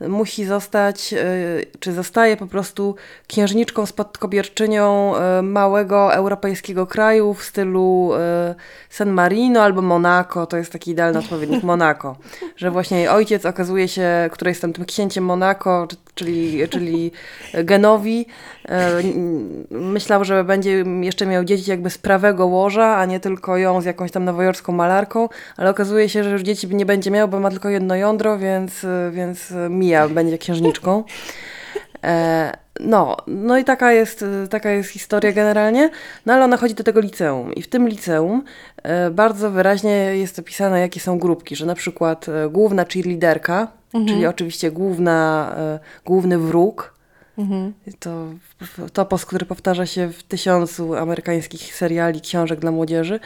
musi 0.07 0.45
zostać, 0.45 1.13
czy 1.79 1.93
zostaje 1.93 2.37
po 2.37 2.47
prostu 2.47 2.95
księżniczką 3.27 3.85
spadkobierczynią 3.85 5.13
małego 5.43 6.13
europejskiego 6.13 6.87
kraju 6.87 7.33
w 7.33 7.43
stylu 7.43 8.11
San 8.89 9.09
Marino 9.09 9.61
albo 9.61 9.81
Monaco. 9.81 10.45
To 10.45 10.57
jest 10.57 10.71
taki 10.71 10.91
idealny 10.91 11.19
odpowiednik 11.19 11.63
Monaco. 11.63 12.15
Że 12.55 12.71
właśnie 12.71 12.97
jej 12.97 13.07
ojciec 13.07 13.45
okazuje 13.45 13.87
się, 13.87 14.29
który 14.31 14.51
jest 14.51 14.61
tam 14.61 14.73
tym 14.73 14.85
księciem 14.85 15.25
Monaco, 15.25 15.87
czyli, 16.15 16.69
czyli 16.69 17.11
Genowi, 17.53 18.25
myślał, 19.71 20.25
że 20.25 20.43
będzie 20.43 20.83
jeszcze 21.01 21.25
miał 21.25 21.43
dzieci 21.43 21.69
jakby 21.69 21.89
z 21.89 21.97
prawego 21.97 22.47
łoża, 22.47 22.97
a 22.97 23.05
nie 23.05 23.19
tylko 23.19 23.57
ją 23.57 23.81
z 23.81 23.85
jakąś 23.85 24.11
tam 24.11 24.25
nowojorską 24.25 24.71
malarką, 24.71 25.29
ale 25.57 25.69
okazuje 25.69 26.09
się, 26.09 26.23
że 26.23 26.29
już 26.29 26.41
dzieci 26.41 26.75
nie 26.75 26.85
będzie 26.85 27.11
miał, 27.11 27.27
bo 27.27 27.39
ma 27.39 27.49
tylko 27.49 27.69
jedno 27.69 27.95
jądro, 27.95 28.37
więc, 28.37 28.85
więc 29.11 29.53
Mija 29.69 29.90
będzie 30.09 30.37
księżniczką. 30.37 31.03
E, 32.03 32.57
no, 32.79 33.17
no 33.27 33.57
i 33.57 33.63
taka 33.63 33.91
jest, 33.91 34.25
taka 34.49 34.71
jest 34.71 34.89
historia 34.89 35.31
generalnie, 35.31 35.89
no 36.25 36.33
ale 36.33 36.45
ona 36.45 36.57
chodzi 36.57 36.73
do 36.73 36.83
tego 36.83 36.99
liceum 36.99 37.53
i 37.53 37.61
w 37.61 37.69
tym 37.69 37.89
liceum 37.89 38.43
e, 38.83 39.09
bardzo 39.11 39.51
wyraźnie 39.51 39.91
jest 39.91 40.39
opisane, 40.39 40.79
jakie 40.79 40.99
są 40.99 41.19
grupki, 41.19 41.55
że 41.55 41.65
na 41.65 41.75
przykład 41.75 42.29
e, 42.29 42.49
główna 42.49 42.85
cheerleaderka, 42.85 43.67
mhm. 43.93 44.07
czyli 44.07 44.25
oczywiście 44.27 44.71
główna, 44.71 45.55
główny 46.05 46.37
wróg, 46.37 46.93
Mhm. 47.37 47.73
To 47.99 48.25
topos, 48.93 49.25
który 49.25 49.45
powtarza 49.45 49.85
się 49.85 50.07
w 50.07 50.23
tysiącu 50.23 50.95
amerykańskich 50.95 51.75
seriali, 51.75 52.21
książek 52.21 52.59
dla 52.59 52.71
młodzieży, 52.71 53.19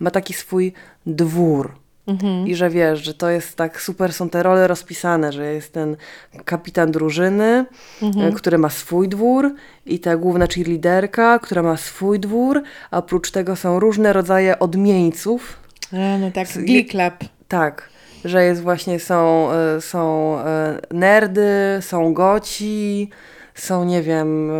ma 0.00 0.10
taki 0.10 0.34
swój 0.34 0.72
dwór. 1.06 1.81
Mhm. 2.06 2.46
I 2.46 2.54
że 2.54 2.70
wiesz, 2.70 3.04
że 3.04 3.14
to 3.14 3.30
jest 3.30 3.56
tak 3.56 3.80
super, 3.80 4.12
są 4.12 4.28
te 4.28 4.42
role 4.42 4.66
rozpisane, 4.66 5.32
że 5.32 5.54
jest 5.54 5.72
ten 5.72 5.96
kapitan 6.44 6.92
drużyny, 6.92 7.64
mhm. 8.02 8.28
E, 8.28 8.32
który 8.32 8.58
ma 8.58 8.70
swój 8.70 9.08
dwór 9.08 9.54
i 9.86 9.98
ta 9.98 10.16
główna 10.16 10.46
cheerleaderka, 10.46 11.38
która 11.38 11.62
ma 11.62 11.76
swój 11.76 12.20
dwór, 12.20 12.62
a 12.90 12.98
oprócz 12.98 13.30
tego 13.30 13.56
są 13.56 13.80
różne 13.80 14.12
rodzaje 14.12 14.58
odmieńców. 14.58 15.56
A, 15.92 16.18
no 16.18 16.30
tak, 16.30 16.48
Glee 16.48 16.86
Club. 16.86 17.14
Tak, 17.48 17.88
że 18.24 18.44
jest 18.44 18.62
właśnie, 18.62 19.00
są, 19.00 19.48
e, 19.52 19.80
są 19.80 20.38
e, 20.38 20.80
nerdy, 20.90 21.78
są 21.80 22.14
goci, 22.14 23.10
są, 23.54 23.84
nie 23.84 24.02
wiem, 24.02 24.50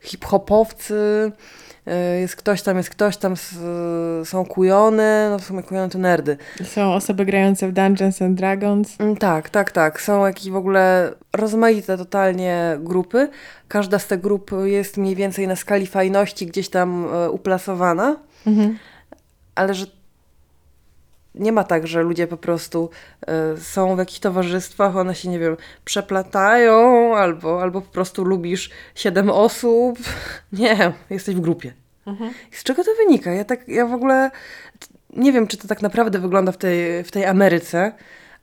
hip-hopowcy, 0.00 1.32
jest 2.20 2.36
ktoś 2.36 2.62
tam, 2.62 2.76
jest 2.76 2.90
ktoś 2.90 3.16
tam, 3.16 3.34
są 4.24 4.44
kujony, 4.44 5.26
no 5.30 5.38
w 5.38 5.44
sumie 5.44 5.62
kujony 5.62 5.88
to 5.88 5.98
nerdy. 5.98 6.36
Są 6.64 6.94
osoby 6.94 7.24
grające 7.24 7.68
w 7.68 7.72
Dungeons 7.72 8.22
and 8.22 8.38
Dragons. 8.38 9.00
Mm, 9.00 9.16
tak, 9.16 9.50
tak, 9.50 9.72
tak. 9.72 10.00
Są 10.00 10.26
jakieś 10.26 10.50
w 10.50 10.56
ogóle 10.56 11.12
rozmaite 11.32 11.98
totalnie 11.98 12.76
grupy. 12.80 13.28
Każda 13.68 13.98
z 13.98 14.06
tych 14.06 14.20
grup 14.20 14.50
jest 14.64 14.96
mniej 14.96 15.16
więcej 15.16 15.48
na 15.48 15.56
skali 15.56 15.86
fajności 15.86 16.46
gdzieś 16.46 16.68
tam 16.68 17.06
e, 17.14 17.30
uplasowana. 17.30 18.16
Mhm. 18.46 18.78
Ale 19.54 19.74
że 19.74 19.86
nie 21.34 21.52
ma 21.52 21.64
tak, 21.64 21.86
że 21.86 22.02
ludzie 22.02 22.26
po 22.26 22.36
prostu 22.36 22.90
y, 23.56 23.60
są 23.60 23.96
w 23.96 23.98
jakichś 23.98 24.18
towarzystwach, 24.18 24.96
one 24.96 25.14
się, 25.14 25.28
nie 25.28 25.38
wiem, 25.38 25.56
przeplatają, 25.84 27.16
albo, 27.16 27.62
albo 27.62 27.80
po 27.80 27.92
prostu 27.92 28.24
lubisz 28.24 28.70
siedem 28.94 29.30
osób. 29.30 29.98
Nie, 30.52 30.92
jesteś 31.10 31.34
w 31.34 31.40
grupie. 31.40 31.72
Mhm. 32.06 32.30
Z 32.50 32.62
czego 32.62 32.84
to 32.84 32.90
wynika? 32.94 33.30
Ja 33.32 33.44
tak, 33.44 33.68
ja 33.68 33.86
w 33.86 33.92
ogóle 33.92 34.30
nie 35.16 35.32
wiem, 35.32 35.46
czy 35.46 35.56
to 35.56 35.68
tak 35.68 35.82
naprawdę 35.82 36.18
wygląda 36.18 36.52
w 36.52 36.56
tej, 36.56 37.04
w 37.04 37.10
tej 37.10 37.24
Ameryce, 37.24 37.92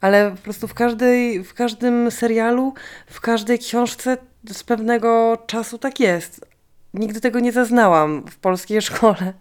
ale 0.01 0.31
po 0.31 0.37
prostu 0.37 0.67
w, 0.67 0.73
każdej, 0.73 1.43
w 1.43 1.53
każdym 1.53 2.11
serialu, 2.11 2.73
w 3.07 3.21
każdej 3.21 3.59
książce 3.59 4.17
z 4.51 4.63
pewnego 4.63 5.37
czasu 5.47 5.77
tak 5.77 5.99
jest. 5.99 6.45
Nigdy 6.93 7.21
tego 7.21 7.39
nie 7.39 7.51
zaznałam 7.51 8.23
w 8.29 8.37
polskiej 8.37 8.81
szkole. 8.91 9.33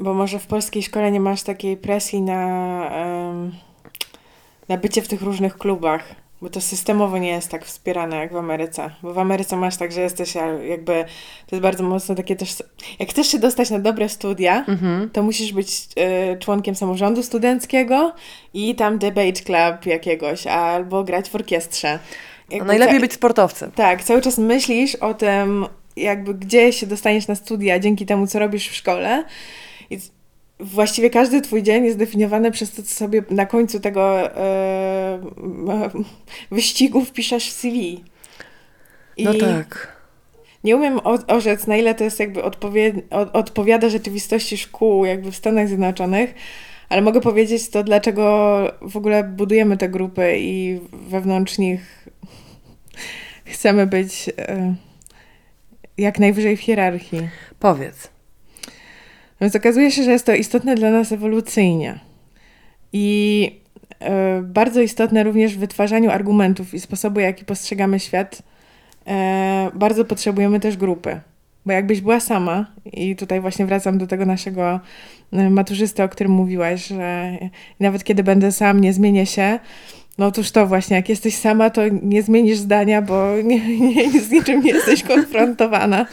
Bo 0.00 0.14
może 0.14 0.38
w 0.38 0.46
polskiej 0.46 0.82
szkole 0.82 1.10
nie 1.10 1.20
masz 1.20 1.42
takiej 1.42 1.76
presji 1.76 2.22
na, 2.22 2.90
na 4.68 4.76
bycie 4.76 5.02
w 5.02 5.08
tych 5.08 5.22
różnych 5.22 5.58
klubach. 5.58 6.14
Bo 6.42 6.50
to 6.50 6.60
systemowo 6.60 7.18
nie 7.18 7.28
jest 7.28 7.50
tak 7.50 7.64
wspierane 7.64 8.16
jak 8.16 8.32
w 8.32 8.36
Ameryce. 8.36 8.90
Bo 9.02 9.14
w 9.14 9.18
Ameryce 9.18 9.56
masz 9.56 9.76
tak, 9.76 9.92
że 9.92 10.00
jesteś 10.00 10.34
jakby. 10.68 11.04
To 11.46 11.56
jest 11.56 11.62
bardzo 11.62 11.84
mocno 11.84 12.14
takie 12.14 12.36
też. 12.36 12.56
Jak 12.98 13.10
chcesz 13.10 13.26
się 13.26 13.38
dostać 13.38 13.70
na 13.70 13.78
dobre 13.78 14.08
studia, 14.08 14.64
mhm. 14.68 15.10
to 15.10 15.22
musisz 15.22 15.52
być 15.52 15.68
y, 16.32 16.38
członkiem 16.38 16.74
samorządu 16.74 17.22
studenckiego 17.22 18.12
i 18.54 18.74
tam 18.74 18.98
debate 18.98 19.32
club 19.32 19.86
jakiegoś, 19.86 20.46
albo 20.46 21.04
grać 21.04 21.30
w 21.30 21.34
orkiestrze. 21.34 21.98
Jakby 22.50 22.66
najlepiej 22.66 23.00
być 23.00 23.12
sportowcem. 23.12 23.72
Tak, 23.72 24.04
cały 24.04 24.22
czas 24.22 24.38
myślisz 24.38 24.94
o 24.94 25.14
tym, 25.14 25.66
jakby 25.96 26.34
gdzie 26.34 26.72
się 26.72 26.86
dostaniesz 26.86 27.28
na 27.28 27.34
studia 27.34 27.78
dzięki 27.78 28.06
temu, 28.06 28.26
co 28.26 28.38
robisz 28.38 28.68
w 28.68 28.74
szkole. 28.74 29.24
Właściwie 30.60 31.10
każdy 31.10 31.40
twój 31.40 31.62
dzień 31.62 31.84
jest 31.84 31.98
definiowany 31.98 32.50
przez 32.50 32.72
to, 32.72 32.82
co 32.82 32.94
sobie 32.94 33.22
na 33.30 33.46
końcu 33.46 33.80
tego 33.80 34.36
e, 34.36 35.20
wyścigu 36.50 37.04
wpiszesz 37.04 37.50
w 37.50 37.52
CV. 37.52 38.04
I 39.16 39.24
no 39.24 39.34
tak. 39.34 39.94
Nie 40.64 40.76
umiem 40.76 41.00
orzec, 41.26 41.66
na 41.66 41.76
ile 41.76 41.94
to 41.94 42.04
jest 42.04 42.20
jakby 42.20 42.42
odpowie, 42.42 42.92
odpowiada 43.32 43.88
rzeczywistości 43.88 44.58
szkół 44.58 45.04
jakby 45.04 45.32
w 45.32 45.36
Stanach 45.36 45.68
Zjednoczonych, 45.68 46.34
ale 46.88 47.02
mogę 47.02 47.20
powiedzieć 47.20 47.68
to, 47.68 47.84
dlaczego 47.84 48.24
w 48.82 48.96
ogóle 48.96 49.24
budujemy 49.24 49.76
te 49.76 49.88
grupy 49.88 50.36
i 50.38 50.80
wewnątrz 50.92 51.58
nich 51.58 52.08
chcemy 53.44 53.86
być 53.86 54.30
e, 54.38 54.74
jak 55.98 56.18
najwyżej 56.18 56.56
w 56.56 56.60
hierarchii. 56.60 57.28
Powiedz. 57.58 58.13
Więc 59.40 59.56
okazuje 59.56 59.90
się, 59.90 60.02
że 60.02 60.12
jest 60.12 60.26
to 60.26 60.34
istotne 60.34 60.74
dla 60.74 60.90
nas 60.90 61.12
ewolucyjnie. 61.12 61.98
I 62.92 63.60
y, 63.92 64.42
bardzo 64.42 64.80
istotne 64.80 65.22
również 65.22 65.56
w 65.56 65.58
wytwarzaniu 65.58 66.10
argumentów 66.10 66.74
i 66.74 66.80
sposobu, 66.80 67.20
jaki 67.20 67.44
postrzegamy 67.44 68.00
świat. 68.00 68.42
Y, 68.42 69.78
bardzo 69.78 70.04
potrzebujemy 70.04 70.60
też 70.60 70.76
grupy. 70.76 71.20
Bo 71.66 71.72
jakbyś 71.72 72.00
była 72.00 72.20
sama, 72.20 72.66
i 72.92 73.16
tutaj 73.16 73.40
właśnie 73.40 73.66
wracam 73.66 73.98
do 73.98 74.06
tego 74.06 74.26
naszego 74.26 74.80
e, 75.32 75.50
maturzysty, 75.50 76.02
o 76.02 76.08
którym 76.08 76.32
mówiłaś, 76.32 76.86
że 76.86 77.38
nawet 77.80 78.04
kiedy 78.04 78.24
będę 78.24 78.52
sam, 78.52 78.80
nie 78.80 78.92
zmienię 78.92 79.26
się, 79.26 79.58
no 80.18 80.26
otóż 80.26 80.50
to 80.50 80.66
właśnie, 80.66 80.96
jak 80.96 81.08
jesteś 81.08 81.36
sama, 81.36 81.70
to 81.70 81.82
nie 82.02 82.22
zmienisz 82.22 82.58
zdania, 82.58 83.02
bo 83.02 83.32
nie, 83.44 83.78
nie, 83.78 84.20
z 84.20 84.30
niczym 84.30 84.60
nie 84.60 84.70
jesteś 84.72 85.02
konfrontowana. 85.02 86.06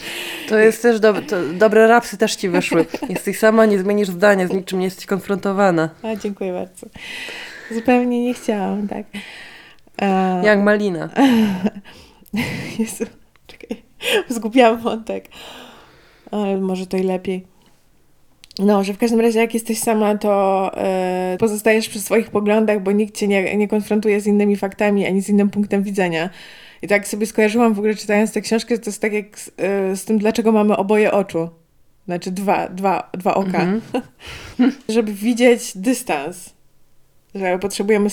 To 0.49 0.57
jest 0.57 0.81
też 0.81 0.99
do, 0.99 1.13
to, 1.13 1.35
dobre 1.53 1.87
rapsy 1.87 2.17
też 2.17 2.35
ci 2.35 2.49
wyszły. 2.49 2.85
Jesteś 3.09 3.39
sama, 3.39 3.65
nie 3.65 3.79
zmienisz 3.79 4.07
zdania, 4.07 4.47
z 4.47 4.51
niczym 4.51 4.79
nie 4.79 4.85
jesteś 4.85 5.05
konfrontowana. 5.05 5.89
A, 6.03 6.15
dziękuję 6.15 6.53
bardzo. 6.53 6.87
Zupełnie 7.71 8.23
nie 8.23 8.33
chciałam, 8.33 8.87
tak. 8.87 9.05
Jak 10.43 10.59
malina. 10.59 11.09
Jezu, 12.79 13.05
czekaj, 13.47 13.83
zgubiłam 14.29 14.77
wątek. 14.81 15.29
Ale 16.31 16.57
może 16.57 16.87
to 16.87 16.97
i 16.97 17.03
lepiej. 17.03 17.50
No, 18.62 18.84
że 18.84 18.93
w 18.93 18.97
każdym 18.97 19.20
razie 19.20 19.39
jak 19.39 19.53
jesteś 19.53 19.80
sama, 19.80 20.18
to 20.18 20.72
yy, 21.32 21.38
pozostajesz 21.38 21.89
przy 21.89 21.99
swoich 21.99 22.30
poglądach, 22.30 22.84
bo 22.84 22.91
nikt 22.91 23.16
cię 23.16 23.28
nie, 23.28 23.57
nie 23.57 23.68
konfrontuje 23.68 24.22
z 24.22 24.28
innymi 24.28 24.55
faktami 24.55 25.07
ani 25.07 25.22
z 25.22 25.30
innym 25.30 25.49
punktem 25.49 25.84
widzenia. 25.84 26.30
I 26.82 26.88
tak 26.88 27.07
sobie 27.07 27.26
skojarzyłam 27.26 27.74
w 27.74 27.80
ogóle 27.80 27.95
czytając 27.95 28.32
tę 28.32 28.41
książkę, 28.41 28.76
że 28.76 28.82
to 28.82 28.89
jest 28.89 29.01
tak 29.01 29.14
jak 29.14 29.39
z, 29.39 29.47
yy, 29.47 29.95
z 29.95 30.05
tym, 30.05 30.18
dlaczego 30.18 30.51
mamy 30.51 30.78
oboje 30.78 31.12
oczu. 31.12 31.49
Znaczy 32.05 32.32
dwa, 32.32 32.70
dwa, 32.70 33.09
dwa 33.14 33.36
oka. 33.36 33.66
-hmm. 33.66 34.01
Żeby 34.89 35.14
widzieć 35.14 35.78
dystans 35.78 36.53
że 37.36 37.59
potrzebujemy 37.59 38.09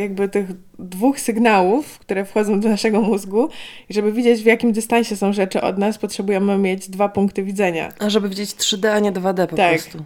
jakby 0.00 0.28
tych 0.28 0.46
dwóch 0.78 1.20
sygnałów, 1.20 1.98
które 1.98 2.24
wchodzą 2.24 2.60
do 2.60 2.68
naszego 2.68 3.00
mózgu 3.00 3.48
i 3.88 3.94
żeby 3.94 4.12
widzieć 4.12 4.42
w 4.42 4.46
jakim 4.46 4.72
dystansie 4.72 5.16
są 5.16 5.32
rzeczy 5.32 5.60
od 5.60 5.78
nas, 5.78 5.98
potrzebujemy 5.98 6.58
mieć 6.58 6.88
dwa 6.88 7.08
punkty 7.08 7.42
widzenia. 7.42 7.92
A 7.98 8.10
żeby 8.10 8.28
widzieć 8.28 8.50
3D, 8.50 8.88
a 8.88 8.98
nie 8.98 9.12
2D 9.12 9.46
po 9.46 9.56
tak. 9.56 9.70
prostu. 9.70 10.04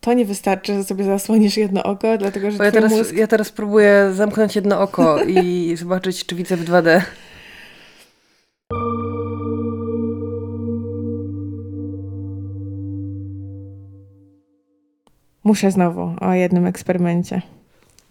To 0.00 0.12
nie 0.12 0.24
wystarczy, 0.24 0.74
że 0.74 0.84
sobie 0.84 1.04
zasłonisz 1.04 1.56
jedno 1.56 1.82
oko, 1.82 2.18
dlatego 2.18 2.50
że 2.50 2.58
Bo 2.58 2.64
ja 2.64 2.72
teraz, 2.72 2.92
mózg... 2.92 3.16
ja 3.16 3.26
teraz 3.26 3.52
próbuję 3.52 4.10
zamknąć 4.14 4.56
jedno 4.56 4.80
oko 4.80 5.24
i 5.24 5.72
zobaczyć, 5.76 6.26
czy 6.26 6.34
widzę 6.34 6.56
w 6.56 6.64
2D. 6.64 7.00
Muszę 15.44 15.70
znowu 15.70 16.14
o 16.20 16.32
jednym 16.32 16.66
eksperymencie 16.66 17.42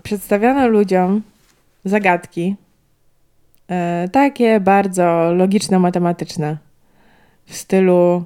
przedstawiano 0.08 0.68
ludziom 0.68 1.22
zagadki, 1.86 2.56
e, 3.70 4.10
takie 4.12 4.60
bardzo 4.60 5.34
logiczno-matematyczne, 5.34 6.58
w 7.46 7.56
stylu 7.56 8.24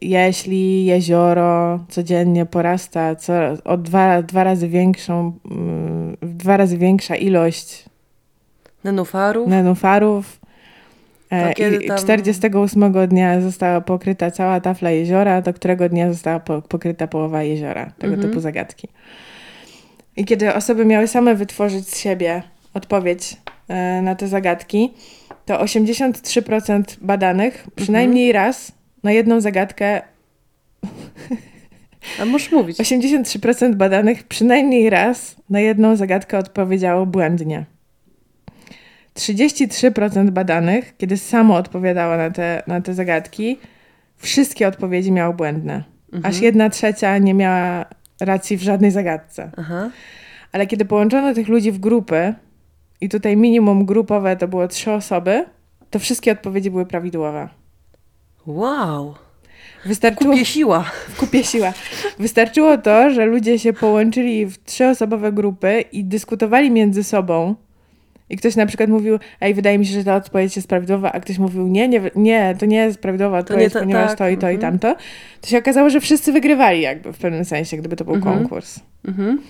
jeśli 0.00 0.84
jezioro 0.84 1.78
codziennie 1.88 2.46
porasta 2.46 3.16
co, 3.16 3.32
o 3.64 3.76
dwa, 3.76 4.22
dwa 4.22 4.44
razy 4.44 4.68
większą, 4.68 5.32
mm, 5.50 6.16
dwa 6.22 6.56
razy 6.56 6.78
większa 6.78 7.16
ilość 7.16 7.84
Nenufarów. 8.84 9.48
nenufarów. 9.48 10.40
E, 11.30 11.52
I 11.52 11.86
tam- 11.88 11.98
48 11.98 13.06
dnia 13.06 13.40
została 13.40 13.80
pokryta 13.80 14.30
cała 14.30 14.60
tafla 14.60 14.90
jeziora, 14.90 15.42
do 15.42 15.52
którego 15.54 15.88
dnia 15.88 16.12
została 16.12 16.40
po, 16.40 16.62
pokryta 16.62 17.06
połowa 17.06 17.42
jeziora. 17.42 17.92
Tego 17.98 18.14
Mhm. 18.14 18.28
typu 18.30 18.40
zagadki. 18.40 18.88
I 20.16 20.24
kiedy 20.24 20.54
osoby 20.54 20.84
miały 20.84 21.06
same 21.08 21.34
wytworzyć 21.34 21.88
z 21.88 21.98
siebie 21.98 22.42
odpowiedź 22.74 23.36
e, 23.68 24.02
na 24.02 24.14
te 24.14 24.28
zagadki, 24.28 24.92
to 25.46 25.64
83% 25.64 26.82
badanych 27.00 27.66
przynajmniej 27.74 28.30
Mhm. 28.30 28.44
raz 28.46 28.72
na 29.02 29.12
jedną 29.12 29.40
zagadkę 29.40 30.02
A 32.20 32.24
możesz 32.24 32.52
mówić. 32.52 32.78
83% 32.78 33.74
badanych 33.74 34.22
przynajmniej 34.22 34.90
raz 34.90 35.36
na 35.50 35.60
jedną 35.60 35.96
zagadkę 35.96 36.38
odpowiedziało 36.38 37.06
błędnie. 37.06 37.64
33% 39.14 40.30
badanych, 40.30 40.96
kiedy 40.96 41.16
samo 41.16 41.56
odpowiadało 41.56 42.16
na 42.16 42.30
te, 42.30 42.62
na 42.66 42.80
te 42.80 42.94
zagadki, 42.94 43.58
wszystkie 44.16 44.68
odpowiedzi 44.68 45.12
miało 45.12 45.34
błędne. 45.34 45.84
Aż 46.22 46.40
jedna 46.40 46.70
trzecia 46.70 47.18
nie 47.18 47.34
miała 47.34 47.84
racji 48.22 48.56
w 48.56 48.62
żadnej 48.62 48.90
zagadce. 48.90 49.50
Aha. 49.56 49.90
Ale 50.52 50.66
kiedy 50.66 50.84
połączono 50.84 51.34
tych 51.34 51.48
ludzi 51.48 51.72
w 51.72 51.78
grupy, 51.78 52.34
i 53.02 53.08
tutaj 53.08 53.36
minimum 53.36 53.84
grupowe 53.84 54.36
to 54.36 54.48
było 54.48 54.68
trzy 54.68 54.92
osoby, 54.92 55.44
to 55.90 55.98
wszystkie 55.98 56.32
odpowiedzi 56.32 56.70
były 56.70 56.86
prawidłowe. 56.86 57.48
Wow. 58.46 59.14
Wystarczyło... 59.84 60.32
Kupie 60.32 60.44
siła. 60.44 60.84
kupie 61.20 61.44
siła. 61.44 61.72
Wystarczyło 62.18 62.78
to, 62.78 63.10
że 63.10 63.26
ludzie 63.26 63.58
się 63.58 63.72
połączyli 63.72 64.46
w 64.46 64.64
trzyosobowe 64.64 65.32
grupy 65.32 65.84
i 65.92 66.04
dyskutowali 66.04 66.70
między 66.70 67.04
sobą. 67.04 67.54
I 68.32 68.36
ktoś 68.36 68.56
na 68.56 68.66
przykład 68.66 68.90
mówił, 68.90 69.18
ej, 69.40 69.54
wydaje 69.54 69.78
mi 69.78 69.86
się, 69.86 69.92
że 69.94 70.04
ta 70.04 70.16
odpowiedź 70.16 70.56
jest 70.56 70.68
prawidłowa, 70.68 71.12
a 71.12 71.20
ktoś 71.20 71.38
mówił, 71.38 71.68
nie, 71.68 71.88
nie, 71.88 72.00
nie 72.16 72.56
to 72.58 72.66
nie 72.66 72.76
jest 72.76 72.98
prawidłowa 72.98 73.38
odpowiedź, 73.38 73.72
ta- 73.72 73.80
ponieważ 73.80 74.08
tak, 74.08 74.18
to 74.18 74.28
i 74.28 74.38
to 74.38 74.50
i 74.50 74.54
mhm. 74.54 74.60
tamto. 74.60 75.02
To 75.40 75.48
się 75.48 75.58
okazało, 75.58 75.90
że 75.90 76.00
wszyscy 76.00 76.32
wygrywali 76.32 76.80
jakby 76.80 77.12
w 77.12 77.18
pewnym 77.18 77.44
sensie, 77.44 77.76
gdyby 77.76 77.96
to 77.96 78.04
był 78.04 78.14
Mhm. 78.14 78.38
konkurs. 78.38 78.80
Mhm. 79.08 79.40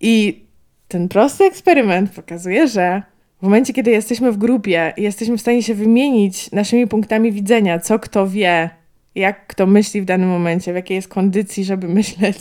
I 0.00 0.44
ten 0.88 1.08
prosty 1.08 1.44
eksperyment 1.44 2.10
pokazuje, 2.10 2.68
że 2.68 3.02
w 3.40 3.42
momencie, 3.42 3.72
kiedy 3.72 3.90
jesteśmy 3.90 4.32
w 4.32 4.36
grupie 4.38 4.92
i 4.96 5.02
jesteśmy 5.02 5.36
w 5.36 5.40
stanie 5.40 5.62
się 5.62 5.74
wymienić 5.74 6.52
naszymi 6.52 6.86
punktami 6.86 7.32
widzenia, 7.32 7.78
co 7.78 7.98
kto 7.98 8.28
wie, 8.28 8.70
jak 9.14 9.46
kto 9.46 9.66
myśli 9.66 10.00
w 10.02 10.04
danym 10.04 10.28
momencie, 10.28 10.72
w 10.72 10.76
jakiej 10.76 10.94
jest 10.94 11.08
kondycji, 11.08 11.64
żeby 11.64 11.88
myśleć, 11.98 12.38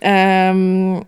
em, 0.00 1.00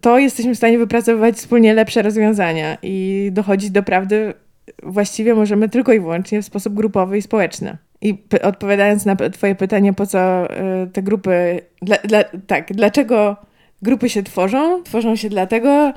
to 0.00 0.18
jesteśmy 0.18 0.54
w 0.54 0.58
stanie 0.58 0.78
wypracowywać 0.78 1.36
wspólnie 1.36 1.74
lepsze 1.74 2.02
rozwiązania 2.02 2.78
i 2.82 3.28
dochodzić 3.32 3.70
do 3.70 3.82
prawdy 3.82 4.34
właściwie 4.82 5.34
możemy 5.34 5.68
tylko 5.68 5.92
i 5.92 6.00
wyłącznie 6.00 6.42
w 6.42 6.44
sposób 6.44 6.74
grupowy 6.74 7.18
i 7.18 7.22
społeczny. 7.22 7.76
I 8.00 8.22
odpowiadając 8.42 9.04
na 9.04 9.16
Twoje 9.16 9.54
pytanie, 9.54 9.92
po 9.92 10.06
co 10.06 10.48
y, 10.84 10.86
te 10.92 11.02
grupy. 11.02 11.60
Dla, 11.82 11.96
dla, 11.96 12.24
tak, 12.46 12.72
dlaczego 12.72 13.36
grupy 13.82 14.08
się 14.08 14.22
tworzą? 14.22 14.82
Tworzą 14.82 15.16
się 15.16 15.28
dlatego, 15.28 15.92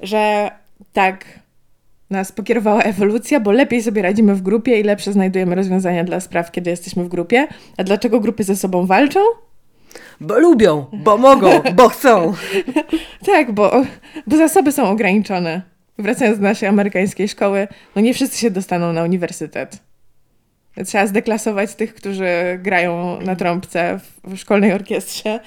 że 0.00 0.50
tak 0.92 1.24
nas 2.10 2.32
pokierowała 2.32 2.82
ewolucja, 2.82 3.40
bo 3.40 3.52
lepiej 3.52 3.82
sobie 3.82 4.02
radzimy 4.02 4.34
w 4.34 4.42
grupie 4.42 4.80
i 4.80 4.82
lepsze 4.82 5.12
znajdujemy 5.12 5.54
rozwiązania 5.54 6.04
dla 6.04 6.20
spraw, 6.20 6.52
kiedy 6.52 6.70
jesteśmy 6.70 7.04
w 7.04 7.08
grupie. 7.08 7.46
A 7.76 7.84
dlaczego 7.84 8.20
grupy 8.20 8.44
ze 8.44 8.56
sobą 8.56 8.86
walczą? 8.86 9.20
Bo 10.20 10.38
lubią, 10.38 10.86
bo 10.92 11.18
mogą, 11.18 11.50
bo 11.74 11.88
chcą. 11.88 12.34
Tak, 13.26 13.52
bo, 13.52 13.84
bo 14.26 14.36
zasoby 14.36 14.72
są 14.72 14.90
ograniczone. 14.90 15.62
Wracając 15.98 16.38
do 16.38 16.44
naszej 16.44 16.68
amerykańskiej 16.68 17.28
szkoły, 17.28 17.68
no 17.96 18.02
nie 18.02 18.14
wszyscy 18.14 18.38
się 18.38 18.50
dostaną 18.50 18.92
na 18.92 19.02
uniwersytet. 19.02 19.78
Trzeba 20.86 21.06
zdeklasować 21.06 21.74
tych, 21.74 21.94
którzy 21.94 22.58
grają 22.62 23.20
na 23.20 23.36
trąbce 23.36 23.98
w, 23.98 24.34
w 24.34 24.36
szkolnej 24.36 24.72
orkiestrze 24.72 25.40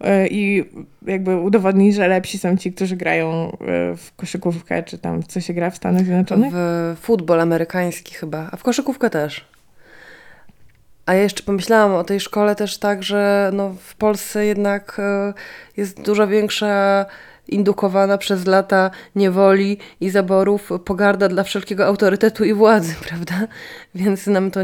yy, 0.00 0.08
i 0.30 0.64
jakby 1.06 1.36
udowodnić, 1.36 1.94
że 1.94 2.08
lepsi 2.08 2.38
są 2.38 2.56
ci, 2.56 2.72
którzy 2.72 2.96
grają 2.96 3.56
yy, 3.60 3.96
w 3.96 4.10
koszykówkę, 4.16 4.82
czy 4.82 4.98
tam 4.98 5.22
co 5.22 5.40
się 5.40 5.54
gra 5.54 5.70
w 5.70 5.76
Stanach 5.76 6.04
Zjednoczonych. 6.04 6.52
W 6.54 6.96
futbol 7.00 7.40
amerykański 7.40 8.14
chyba, 8.14 8.48
a 8.52 8.56
w 8.56 8.62
koszykówkę 8.62 9.10
też. 9.10 9.44
A 11.06 11.14
ja 11.14 11.22
jeszcze 11.22 11.42
pomyślałam 11.42 11.92
o 11.94 12.04
tej 12.04 12.20
szkole 12.20 12.54
też 12.54 12.78
tak, 12.78 13.02
że 13.02 13.50
no 13.52 13.74
w 13.80 13.94
Polsce 13.94 14.46
jednak 14.46 14.96
e, 14.98 15.32
jest 15.76 16.02
dużo 16.02 16.26
większa 16.26 17.06
indukowana 17.48 18.18
przez 18.18 18.46
lata 18.46 18.90
niewoli 19.16 19.78
i 20.00 20.10
zaborów 20.10 20.70
pogarda 20.84 21.28
dla 21.28 21.42
wszelkiego 21.42 21.86
autorytetu 21.86 22.44
i 22.44 22.54
władzy, 22.54 22.94
prawda? 23.08 23.34
Więc 23.94 24.26
nam 24.26 24.50
to 24.50 24.60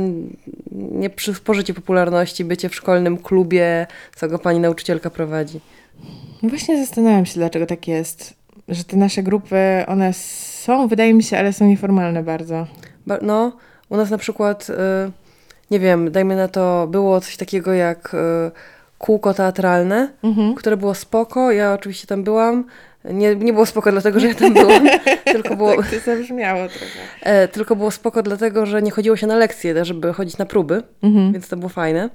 nie 0.72 1.10
przysporzy 1.10 1.64
ci 1.64 1.74
popularności 1.74 2.44
bycie 2.44 2.68
w 2.68 2.74
szkolnym 2.74 3.18
klubie, 3.18 3.86
co 4.16 4.28
go 4.28 4.38
pani 4.38 4.60
nauczycielka 4.60 5.10
prowadzi. 5.10 5.60
No 6.42 6.48
Właśnie 6.48 6.84
zastanawiam 6.86 7.26
się, 7.26 7.34
dlaczego 7.34 7.66
tak 7.66 7.88
jest, 7.88 8.34
że 8.68 8.84
te 8.84 8.96
nasze 8.96 9.22
grupy, 9.22 9.84
one 9.86 10.12
są, 10.12 10.88
wydaje 10.88 11.14
mi 11.14 11.22
się, 11.22 11.38
ale 11.38 11.52
są 11.52 11.66
nieformalne 11.66 12.22
bardzo. 12.22 12.66
Ba- 13.06 13.18
No, 13.22 13.52
u 13.88 13.96
nas 13.96 14.10
na 14.10 14.18
przykład, 14.18 14.70
y, 14.70 14.74
nie 15.70 15.80
wiem, 15.80 16.10
dajmy 16.10 16.36
na 16.36 16.48
to, 16.48 16.86
było 16.90 17.20
coś 17.20 17.36
takiego 17.36 17.72
jak 17.72 18.14
y, 18.14 18.50
kółko 18.98 19.34
teatralne, 19.34 20.08
Mhm. 20.22 20.54
które 20.54 20.76
było 20.76 20.94
spoko. 20.94 21.52
Ja 21.52 21.72
oczywiście 21.74 22.06
tam 22.06 22.24
byłam. 22.24 22.64
Nie, 23.04 23.36
nie 23.36 23.52
było 23.52 23.66
spoko 23.66 23.92
dlatego, 23.92 24.20
że 24.20 24.28
ja 24.28 24.34
tam 24.34 24.54
byłam, 24.54 24.88
tylko 25.32 25.56
było, 25.56 25.76
Tak 25.76 25.90
to 25.90 25.98
zabrzmiało 26.00 26.68
trochę. 26.68 26.86
e, 27.22 27.48
tylko 27.48 27.76
było 27.76 27.90
spoko 27.90 28.22
dlatego, 28.22 28.66
że 28.66 28.82
nie 28.82 28.90
chodziło 28.90 29.16
się 29.16 29.26
na 29.26 29.36
lekcje, 29.36 29.84
żeby 29.84 30.12
chodzić 30.12 30.38
na 30.38 30.46
próby, 30.46 30.82
Mhm. 31.02 31.32
więc 31.32 31.48
to 31.48 31.56
było 31.56 31.68
fajne. 31.68 32.10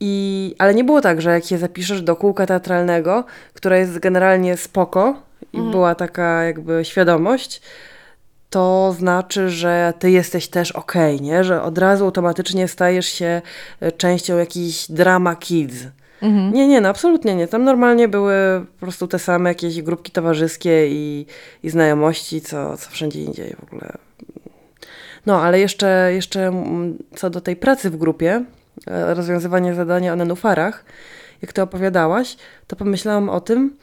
I, 0.00 0.54
ale 0.58 0.74
nie 0.74 0.84
było 0.84 1.00
tak, 1.00 1.20
że 1.22 1.30
jak 1.30 1.44
się 1.44 1.58
zapiszesz 1.58 2.02
do 2.02 2.16
kółka 2.16 2.46
teatralnego, 2.46 3.24
które 3.54 3.78
jest 3.78 3.98
generalnie 3.98 4.56
spoko 4.56 5.22
i 5.52 5.60
była 5.60 5.94
taka 5.94 6.44
jakby 6.44 6.84
świadomość, 6.84 7.62
to 8.50 8.94
znaczy, 8.98 9.50
że 9.50 9.92
ty 9.98 10.10
jesteś 10.10 10.48
też 10.48 10.72
okej, 10.72 11.20
nie? 11.20 11.44
Że 11.44 11.62
od 11.62 11.78
razu 11.78 12.04
automatycznie 12.04 12.68
stajesz 12.68 13.06
się 13.06 13.42
e, 13.80 13.92
częścią 13.92 14.36
jakichś 14.36 14.90
drama 14.90 15.36
kids. 15.36 15.76
Mhm. 16.22 16.52
Nie, 16.52 16.68
nie, 16.68 16.80
no 16.80 16.88
absolutnie 16.88 17.34
nie. 17.34 17.48
Tam 17.48 17.64
normalnie 17.64 18.08
były 18.08 18.34
po 18.80 18.80
prostu 18.80 19.08
te 19.08 19.18
same 19.18 19.50
jakieś 19.50 19.82
grupki 19.82 20.12
towarzyskie 20.12 20.88
i, 20.88 21.26
i 21.62 21.70
znajomości, 21.70 22.40
co, 22.40 22.76
co 22.76 22.90
wszędzie 22.90 23.22
indziej 23.22 23.56
w 23.60 23.64
ogóle. 23.64 23.92
No, 25.26 25.42
ale 25.42 25.60
jeszcze, 25.60 26.10
jeszcze 26.14 26.46
mm, 26.46 26.98
co 27.16 27.30
do 27.30 27.40
tej 27.40 27.56
pracy 27.56 27.90
w 27.90 27.96
grupie, 27.96 28.44
e, 28.86 29.14
rozwiązywanie 29.14 29.74
zadania 29.74 30.12
o 30.12 30.16
nenufarach, 30.16 30.84
jak 31.42 31.52
ty 31.52 31.62
opowiadałaś, 31.62 32.36
to 32.66 32.76
pomyślałam 32.76 33.28
o 33.28 33.40
tym, 33.40 33.76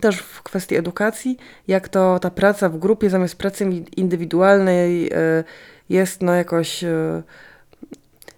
też 0.00 0.18
w 0.18 0.42
kwestii 0.42 0.76
edukacji, 0.76 1.38
jak 1.68 1.88
to 1.88 2.18
ta 2.18 2.30
praca 2.30 2.68
w 2.68 2.78
grupie 2.78 3.10
zamiast 3.10 3.36
pracy 3.36 3.64
in- 3.64 3.84
indywidualnej 3.96 5.06
e, 5.12 5.44
jest 5.88 6.22
no 6.22 6.34
jakoś, 6.34 6.84
e, 6.84 7.22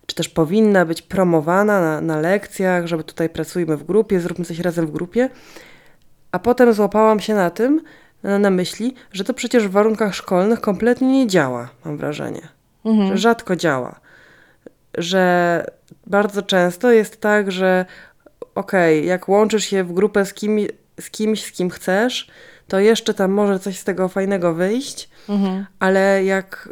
czy 0.06 0.16
też 0.16 0.28
powinna 0.28 0.84
być 0.84 1.02
promowana 1.02 1.80
na, 1.80 2.00
na 2.00 2.20
lekcjach, 2.20 2.86
żeby 2.86 3.04
tutaj 3.04 3.28
pracujmy 3.28 3.76
w 3.76 3.84
grupie, 3.84 4.20
zróbmy 4.20 4.44
coś 4.44 4.58
razem 4.58 4.86
w 4.86 4.90
grupie. 4.90 5.30
A 6.32 6.38
potem 6.38 6.72
złapałam 6.72 7.20
się 7.20 7.34
na 7.34 7.50
tym, 7.50 7.80
na, 8.22 8.38
na 8.38 8.50
myśli, 8.50 8.94
że 9.12 9.24
to 9.24 9.34
przecież 9.34 9.68
w 9.68 9.70
warunkach 9.70 10.14
szkolnych 10.14 10.60
kompletnie 10.60 11.08
nie 11.08 11.26
działa, 11.26 11.68
mam 11.84 11.96
wrażenie. 11.96 12.48
Że 13.08 13.18
rzadko 13.18 13.56
działa. 13.56 14.00
Że 14.98 15.64
bardzo 16.06 16.42
często 16.42 16.90
jest 16.90 17.20
tak, 17.20 17.52
że 17.52 17.84
okej, 18.54 19.06
jak 19.06 19.28
łączysz 19.28 19.64
się 19.64 19.84
w 19.84 19.92
grupę 19.92 20.24
z, 20.26 20.34
kim, 20.34 20.58
z 21.00 21.10
kimś, 21.10 21.44
z 21.44 21.52
kim 21.52 21.70
chcesz, 21.70 22.30
to 22.68 22.78
jeszcze 22.80 23.14
tam 23.14 23.30
może 23.30 23.58
coś 23.58 23.78
z 23.78 23.84
tego 23.84 24.08
fajnego 24.08 24.54
wyjść, 24.54 25.08
Mhm. 25.28 25.66
ale 25.78 26.24
jak 26.24 26.68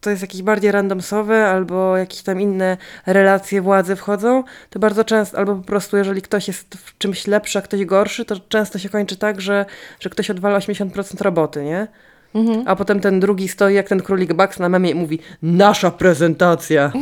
to 0.00 0.10
jest 0.10 0.22
jakieś 0.22 0.42
bardziej 0.42 0.72
randomsowe 0.72 1.46
albo 1.48 1.96
jakieś 1.96 2.22
tam 2.22 2.40
inne 2.40 2.76
relacje 3.06 3.62
władzy 3.62 3.96
wchodzą, 3.96 4.44
to 4.70 4.78
bardzo 4.78 5.04
często, 5.04 5.38
albo 5.38 5.54
po 5.54 5.62
prostu 5.62 5.96
jeżeli 5.96 6.22
ktoś 6.22 6.48
jest 6.48 6.74
w 6.74 6.98
czymś 6.98 7.26
lepszy, 7.26 7.58
a 7.58 7.62
ktoś 7.62 7.84
gorszy, 7.84 8.24
to 8.24 8.36
często 8.48 8.78
się 8.78 8.88
kończy 8.88 9.16
tak, 9.16 9.40
że, 9.40 9.66
że 10.00 10.10
ktoś 10.10 10.30
odwala 10.30 10.58
80% 10.58 11.20
roboty, 11.20 11.64
nie? 11.64 11.86
Mhm. 12.34 12.62
A 12.66 12.76
potem 12.76 13.00
ten 13.00 13.20
drugi 13.20 13.48
stoi 13.48 13.74
jak 13.74 13.88
ten 13.88 14.02
królik 14.02 14.32
Bugs 14.32 14.58
na 14.58 14.68
memie 14.68 14.90
i 14.90 14.94
mówi 14.94 15.18
nasza 15.42 15.90
prezentacja. 15.90 16.92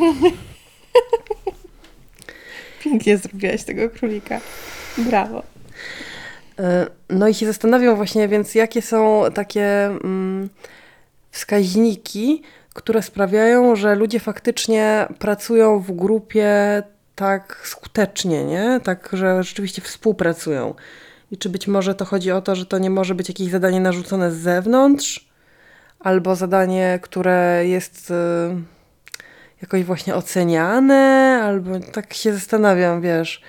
Pięknie 2.84 3.18
zrobiłaś 3.18 3.64
tego 3.64 3.90
królika. 3.90 4.40
Brawo. 4.98 5.42
E, 6.58 6.86
No 7.10 7.28
i 7.28 7.34
się 7.34 7.46
zastanawiam 7.46 7.96
właśnie, 7.96 8.28
więc 8.28 8.54
jakie 8.54 8.82
są 8.82 9.24
takie 9.34 9.86
mm, 9.86 10.48
wskaźniki, 11.30 12.42
które 12.74 13.02
sprawiają, 13.02 13.76
że 13.76 13.94
ludzie 13.94 14.20
faktycznie 14.20 15.08
pracują 15.18 15.80
w 15.80 15.92
grupie 15.92 16.82
tak 17.14 17.60
skutecznie, 17.64 18.44
nie? 18.44 18.80
Tak, 18.84 19.08
że 19.12 19.42
rzeczywiście 19.42 19.82
współpracują. 19.82 20.74
I 21.30 21.38
czy 21.38 21.48
być 21.48 21.68
może 21.68 21.94
to 21.94 22.04
chodzi 22.04 22.32
o 22.32 22.42
to, 22.42 22.54
że 22.56 22.66
to 22.66 22.78
nie 22.78 22.90
może 22.90 23.14
być 23.14 23.28
jakieś 23.28 23.48
zadanie 23.48 23.80
narzucone 23.80 24.32
z 24.32 24.36
zewnątrz, 24.36 25.28
albo 26.00 26.36
zadanie, 26.36 26.98
które 27.02 27.62
jest 27.66 28.10
y, 28.10 28.14
jakoś 29.62 29.84
właśnie 29.84 30.14
oceniane, 30.14 31.40
albo 31.44 31.80
tak 31.80 32.14
się 32.14 32.32
zastanawiam, 32.32 33.00
wiesz, 33.00 33.42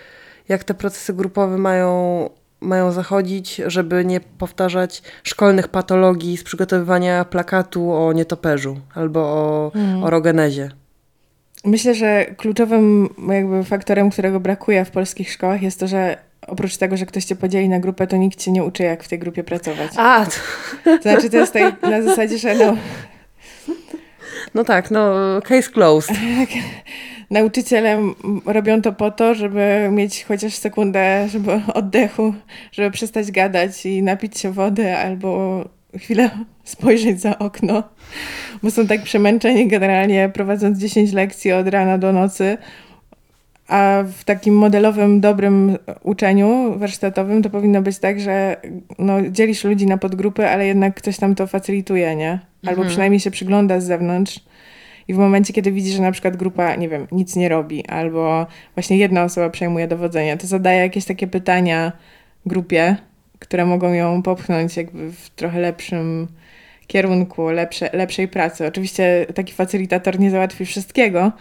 jak 0.50 0.64
te 0.64 0.74
procesy 0.74 1.14
grupowe 1.14 1.58
mają, 1.58 2.30
mają 2.62 2.92
zachodzić, 2.92 3.62
żeby 3.68 4.06
nie 4.06 4.20
powtarzać 4.20 5.02
szkolnych 5.24 5.68
patologii 5.68 6.38
z 6.38 6.44
przygotowywania 6.44 7.26
plakatu 7.26 7.94
o 7.94 8.14
nietoperzu 8.14 8.80
albo 8.96 9.20
o 9.20 9.72
mm. 9.76 10.04
orogenezie. 10.04 10.72
Myślę, 11.66 11.96
że 11.96 12.26
kluczowym 12.26 13.10
jakby 13.30 13.64
faktorem, 13.64 14.10
którego 14.10 14.40
brakuje 14.40 14.86
w 14.86 14.92
polskich 14.92 15.32
szkołach 15.32 15.62
jest 15.62 15.80
to, 15.80 15.88
że 15.88 16.18
oprócz 16.48 16.78
tego, 16.78 16.98
że 16.98 17.06
ktoś 17.06 17.26
cię 17.26 17.36
podzieli 17.36 17.70
na 17.70 17.80
grupę, 17.80 18.08
to 18.08 18.18
nikt 18.18 18.40
cię 18.40 18.52
nie 18.52 18.64
uczy, 18.64 18.84
jak 18.84 19.04
w 19.04 19.08
tej 19.08 19.20
grupie 19.20 19.44
pracować. 19.44 19.92
A, 19.98 20.26
to, 20.26 20.32
to 20.98 21.02
znaczy 21.02 21.30
to 21.30 21.38
jest 21.38 21.54
tak 21.54 21.82
na 21.82 22.02
zasadzie, 22.02 22.38
że 22.38 22.56
no... 22.56 22.78
No 24.54 24.64
tak, 24.64 24.92
no 24.92 25.14
case 25.42 25.72
closed. 25.72 26.16
Tak. 26.38 26.50
Nauczyciele 27.32 28.14
robią 28.46 28.82
to 28.82 28.94
po 28.94 29.12
to, 29.12 29.36
żeby 29.36 29.90
mieć 29.92 30.24
chociaż 30.24 30.54
sekundę 30.54 31.28
żeby 31.30 31.62
oddechu, 31.74 32.34
żeby 32.72 32.92
przestać 32.92 33.32
gadać 33.32 33.86
i 33.86 34.04
napić 34.04 34.40
się 34.40 34.52
wody 34.52 34.96
albo 34.96 35.64
chwilę 35.98 36.30
spojrzeć 36.64 37.22
za 37.22 37.40
okno, 37.40 37.84
bo 38.64 38.72
są 38.72 38.88
tak 38.88 39.04
przemęczeni 39.04 39.68
generalnie 39.68 40.30
prowadząc 40.34 40.78
10 40.78 41.14
lekcji 41.14 41.52
od 41.52 41.68
rana 41.68 41.98
do 41.98 42.14
nocy, 42.14 42.58
a 43.68 44.04
w 44.18 44.24
takim 44.24 44.56
modelowym, 44.56 45.22
dobrym 45.22 45.78
uczeniu 46.04 46.80
warsztatowym 46.80 47.44
to 47.44 47.50
powinno 47.50 47.82
być 47.82 48.00
tak, 48.00 48.20
że 48.20 48.58
no, 49.00 49.22
dzielisz 49.30 49.64
ludzi 49.64 49.88
na 49.88 49.98
podgrupy, 49.98 50.48
ale 50.48 50.68
jednak 50.68 50.96
ktoś 50.96 51.18
tam 51.18 51.36
to 51.36 51.48
facylituje, 51.48 52.16
nie? 52.16 52.40
Albo 52.62 52.72
mhm. 52.72 52.88
przynajmniej 52.88 53.20
się 53.20 53.32
przygląda 53.32 53.80
z 53.80 53.86
zewnątrz. 53.86 54.40
I 55.08 55.14
w 55.14 55.18
momencie, 55.18 55.54
kiedy 55.54 55.72
widzisz, 55.72 55.96
że 55.96 56.02
na 56.02 56.12
przykład 56.12 56.38
grupa, 56.38 56.76
nie 56.76 56.90
wiem, 56.90 57.08
nic 57.12 57.36
nie 57.36 57.50
robi, 57.50 57.86
albo 57.86 58.48
właśnie 58.76 58.98
jedna 58.98 59.24
osoba 59.24 59.50
przejmuje 59.50 59.88
dowodzenie, 59.88 60.38
to 60.38 60.48
zadaje 60.48 60.80
jakieś 60.80 61.06
takie 61.06 61.28
pytania 61.28 61.92
grupie, 62.46 62.96
które 63.40 63.66
mogą 63.66 63.94
ją 63.94 64.22
popchnąć 64.24 64.78
jakby 64.78 65.12
w 65.12 65.30
trochę 65.30 65.60
lepszym 65.60 66.28
kierunku, 66.88 67.50
lepsze, 67.50 67.90
lepszej 67.94 68.28
pracy. 68.28 68.68
Oczywiście 68.68 69.26
taki 69.36 69.54
facylitator 69.54 70.20
nie 70.20 70.32
załatwi 70.32 70.66
wszystkiego, 70.66 71.32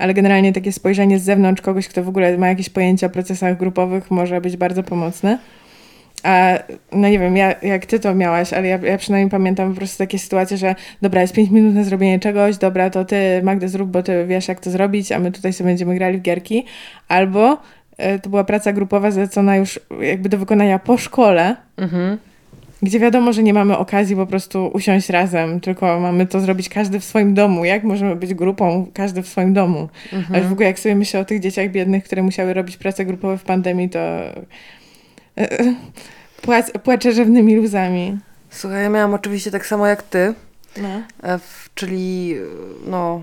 ale 0.00 0.14
generalnie 0.14 0.52
takie 0.52 0.72
spojrzenie 0.72 1.18
z 1.18 1.22
zewnątrz 1.22 1.62
kogoś, 1.62 1.88
kto 1.88 2.04
w 2.04 2.08
ogóle 2.08 2.38
ma 2.38 2.48
jakieś 2.48 2.70
pojęcie 2.70 3.06
o 3.06 3.10
procesach 3.10 3.56
grupowych, 3.56 4.10
może 4.10 4.40
być 4.40 4.56
bardzo 4.56 4.82
pomocne. 4.82 5.38
A 6.22 6.58
no 6.92 7.08
nie 7.08 7.18
wiem, 7.18 7.36
ja, 7.36 7.54
jak 7.62 7.86
ty 7.86 8.00
to 8.00 8.14
miałaś, 8.14 8.52
ale 8.52 8.68
ja, 8.68 8.78
ja 8.82 8.98
przynajmniej 8.98 9.30
pamiętam 9.30 9.70
po 9.70 9.76
prostu 9.76 9.98
takie 9.98 10.18
sytuacje, 10.18 10.56
że 10.56 10.74
dobra, 11.02 11.20
jest 11.20 11.34
5 11.34 11.50
minut 11.50 11.74
na 11.74 11.84
zrobienie 11.84 12.18
czegoś, 12.18 12.56
dobra, 12.56 12.90
to 12.90 13.04
ty 13.04 13.40
Magda 13.42 13.68
zrób, 13.68 13.90
bo 13.90 14.02
ty 14.02 14.26
wiesz 14.26 14.48
jak 14.48 14.60
to 14.60 14.70
zrobić, 14.70 15.12
a 15.12 15.18
my 15.18 15.32
tutaj 15.32 15.52
sobie 15.52 15.70
będziemy 15.70 15.94
grali 15.94 16.18
w 16.18 16.22
gierki. 16.22 16.64
Albo 17.08 17.52
y, 17.52 18.18
to 18.22 18.30
była 18.30 18.44
praca 18.44 18.72
grupowa 18.72 19.10
zlecona 19.10 19.56
już 19.56 19.80
jakby 20.00 20.28
do 20.28 20.38
wykonania 20.38 20.78
po 20.78 20.98
szkole. 20.98 21.56
Mhm 21.76 22.18
gdzie 22.82 23.00
wiadomo, 23.00 23.32
że 23.32 23.42
nie 23.42 23.54
mamy 23.54 23.78
okazji 23.78 24.16
po 24.16 24.26
prostu 24.26 24.70
usiąść 24.74 25.08
razem, 25.08 25.60
tylko 25.60 26.00
mamy 26.00 26.26
to 26.26 26.40
zrobić 26.40 26.68
każdy 26.68 27.00
w 27.00 27.04
swoim 27.04 27.34
domu. 27.34 27.64
Jak 27.64 27.84
możemy 27.84 28.16
być 28.16 28.34
grupą, 28.34 28.86
każdy 28.94 29.22
w 29.22 29.28
swoim 29.28 29.52
domu? 29.52 29.88
Mhm. 30.12 30.34
Ale 30.34 30.44
w 30.44 30.52
ogóle 30.52 30.66
jak 30.66 30.78
sobie 30.78 30.94
myślę 30.94 31.20
o 31.20 31.24
tych 31.24 31.40
dzieciach 31.40 31.70
biednych, 31.70 32.04
które 32.04 32.22
musiały 32.22 32.54
robić 32.54 32.76
prace 32.76 33.04
grupowe 33.04 33.38
w 33.38 33.42
pandemii, 33.42 33.90
to 33.90 33.98
e, 33.98 34.40
e, 35.36 35.74
płac, 36.42 36.70
płaczę 36.70 37.12
rzewnymi 37.12 37.58
łzami. 37.58 38.18
Słuchaj, 38.50 38.82
ja 38.82 38.88
miałam 38.88 39.14
oczywiście 39.14 39.50
tak 39.50 39.66
samo 39.66 39.86
jak 39.86 40.02
ty. 40.02 40.34
No. 40.76 40.88
E, 41.22 41.38
czyli 41.74 42.36
no, 42.86 43.22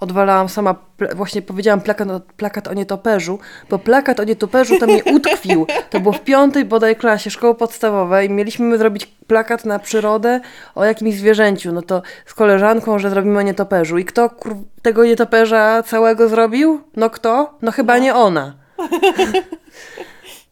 odwalałam 0.00 0.48
sama, 0.48 0.74
właśnie 1.14 1.42
powiedziałam 1.42 1.80
plakat, 1.80 2.08
plakat 2.36 2.68
o 2.68 2.74
nietoperzu, 2.74 3.38
bo 3.70 3.78
plakat 3.78 4.20
o 4.20 4.24
nietoperzu 4.24 4.78
to 4.78 4.86
mnie 4.86 5.04
utkwił. 5.04 5.66
To 5.90 6.00
było 6.00 6.12
w 6.12 6.20
piątej 6.20 6.64
bodaj 6.64 6.96
klasie 6.96 7.30
szkoły 7.30 7.54
podstawowej. 7.54 8.30
Mieliśmy 8.30 8.78
zrobić 8.78 9.06
plakat 9.06 9.64
na 9.64 9.78
przyrodę 9.78 10.40
o 10.74 10.84
jakimś 10.84 11.14
zwierzęciu. 11.14 11.72
No 11.72 11.82
to 11.82 12.02
z 12.26 12.34
koleżanką, 12.34 12.98
że 12.98 13.10
zrobimy 13.10 13.38
o 13.38 13.42
nietoperzu. 13.42 13.98
I 13.98 14.04
kto 14.04 14.30
kur... 14.30 14.56
tego 14.82 15.04
nietoperza 15.04 15.82
całego 15.82 16.28
zrobił? 16.28 16.80
No 16.96 17.10
kto? 17.10 17.58
No 17.62 17.72
chyba 17.72 17.94
no. 17.94 18.02
nie 18.02 18.14
ona. 18.14 18.54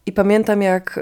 I 0.05 0.11
pamiętam, 0.11 0.61
jak 0.61 0.99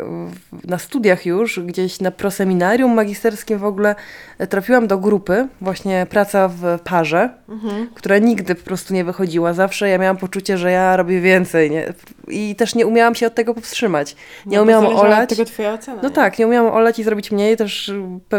na 0.64 0.78
studiach 0.78 1.26
już, 1.26 1.60
gdzieś 1.60 1.99
na 1.99 2.12
proseminarium 2.12 2.93
magisterskim 2.93 3.60
w 3.60 3.64
ogóle 3.64 3.95
e, 4.38 4.47
trafiłam 4.47 4.88
do 4.88 4.97
grupy, 4.97 5.47
właśnie 5.62 6.08
praca 6.10 6.47
w 6.47 6.80
parze, 6.84 7.30
mhm. 7.49 7.89
która 7.95 8.18
nigdy 8.18 8.56
po 8.56 8.64
prostu 8.64 8.93
nie 8.93 9.04
wychodziła. 9.04 9.54
Zawsze 9.54 9.89
ja 9.89 9.97
miałam 9.97 10.18
poczucie, 10.18 10.58
że 10.58 10.72
ja 10.72 10.97
robię 10.97 11.22
więcej. 11.22 11.72
Nie? 11.72 11.93
I 12.28 12.56
też 12.56 12.76
nie 12.76 12.88
umiałam 12.88 13.16
się 13.16 13.28
od 13.28 13.36
tego 13.36 13.54
powstrzymać. 13.54 14.16
Nie 14.45 14.58
no, 14.58 14.64
umiałam 14.64 14.86
olać. 14.86 15.30
tego 15.30 15.45
twoja 15.45 15.74
ocena. 15.74 16.02
No 16.02 16.10
nie? 16.10 16.16
tak, 16.16 16.39
nie 16.39 16.47
umiałam 16.47 16.74
olać 16.74 16.99
i 16.99 17.04
zrobić 17.04 17.32
mniej. 17.32 17.58
Też, 17.58 17.91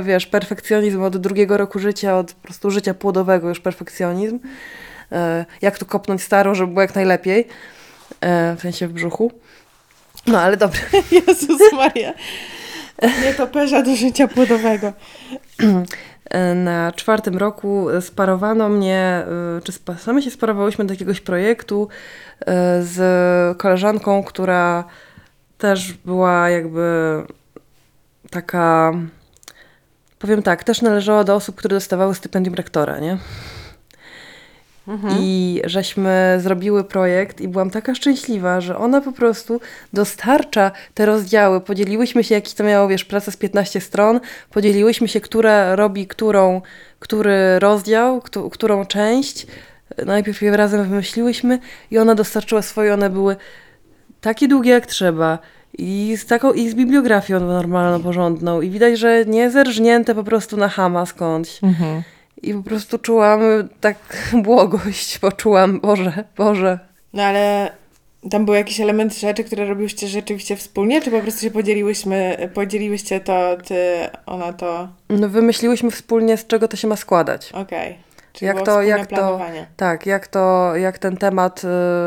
wiesz, 0.02 0.26
perfekcjonizm 0.26 1.02
od 1.02 1.16
drugiego 1.16 1.56
roku 1.56 1.78
życia, 1.78 2.18
od 2.18 2.32
po 2.32 2.42
prostu 2.42 2.70
życia 2.70 2.94
płodowego 2.94 3.48
już 3.48 3.60
perfekcjonizm. 3.60 4.38
E, 5.12 5.44
jak 5.62 5.78
tu 5.78 5.86
kopnąć 5.86 6.22
starą, 6.22 6.54
żeby 6.54 6.72
było 6.72 6.82
jak 6.82 6.94
najlepiej. 6.94 7.48
E, 8.20 8.56
w 8.56 8.60
sensie 8.60 8.88
w 8.88 8.92
brzuchu. 8.92 9.32
No 10.26 10.40
ale 10.40 10.56
dobrze. 10.56 10.82
Jezus 11.26 11.72
Maria. 11.72 12.12
Nie 13.22 13.34
toperza 13.34 13.82
do 13.82 13.96
życia 13.96 14.28
płodowego. 14.28 14.92
Na 16.54 16.92
czwartym 16.92 17.36
roku 17.36 17.86
sparowano 18.00 18.68
mnie, 18.68 19.24
y, 19.58 19.62
czy 19.62 19.72
same 19.98 20.22
się 20.22 20.30
sparowałyśmy 20.30 20.84
do 20.84 20.94
jakiegoś 20.94 21.20
projektu 21.20 21.88
y, 22.40 22.46
z 22.80 23.58
koleżanką, 23.58 24.22
która 24.22 24.84
też 25.58 25.92
była 25.92 26.48
jakby 26.50 26.82
taka, 28.30 28.92
powiem 30.18 30.42
tak, 30.42 30.64
też 30.64 30.82
należała 30.82 31.24
do 31.24 31.34
osób, 31.34 31.56
które 31.56 31.76
dostawały 31.76 32.14
stypendium 32.14 32.54
rektora, 32.54 32.98
nie? 32.98 33.18
Mhm. 34.88 35.14
I 35.20 35.60
żeśmy 35.64 36.38
zrobiły 36.40 36.84
projekt 36.84 37.40
i 37.40 37.48
byłam 37.48 37.70
taka 37.70 37.94
szczęśliwa, 37.94 38.60
że 38.60 38.76
ona 38.76 39.00
po 39.00 39.12
prostu 39.12 39.60
dostarcza 39.92 40.70
te 40.94 41.06
rozdziały. 41.06 41.60
Podzieliłyśmy 41.60 42.24
się, 42.24 42.34
jaki 42.34 42.54
to 42.54 42.64
miało, 42.64 42.88
wiesz, 42.88 43.04
praca 43.04 43.30
z 43.30 43.36
15 43.36 43.80
stron, 43.80 44.20
podzieliłyśmy 44.50 45.08
się, 45.08 45.20
która 45.20 45.76
robi 45.76 46.06
którą, 46.06 46.60
który 46.98 47.58
rozdział, 47.58 48.22
którą 48.50 48.86
część. 48.86 49.46
Najpierw 50.06 50.42
je 50.42 50.56
razem 50.56 50.88
wymyśliłyśmy 50.88 51.58
i 51.90 51.98
ona 51.98 52.14
dostarczyła 52.14 52.62
swoje, 52.62 52.94
one 52.94 53.10
były 53.10 53.36
takie 54.20 54.48
długie 54.48 54.70
jak 54.70 54.86
trzeba. 54.86 55.38
I 55.78 56.16
z 56.16 56.26
taką, 56.26 56.52
i 56.52 56.68
z 56.68 56.74
bibliografią 56.74 57.40
normalną, 57.40 58.02
porządną. 58.02 58.60
I 58.60 58.70
widać, 58.70 58.98
że 58.98 59.24
nie 59.24 59.50
zerżnięte 59.50 60.14
po 60.14 60.24
prostu 60.24 60.56
na 60.56 60.68
hama 60.68 61.06
skądś. 61.06 61.62
Mhm. 61.62 62.02
I 62.42 62.54
po 62.54 62.62
prostu 62.62 62.98
czułam 62.98 63.40
tak 63.80 63.96
błogość, 64.42 65.18
poczułam, 65.18 65.80
Boże, 65.80 66.24
Boże. 66.36 66.78
No 67.12 67.22
ale 67.22 67.72
tam 68.30 68.44
był 68.44 68.54
jakiś 68.54 68.80
element 68.80 69.18
rzeczy, 69.18 69.44
które 69.44 69.66
robiłyście 69.66 70.08
rzeczywiście 70.08 70.56
wspólnie, 70.56 71.02
czy 71.02 71.10
po 71.10 71.20
prostu 71.20 71.40
się 71.40 71.50
podzieliłyśmy, 71.50 72.50
podzieliłyście 72.54 73.20
to, 73.20 73.56
ty, 73.66 73.76
ona 74.26 74.52
to? 74.52 74.88
No 75.08 75.28
wymyśliłyśmy 75.28 75.90
wspólnie, 75.90 76.36
z 76.36 76.46
czego 76.46 76.68
to 76.68 76.76
się 76.76 76.88
ma 76.88 76.96
składać. 76.96 77.50
Okej. 77.52 77.62
Okay. 77.62 78.12
Czyli 78.32 78.46
jak 78.46 78.62
to, 78.62 78.82
jak 78.82 79.06
to, 79.06 79.40
tak, 79.76 80.06
jak 80.06 80.26
to, 80.26 80.76
jak 80.76 80.98
ten 80.98 81.16
temat 81.16 81.62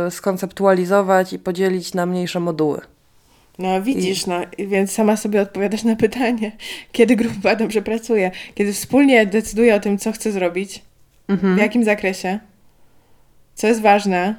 y, 0.08 0.12
skonceptualizować 0.12 1.34
i 1.34 1.40
podzielić 1.40 1.94
na 1.94 2.06
mniejsze 2.06 2.40
moduły. 2.40 2.82
No 3.60 3.82
widzisz, 3.82 4.26
no 4.26 4.42
więc 4.58 4.92
sama 4.92 5.18
sobie 5.18 5.42
odpowiadasz 5.42 5.84
na 5.84 5.96
pytanie, 5.96 6.52
kiedy 6.92 7.16
grupa 7.16 7.56
dobrze 7.56 7.82
pracuje, 7.82 8.32
kiedy 8.56 8.74
wspólnie 8.74 9.26
decyduje 9.26 9.76
o 9.76 9.80
tym, 9.80 9.98
co 9.98 10.12
chce 10.12 10.32
zrobić, 10.32 10.82
mhm. 11.28 11.56
w 11.56 11.60
jakim 11.60 11.84
zakresie, 11.84 12.40
co 13.56 13.68
jest 13.68 13.82
ważne, 13.82 14.36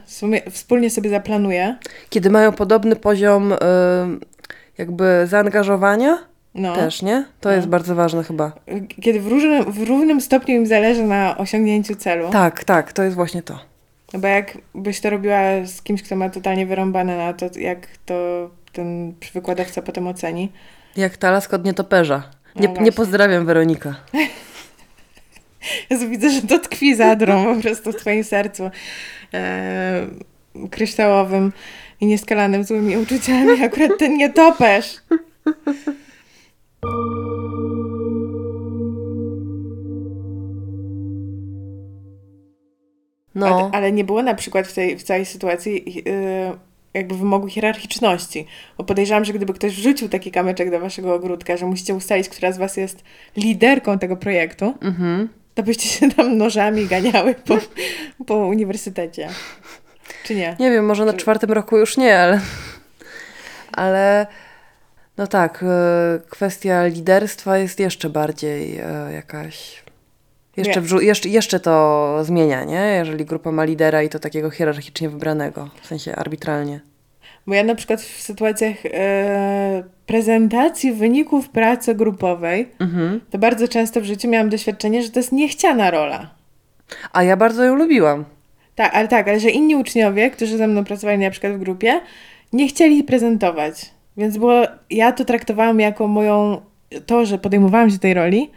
wspólnie 0.51 0.91
sobie 0.91 1.11
zaplanuje. 1.11 1.77
Kiedy 2.11 2.31
mają 2.31 2.53
podobny 2.53 2.97
poziom 2.97 3.53
y, 3.53 3.57
jakby 4.79 5.27
zaangażowania, 5.27 6.19
no. 6.57 6.75
Też, 6.75 7.03
nie? 7.03 7.25
To 7.41 7.49
no. 7.49 7.55
jest 7.55 7.69
bardzo 7.69 7.95
ważne 7.95 8.25
chyba. 8.25 8.53
Kiedy 9.03 9.21
w, 9.21 9.27
różnym, 9.27 9.73
w 9.73 9.89
równym 9.89 10.21
stopniu 10.21 10.55
im 10.55 10.67
zależy 10.67 11.03
na 11.03 11.39
osiągnięciu 11.39 11.97
celu. 11.97 12.31
Tak, 12.31 12.65
tak, 12.65 12.93
to 12.93 13.03
jest 13.03 13.17
właśnie 13.17 13.43
to. 13.43 13.59
No 14.13 14.19
bo 14.19 14.29
jak 14.29 14.59
byś 14.75 15.01
to 15.01 15.11
robiła 15.11 15.39
z 15.67 15.83
kimś, 15.83 16.03
kto 16.03 16.17
ma 16.17 16.31
totalnie 16.31 16.67
wyrąbane 16.67 17.17
na 17.17 17.33
to, 17.33 17.47
jak 17.59 17.87
to 18.07 18.51
ten 18.77 19.15
wykładowca 19.35 19.83
potem 19.83 20.07
oceni. 20.07 20.53
Jak 20.97 21.17
talas 21.17 21.55
od 21.55 21.65
nietoperza. 21.65 22.31
Nie, 22.57 22.69
no 22.69 22.83
nie 22.83 22.93
pozdrawiam 22.93 23.47
Weronika. 23.47 23.95
Jezu, 25.91 26.09
widzę, 26.09 26.31
że 26.31 26.43
to 26.43 26.59
tkwi 26.59 26.95
zadrą 26.95 27.55
po 27.55 27.63
prostu 27.63 27.93
w 27.93 27.97
twoim 27.97 28.25
sercu 28.25 28.71
e, 29.35 30.07
kryształowym 30.71 31.53
i 32.01 32.07
nieskalanym 32.07 32.65
złymi 32.65 32.97
uczuciami. 32.97 33.65
Akurat 33.65 33.91
ten 33.99 34.17
nietoperz. 34.17 35.01
No. 43.35 43.71
ale 43.73 43.93
nie 43.93 44.05
było 44.05 44.23
na 44.23 44.35
przykład 44.35 44.67
w 44.67 44.75
tej 44.75 44.97
w 44.99 45.03
całej 45.03 45.25
sytuacji 45.25 45.95
yy, 45.95 46.66
jakby 46.97 47.15
wymogu 47.15 47.49
hierarchiczności. 47.49 48.47
Bo 48.79 48.85
podejrzewam, 48.85 49.25
że 49.25 49.33
gdyby 49.33 49.55
ktoś 49.55 49.77
wrzucił 49.77 50.09
taki 50.09 50.31
kamyczek 50.31 50.71
do 50.71 50.81
waszego 50.81 51.15
ogródka, 51.15 51.57
że 51.57 51.67
musicie 51.67 51.95
ustalić, 51.95 52.29
która 52.29 52.53
z 52.53 52.59
was 52.59 52.77
jest 52.77 53.05
liderką 53.37 53.99
tego 53.99 54.17
projektu, 54.17 54.75
mhm. 54.83 55.29
to 55.55 55.63
byście 55.63 55.89
się 55.89 56.11
tam 56.11 56.37
nożami 56.37 56.87
ganiały 56.87 57.35
po, 57.35 57.59
po 58.27 58.37
uniwersytecie. 58.37 59.29
Czy 60.25 60.35
nie? 60.35 60.57
Nie 60.61 60.71
wiem, 60.71 60.87
może 60.87 61.05
na 61.05 61.13
czwartym 61.13 61.53
roku 61.53 61.79
już 61.79 61.97
nie, 61.97 62.19
ale... 62.19 62.41
Ale... 63.73 64.27
No 65.17 65.27
tak, 65.27 65.63
y, 65.63 65.67
kwestia 66.31 66.87
liderstwa 66.87 67.59
jest 67.59 67.81
jeszcze 67.81 68.11
bardziej 68.11 68.81
y, 68.81 69.13
jakaś 69.13 69.86
jeszcze, 70.57 70.81
wrzu- 70.81 71.03
jeszcze, 71.03 71.29
jeszcze 71.29 71.61
to 71.61 72.19
zmienia, 72.25 72.65
nie? 72.65 72.95
Jeżeli 72.99 73.25
grupa 73.25 73.53
ma 73.53 73.65
lidera 73.65 74.03
i 74.03 74.09
to 74.09 74.19
takiego 74.19 74.51
hierarchicznie 74.51 75.09
wybranego, 75.09 75.71
w 75.83 75.87
sensie 75.87 76.17
arbitralnie. 76.17 76.81
Bo 77.47 77.55
ja 77.55 77.65
na 77.65 77.75
przykład 77.75 78.03
w 78.03 78.23
sytuacjach 78.23 78.77
e, 78.85 79.85
prezentacji 80.07 80.93
wyników 80.93 81.49
pracy 81.49 81.95
grupowej, 81.95 82.69
mhm. 82.81 83.21
to 83.31 83.39
bardzo 83.39 83.69
często 83.69 84.01
w 84.01 84.05
życiu 84.05 84.29
miałam 84.29 84.49
doświadczenie, 84.49 85.03
że 85.03 85.11
to 85.11 85.19
jest 85.19 85.33
niechciana 85.33 85.91
rola. 85.91 86.31
A 87.13 87.23
ja 87.23 87.37
bardzo 87.37 87.65
ją 87.65 87.75
lubiłam. 87.75 88.25
Tak, 88.75 88.95
ale 88.95 89.09
tak, 89.09 89.29
ale 89.29 89.41
że 89.41 89.51
inni 89.51 89.77
uczniowie, 89.77 90.31
którzy 90.31 90.57
ze 90.57 90.67
mną 90.69 90.85
pracowali 90.85 91.19
na 91.19 91.31
przykład 91.31 91.53
w 91.53 91.59
grupie, 91.59 92.01
nie 92.53 92.69
chcieli 92.69 93.05
prezentować. 93.05 93.91
Więc 94.17 94.39
było, 94.39 94.63
ja 94.91 95.13
to 95.13 95.25
traktowałam 95.25 95.81
jako 95.81 96.09
moją, 96.09 96.61
to, 97.07 97.27
że 97.27 97.39
podejmowałam 97.39 97.91
się 97.91 97.99
tej 97.99 98.15
roli, 98.15 98.51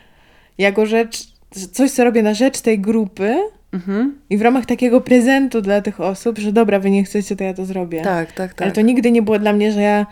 jako 0.58 0.86
rzecz 0.86 1.39
coś, 1.72 1.92
co 1.92 2.04
robię 2.04 2.24
na 2.24 2.34
rzecz 2.34 2.62
tej 2.62 2.80
grupy 2.80 3.36
mhm. 3.72 4.20
i 4.30 4.38
w 4.38 4.42
ramach 4.42 4.66
takiego 4.66 5.02
prezentu 5.02 5.62
dla 5.62 5.82
tych 5.82 6.02
osób, 6.02 6.38
że 6.38 6.52
dobra, 6.52 6.80
wy 6.80 6.92
nie 6.92 7.04
chcecie, 7.04 7.36
to 7.36 7.44
ja 7.44 7.54
to 7.54 7.66
zrobię. 7.66 8.02
Tak, 8.02 8.32
tak, 8.32 8.54
tak. 8.54 8.62
Ale 8.62 8.72
to 8.72 8.82
nigdy 8.82 9.12
nie 9.12 9.22
było 9.22 9.40
dla 9.40 9.54
mnie, 9.54 9.72
że 9.72 9.82
ja 9.82 10.06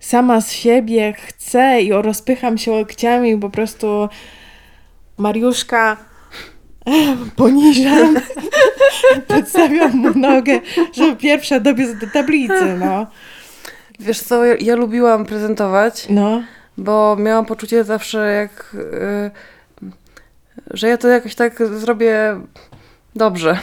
sama 0.00 0.40
z 0.40 0.52
siebie 0.52 1.12
chcę 1.12 1.82
i 1.82 1.92
rozpycham 1.92 2.58
się 2.58 2.70
łokciami 2.70 3.30
i 3.30 3.38
po 3.38 3.50
prostu 3.50 4.08
Mariuszka 5.18 5.96
poniżam, 7.36 8.16
podstawiam 9.28 9.96
mu 9.96 10.10
nogę, 10.14 10.60
żeby 10.92 11.16
pierwsza 11.16 11.60
dobiec 11.60 11.98
do 11.98 12.06
tablicy, 12.06 12.76
no. 12.80 13.06
Wiesz 14.00 14.20
co, 14.20 14.44
ja, 14.44 14.54
ja 14.60 14.76
lubiłam 14.76 15.24
prezentować, 15.24 16.06
no. 16.10 16.42
bo 16.78 17.16
miałam 17.16 17.46
poczucie 17.46 17.84
zawsze 17.84 18.32
jak... 18.32 18.76
Yy, 18.92 19.53
że 20.74 20.88
ja 20.88 20.98
to 20.98 21.08
jakoś 21.08 21.34
tak 21.34 21.66
zrobię 21.78 22.40
dobrze. 23.16 23.58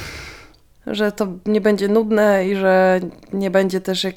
Że 0.88 1.12
to 1.12 1.28
nie 1.45 1.62
będzie 1.62 1.88
nudne 1.88 2.47
i 2.47 2.55
że 2.55 2.99
nie 3.34 3.51
będzie 3.51 3.82
też 3.82 4.03
jak 4.03 4.16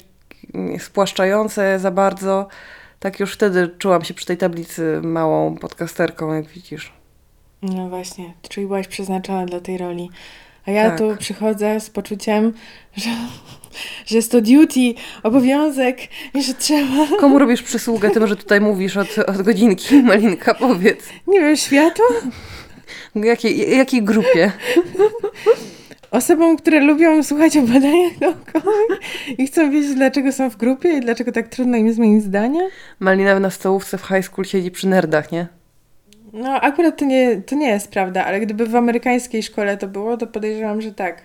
spłaszczające 0.79 1.79
za 1.79 1.91
bardzo. 1.91 2.47
Tak 2.99 3.19
już 3.19 3.33
wtedy 3.33 3.69
czułam 3.79 4.03
się 4.03 4.13
przy 4.13 4.25
tej 4.25 4.37
tablicy 4.37 5.01
małą 5.03 5.55
podcasterką, 5.55 6.33
jak 6.33 6.47
widzisz. 6.47 6.93
No 7.61 7.89
właśnie, 7.89 8.33
czyli 8.49 8.67
byłaś 8.67 8.87
przeznaczona 8.87 9.45
dla 9.45 9.59
tej 9.59 9.77
roli. 9.77 10.09
A 10.65 10.71
ja 10.71 10.89
tak. 10.89 10.97
tu 10.97 11.15
przychodzę 11.19 11.79
z 11.79 11.89
poczuciem, 11.89 12.53
że, 12.95 13.09
że 14.05 14.15
jest 14.15 14.31
to 14.31 14.41
duty, 14.41 14.93
obowiązek 15.23 15.97
i 16.33 16.43
że 16.43 16.53
trzeba. 16.53 17.17
Komu 17.19 17.39
robisz 17.39 17.63
przysługę 17.63 18.09
tym, 18.09 18.27
że 18.27 18.35
tutaj 18.35 18.61
mówisz 18.61 18.97
od, 18.97 19.17
od 19.17 19.41
godzinki, 19.41 20.03
Malinka, 20.03 20.53
powiedz. 20.53 21.09
Nie 21.27 21.39
wiem, 21.39 21.57
światu? 21.57 22.03
Jakiej, 23.15 23.77
jakiej 23.77 24.03
grupie? 24.03 24.51
Osobom, 26.11 26.57
które 26.57 26.79
lubią 26.79 27.23
słuchać 27.23 27.57
o 27.57 27.61
badaniach 27.61 28.21
naukowych 28.21 28.99
i 29.37 29.47
chcą 29.47 29.71
wiedzieć, 29.71 29.95
dlaczego 29.95 30.31
są 30.31 30.49
w 30.49 30.57
grupie 30.57 30.89
i 30.89 31.01
dlaczego 31.01 31.31
tak 31.31 31.47
trudno 31.47 31.77
im 31.77 31.93
zmienić 31.93 32.23
zdanie. 32.23 32.69
Malina 32.99 33.39
na 33.39 33.49
stołówce 33.49 33.97
w 33.97 34.01
high 34.01 34.25
school 34.25 34.45
siedzi 34.45 34.71
przy 34.71 34.87
nerdach, 34.87 35.31
nie? 35.31 35.47
No, 36.33 36.61
akurat 36.61 36.97
to 36.99 37.05
nie, 37.05 37.41
to 37.41 37.55
nie 37.55 37.67
jest 37.67 37.91
prawda, 37.91 38.25
ale 38.25 38.39
gdyby 38.39 38.65
w 38.65 38.75
amerykańskiej 38.75 39.43
szkole 39.43 39.77
to 39.77 39.87
było, 39.87 40.17
to 40.17 40.27
podejrzewam, 40.27 40.81
że 40.81 40.91
tak. 40.91 41.21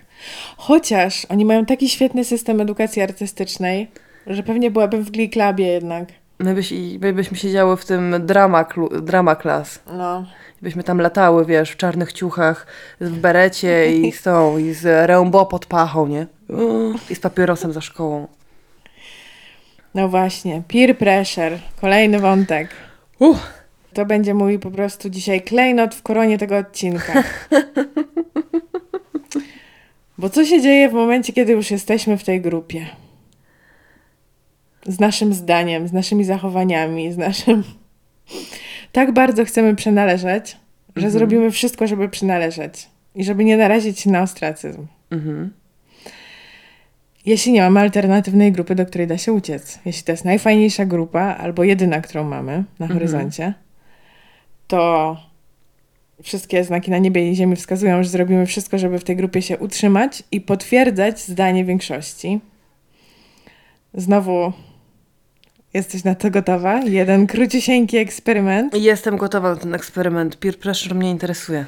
Chociaż 0.57 1.25
oni 1.29 1.45
mają 1.45 1.65
taki 1.65 1.89
świetny 1.89 2.25
system 2.25 2.61
edukacji 2.61 3.01
artystycznej, 3.01 3.91
że 4.27 4.43
pewnie 4.43 4.71
byłabym 4.71 5.03
w 5.03 5.11
Glee 5.11 5.29
Clubie 5.29 5.67
jednak. 5.67 6.09
My, 6.39 6.53
byś, 6.53 6.73
my 7.01 7.13
byśmy 7.13 7.37
siedziały 7.37 7.77
w 7.77 7.85
tym 7.85 8.15
drama, 8.19 8.65
drama 9.01 9.35
class. 9.35 9.79
No 9.97 10.25
byśmy 10.61 10.83
tam 10.83 11.01
latały, 11.01 11.45
wiesz, 11.45 11.71
w 11.71 11.77
czarnych 11.77 12.13
ciuchach, 12.13 12.67
w 13.01 13.19
berecie 13.19 13.97
i 13.97 14.11
z 14.17 14.21
tą, 14.21 14.57
i 14.57 14.73
z 14.73 15.07
rębo 15.09 15.45
pod 15.45 15.65
pachą, 15.65 16.07
nie? 16.07 16.27
I 17.09 17.15
z 17.15 17.19
papierosem 17.19 17.73
za 17.73 17.81
szkołą. 17.81 18.27
No 19.95 20.09
właśnie, 20.09 20.61
peer 20.67 20.97
pressure, 20.97 21.59
kolejny 21.81 22.19
wątek. 22.19 22.69
Uh. 23.19 23.39
To 23.93 24.05
będzie 24.05 24.33
mój 24.33 24.59
po 24.59 24.71
prostu 24.71 25.09
dzisiaj 25.09 25.41
klejnot 25.41 25.95
w 25.95 26.01
koronie 26.01 26.37
tego 26.37 26.57
odcinka. 26.57 27.23
Bo 30.17 30.29
co 30.29 30.45
się 30.45 30.61
dzieje 30.61 30.89
w 30.89 30.93
momencie, 30.93 31.33
kiedy 31.33 31.51
już 31.51 31.71
jesteśmy 31.71 32.17
w 32.17 32.23
tej 32.23 32.41
grupie? 32.41 32.85
Z 34.85 34.99
naszym 34.99 35.33
zdaniem, 35.33 35.87
z 35.87 35.93
naszymi 35.93 36.23
zachowaniami, 36.23 37.11
z 37.11 37.17
naszym 37.17 37.63
tak 38.91 39.11
bardzo 39.13 39.45
chcemy 39.45 39.75
przynależeć, 39.75 40.51
że 40.95 41.05
mhm. 41.05 41.11
zrobimy 41.11 41.51
wszystko, 41.51 41.87
żeby 41.87 42.09
przynależeć 42.09 42.89
i 43.15 43.23
żeby 43.23 43.43
nie 43.43 43.57
narazić 43.57 43.99
się 43.99 44.11
na 44.11 44.21
ostracyzm. 44.21 44.87
Mhm. 45.11 45.53
Jeśli 47.25 47.51
nie 47.51 47.61
mamy 47.61 47.79
alternatywnej 47.79 48.51
grupy, 48.51 48.75
do 48.75 48.85
której 48.85 49.07
da 49.07 49.17
się 49.17 49.33
uciec, 49.33 49.79
jeśli 49.85 50.03
to 50.03 50.11
jest 50.11 50.25
najfajniejsza 50.25 50.85
grupa 50.85 51.21
albo 51.21 51.63
jedyna, 51.63 52.01
którą 52.01 52.23
mamy 52.23 52.51
na 52.79 52.85
mhm. 52.85 52.93
horyzoncie, 52.93 53.53
to 54.67 55.17
wszystkie 56.23 56.63
znaki 56.63 56.91
na 56.91 56.97
niebie 56.97 57.31
i 57.31 57.35
ziemi 57.35 57.55
wskazują, 57.55 58.03
że 58.03 58.09
zrobimy 58.09 58.45
wszystko, 58.45 58.77
żeby 58.77 58.99
w 58.99 59.03
tej 59.03 59.15
grupie 59.15 59.41
się 59.41 59.57
utrzymać 59.57 60.23
i 60.31 60.41
potwierdzać 60.41 61.19
zdanie 61.19 61.65
większości. 61.65 62.39
Znowu 63.93 64.53
Jesteś 65.73 66.03
na 66.03 66.15
to 66.15 66.31
gotowa? 66.31 66.79
Jeden 66.79 67.27
króciusieńki 67.27 67.97
eksperyment. 67.97 68.75
Jestem 68.75 69.17
gotowa 69.17 69.49
na 69.49 69.55
ten 69.55 69.75
eksperyment. 69.75 70.35
Peer 70.35 70.57
pressure 70.57 70.95
mnie 70.95 71.11
interesuje. 71.11 71.65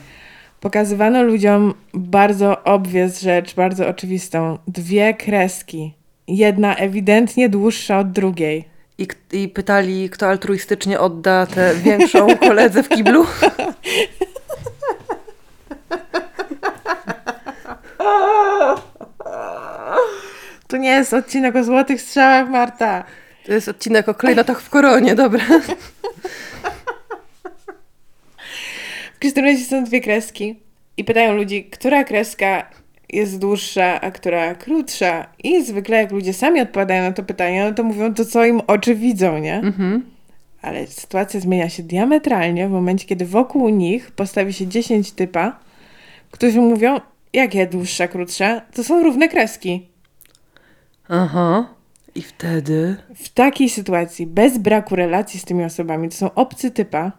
Pokazywano 0.60 1.24
ludziom 1.24 1.74
bardzo 1.94 2.64
obvious 2.64 3.22
rzecz, 3.22 3.56
bardzo 3.56 3.88
oczywistą. 3.88 4.58
Dwie 4.68 5.14
kreski. 5.14 5.94
Jedna 6.28 6.76
ewidentnie 6.76 7.50
dłuższa 7.50 8.00
od 8.00 8.12
drugiej. 8.12 8.66
I, 8.98 9.08
I 9.32 9.50
pytali, 9.50 10.10
kto 10.10 10.28
altruistycznie 10.28 11.00
odda 11.00 11.46
tę 11.46 11.76
większą 11.76 12.28
koledze 12.48 12.84
w 12.84 12.90
kiblu? 12.90 13.26
To 20.68 20.78
nie 20.78 20.90
jest 20.90 21.14
odcinek 21.14 21.56
o 21.56 21.64
złotych 21.64 22.02
strzałach, 22.02 22.50
Marta. 22.50 23.04
To 23.46 23.54
jest 23.54 23.68
odcinek 23.68 24.10
o 24.10 24.14
klejnotach 24.14 24.62
w 24.62 24.70
koronie, 24.70 25.16
dobra. 25.16 25.44
W 29.16 29.20
każdym 29.20 29.46
razie 29.46 29.66
są 29.66 29.84
dwie 29.84 30.02
kreski 30.02 30.60
i 30.98 31.04
pytają 31.04 31.34
ludzi, 31.34 31.64
która 31.66 32.04
kreska 32.04 32.70
jest 33.10 33.40
dłuższa, 33.40 34.02
a 34.02 34.12
która 34.12 34.56
krótsza. 34.56 35.28
I 35.44 35.66
zwykle 35.66 35.98
jak 35.98 36.12
ludzie 36.12 36.34
sami 36.34 36.62
odpowiadają 36.62 37.04
na 37.04 37.12
to 37.12 37.24
pytanie, 37.24 37.66
no 37.66 37.74
to 37.74 37.84
mówią 37.84 38.14
to, 38.14 38.26
co 38.26 38.46
im 38.46 38.62
oczy 38.68 38.96
widzą, 38.96 39.38
nie? 39.38 39.56
Mhm. 39.56 40.06
Ale 40.62 40.88
sytuacja 40.88 41.40
zmienia 41.40 41.70
się 41.70 41.84
diametralnie 41.84 42.68
w 42.68 42.72
momencie, 42.72 43.08
kiedy 43.08 43.26
wokół 43.26 43.70
nich 43.70 44.12
postawi 44.12 44.54
się 44.54 44.68
10 44.68 45.12
typa, 45.12 45.60
którzy 46.32 46.62
mówią, 46.62 47.00
jakie 47.34 47.68
dłuższa, 47.68 48.08
krótsza, 48.08 48.62
to 48.74 48.84
są 48.84 49.04
równe 49.04 49.30
kreski. 49.30 49.88
Aha. 51.10 51.68
I 52.16 52.22
wtedy? 52.22 52.96
W 53.16 53.30
takiej 53.30 53.70
sytuacji, 53.70 54.28
bez 54.28 54.58
braku 54.58 54.96
relacji 54.96 55.40
z 55.40 55.46
tymi 55.46 55.64
osobami, 55.64 56.10
to 56.10 56.16
są 56.16 56.34
obcy 56.34 56.72
typa, 56.72 57.12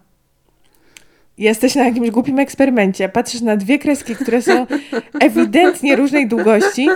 jesteś 1.39 1.75
na 1.75 1.85
jakimś 1.85 2.11
głupim 2.11 2.39
eksperymencie, 2.39 3.09
patrzysz 3.09 3.41
na 3.41 3.57
dwie 3.57 3.79
kreski, 3.79 4.17
które 4.17 4.43
są 4.43 4.67
ewidentnie 5.21 5.97
różnej 5.97 6.29
długości, 6.29 6.89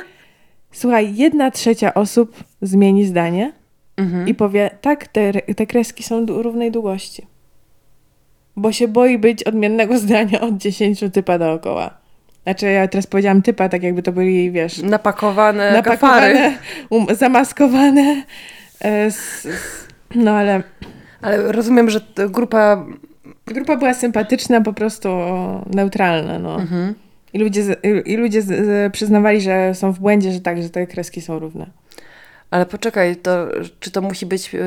słuchaj, 0.73 1.17
jedna 1.17 1.51
trzecia 1.51 1.95
osób 1.95 2.45
zmieni 2.63 3.07
zdanie 3.07 3.53
mhm. 3.97 4.29
i 4.29 4.35
powie, 4.35 4.71
tak, 4.81 5.09
te, 5.09 5.33
te 5.33 5.67
kreski 5.67 6.03
są 6.03 6.27
równej 6.27 6.71
długości. 6.71 7.27
Bo 8.57 8.73
się 8.73 8.89
boi 8.89 9.19
być 9.19 9.45
odmiennego 9.45 9.99
zdania 9.99 10.41
od 10.41 10.57
dziesięciu 10.57 11.11
typa 11.11 11.39
dookoła. 11.39 11.99
Znaczy, 12.49 12.67
ja 12.67 12.89
teraz 12.89 13.07
powiedziałam 13.07 13.43
typa, 13.43 13.69
tak 13.69 13.83
jakby 13.83 14.03
to 14.03 14.13
byli, 14.13 14.51
wiesz... 14.51 14.83
Napakowane, 14.83 15.73
napakowane 15.73 16.59
um, 16.91 17.07
zamaskowane. 17.17 18.23
E, 18.81 19.11
z, 19.11 19.43
z, 19.43 19.89
no 20.15 20.31
ale... 20.31 20.63
Ale 21.23 21.53
rozumiem, 21.53 21.91
że 21.91 22.01
grupa... 22.29 22.87
Grupa 23.47 23.77
była 23.77 23.95
sympatyczna, 23.95 24.61
po 24.61 24.73
prostu 24.73 25.09
neutralna, 25.75 26.39
no. 26.39 26.61
Mhm. 26.61 26.95
I 27.33 27.39
ludzie, 27.39 27.63
i 28.07 28.17
ludzie 28.17 28.43
przyznawali, 28.93 29.41
że 29.41 29.75
są 29.75 29.93
w 29.93 30.01
błędzie, 30.01 30.33
że 30.33 30.41
tak, 30.41 30.63
że 30.63 30.71
te 30.71 30.87
kreski 30.87 31.21
są 31.21 31.39
równe. 31.39 31.67
Ale 32.51 32.67
poczekaj, 32.67 33.17
to, 33.17 33.47
czy 33.81 33.91
to 33.91 34.03
musi 34.03 34.27
być 34.27 34.53
yy, 34.53 34.61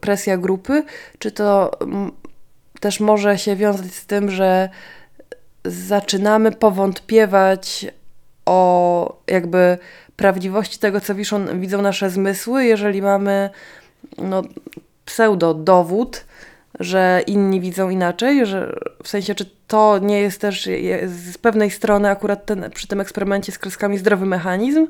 presja 0.00 0.36
grupy, 0.36 0.82
czy 1.18 1.32
to 1.32 1.70
też 2.80 3.00
może 3.00 3.38
się 3.38 3.56
wiązać 3.56 3.94
z 3.94 4.06
tym, 4.06 4.30
że 4.30 4.68
zaczynamy 5.64 6.52
powątpiewać 6.52 7.86
o 8.46 9.22
jakby 9.26 9.78
prawdziwości 10.16 10.78
tego, 10.78 11.00
co 11.00 11.14
wiszą, 11.14 11.60
widzą 11.60 11.82
nasze 11.82 12.10
zmysły, 12.10 12.64
jeżeli 12.64 13.02
mamy 13.02 13.50
no, 14.18 14.42
pseudo-dowód, 15.04 16.24
że 16.80 17.22
inni 17.26 17.60
widzą 17.60 17.90
inaczej, 17.90 18.46
że 18.46 18.76
w 19.02 19.08
sensie, 19.08 19.34
czy 19.34 19.50
to 19.66 19.98
nie 19.98 20.20
jest 20.20 20.40
też 20.40 20.68
z 21.06 21.38
pewnej 21.38 21.70
strony 21.70 22.10
akurat 22.10 22.46
ten, 22.46 22.70
przy 22.74 22.86
tym 22.86 23.00
eksperymencie 23.00 23.52
z 23.52 23.58
kreskami 23.58 23.98
zdrowy 23.98 24.26
mechanizm, 24.26 24.86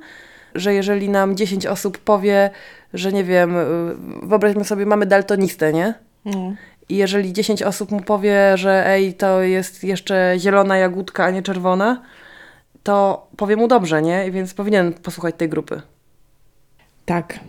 że 0.54 0.74
jeżeli 0.74 1.08
nam 1.08 1.36
10 1.36 1.66
osób 1.66 1.98
powie, 1.98 2.50
że 2.94 3.12
nie 3.12 3.24
wiem, 3.24 3.54
wyobraźmy 4.22 4.64
sobie, 4.64 4.86
mamy 4.86 5.06
daltonistę, 5.06 5.72
nie? 5.72 5.94
Mm. 6.24 6.56
I 6.90 6.96
jeżeli 6.96 7.32
10 7.32 7.62
osób 7.62 7.90
mu 7.90 8.00
powie, 8.00 8.56
że 8.56 8.86
ej, 8.86 9.14
to 9.14 9.42
jest 9.42 9.84
jeszcze 9.84 10.34
zielona 10.38 10.76
jagódka, 10.76 11.24
a 11.24 11.30
nie 11.30 11.42
czerwona, 11.42 12.02
to 12.82 13.26
powie 13.36 13.56
mu 13.56 13.68
dobrze, 13.68 14.02
nie? 14.02 14.30
Więc 14.30 14.54
powinien 14.54 14.92
posłuchać 14.92 15.34
tej 15.38 15.48
grupy. 15.48 15.82
Tak. 17.06 17.40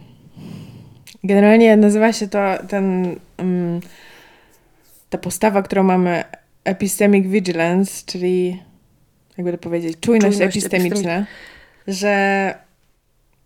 Generalnie 1.24 1.78
nazywa 1.78 2.14
się 2.14 2.28
to 2.28 2.40
ten, 2.68 3.16
um, 3.40 3.80
ta 5.10 5.18
postawa, 5.18 5.62
którą 5.62 5.84
mamy 5.84 6.24
epistemic 6.64 7.28
vigilance, 7.28 8.04
czyli 8.06 8.64
jakby 9.38 9.52
to 9.52 9.58
powiedzieć, 9.58 10.00
czujność, 10.00 10.38
czujność 10.38 10.58
epistemiczna, 10.58 11.26
że 11.88 12.56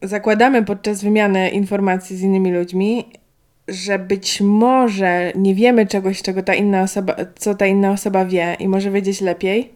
zakładamy 0.02 0.66
podczas 0.66 1.04
wymiany 1.04 1.50
informacji 1.50 2.18
z 2.18 2.22
innymi 2.22 2.52
ludźmi, 2.52 3.06
że 3.68 4.00
być 4.00 4.42
może 4.42 5.32
nie 5.36 5.56
wiemy 5.56 5.88
czegoś, 5.88 6.22
czego 6.22 6.44
ta 6.44 6.54
inna 6.54 6.82
osoba, 6.82 7.16
co 7.36 7.56
ta 7.56 7.66
inna 7.66 7.92
osoba 7.92 8.26
wie 8.26 8.56
i 8.60 8.68
może 8.68 8.92
wiedzieć 8.92 9.22
lepiej, 9.22 9.72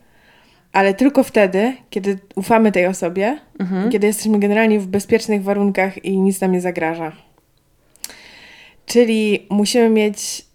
ale 0.72 0.94
tylko 0.94 1.24
wtedy, 1.24 1.74
kiedy 1.90 2.20
ufamy 2.36 2.72
tej 2.72 2.86
osobie, 2.86 3.40
mhm. 3.60 3.90
kiedy 3.90 4.08
jesteśmy 4.08 4.40
generalnie 4.40 4.80
w 4.80 4.88
bezpiecznych 4.88 5.44
warunkach 5.44 6.06
i 6.06 6.20
nic 6.20 6.42
nam 6.42 6.52
nie 6.52 6.62
zagraża. 6.62 7.12
Czyli 8.86 9.48
musimy 9.50 9.90
mieć 9.90 10.46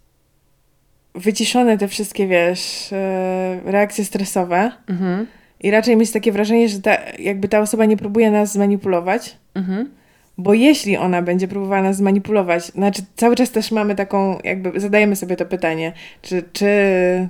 wyciszone 1.14 1.78
te 1.78 1.88
wszystkie, 1.88 2.26
wiesz, 2.26 2.92
e, 2.92 3.60
reakcje 3.64 4.04
stresowe 4.04 4.72
mhm. 4.88 5.26
i 5.60 5.70
raczej 5.70 5.96
mieć 5.96 6.10
takie 6.10 6.32
wrażenie, 6.32 6.68
że 6.68 6.80
ta, 6.80 6.96
jakby 7.18 7.48
ta 7.48 7.60
osoba 7.60 7.84
nie 7.84 7.96
próbuje 7.96 8.30
nas 8.30 8.52
zmanipulować. 8.52 9.36
Mhm 9.54 10.03
bo 10.38 10.54
jeśli 10.54 10.96
ona 10.96 11.22
będzie 11.22 11.48
próbowała 11.48 11.82
nas 11.82 11.96
zmanipulować, 11.96 12.64
znaczy 12.64 13.02
cały 13.16 13.36
czas 13.36 13.50
też 13.50 13.72
mamy 13.72 13.94
taką, 13.94 14.38
jakby 14.44 14.80
zadajemy 14.80 15.16
sobie 15.16 15.36
to 15.36 15.46
pytanie, 15.46 15.92
czy, 16.22 16.42
czy 16.52 16.68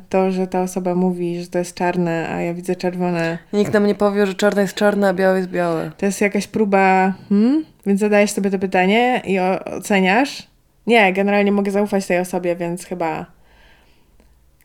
to, 0.08 0.30
że 0.30 0.46
ta 0.46 0.62
osoba 0.62 0.94
mówi, 0.94 1.40
że 1.40 1.46
to 1.46 1.58
jest 1.58 1.74
czarne, 1.74 2.28
a 2.28 2.40
ja 2.40 2.54
widzę 2.54 2.76
czerwone. 2.76 3.38
Nikt 3.52 3.72
nam 3.72 3.86
nie 3.86 3.94
powie, 3.94 4.26
że 4.26 4.34
czarne 4.34 4.62
jest 4.62 4.74
czarne, 4.74 5.08
a 5.08 5.14
białe 5.14 5.38
jest 5.38 5.50
białe. 5.50 5.90
To 5.96 6.06
jest 6.06 6.20
jakaś 6.20 6.46
próba, 6.46 7.14
hmm? 7.28 7.64
więc 7.86 8.00
zadajesz 8.00 8.30
sobie 8.30 8.50
to 8.50 8.58
pytanie 8.58 9.22
i 9.24 9.38
oceniasz. 9.76 10.46
Nie, 10.86 11.12
generalnie 11.12 11.52
mogę 11.52 11.70
zaufać 11.70 12.06
tej 12.06 12.18
osobie, 12.18 12.56
więc 12.56 12.84
chyba 12.84 13.33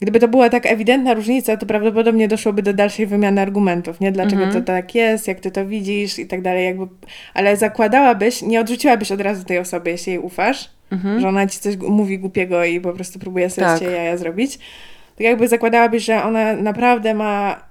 Gdyby 0.01 0.19
to 0.19 0.27
była 0.27 0.49
tak 0.49 0.65
ewidentna 0.65 1.13
różnica, 1.13 1.57
to 1.57 1.65
prawdopodobnie 1.65 2.27
doszłoby 2.27 2.61
do 2.61 2.73
dalszej 2.73 3.07
wymiany 3.07 3.41
argumentów, 3.41 3.99
nie? 3.99 4.11
Dlaczego 4.11 4.43
mhm. 4.43 4.63
to 4.63 4.67
tak 4.67 4.95
jest, 4.95 5.27
jak 5.27 5.39
ty 5.39 5.51
to 5.51 5.65
widzisz 5.65 6.19
i 6.19 6.27
tak 6.27 6.41
dalej, 6.41 6.65
jakby... 6.65 6.87
Ale 7.33 7.57
zakładałabyś, 7.57 8.41
nie 8.41 8.59
odrzuciłabyś 8.61 9.11
od 9.11 9.21
razu 9.21 9.43
tej 9.43 9.57
osoby, 9.57 9.89
jeśli 9.89 10.11
jej 10.11 10.21
ufasz, 10.21 10.69
mhm. 10.91 11.19
że 11.19 11.27
ona 11.27 11.47
ci 11.47 11.59
coś 11.59 11.77
mówi 11.77 12.19
głupiego 12.19 12.65
i 12.65 12.81
po 12.81 12.93
prostu 12.93 13.19
próbuje 13.19 13.49
sobie 13.49 13.67
tak. 13.67 13.81
jaja 13.81 14.17
zrobić. 14.17 14.57
Tak 14.57 15.19
jakby 15.19 15.47
zakładałabyś, 15.47 16.03
że 16.03 16.23
ona 16.23 16.53
naprawdę 16.53 17.13
ma 17.13 17.63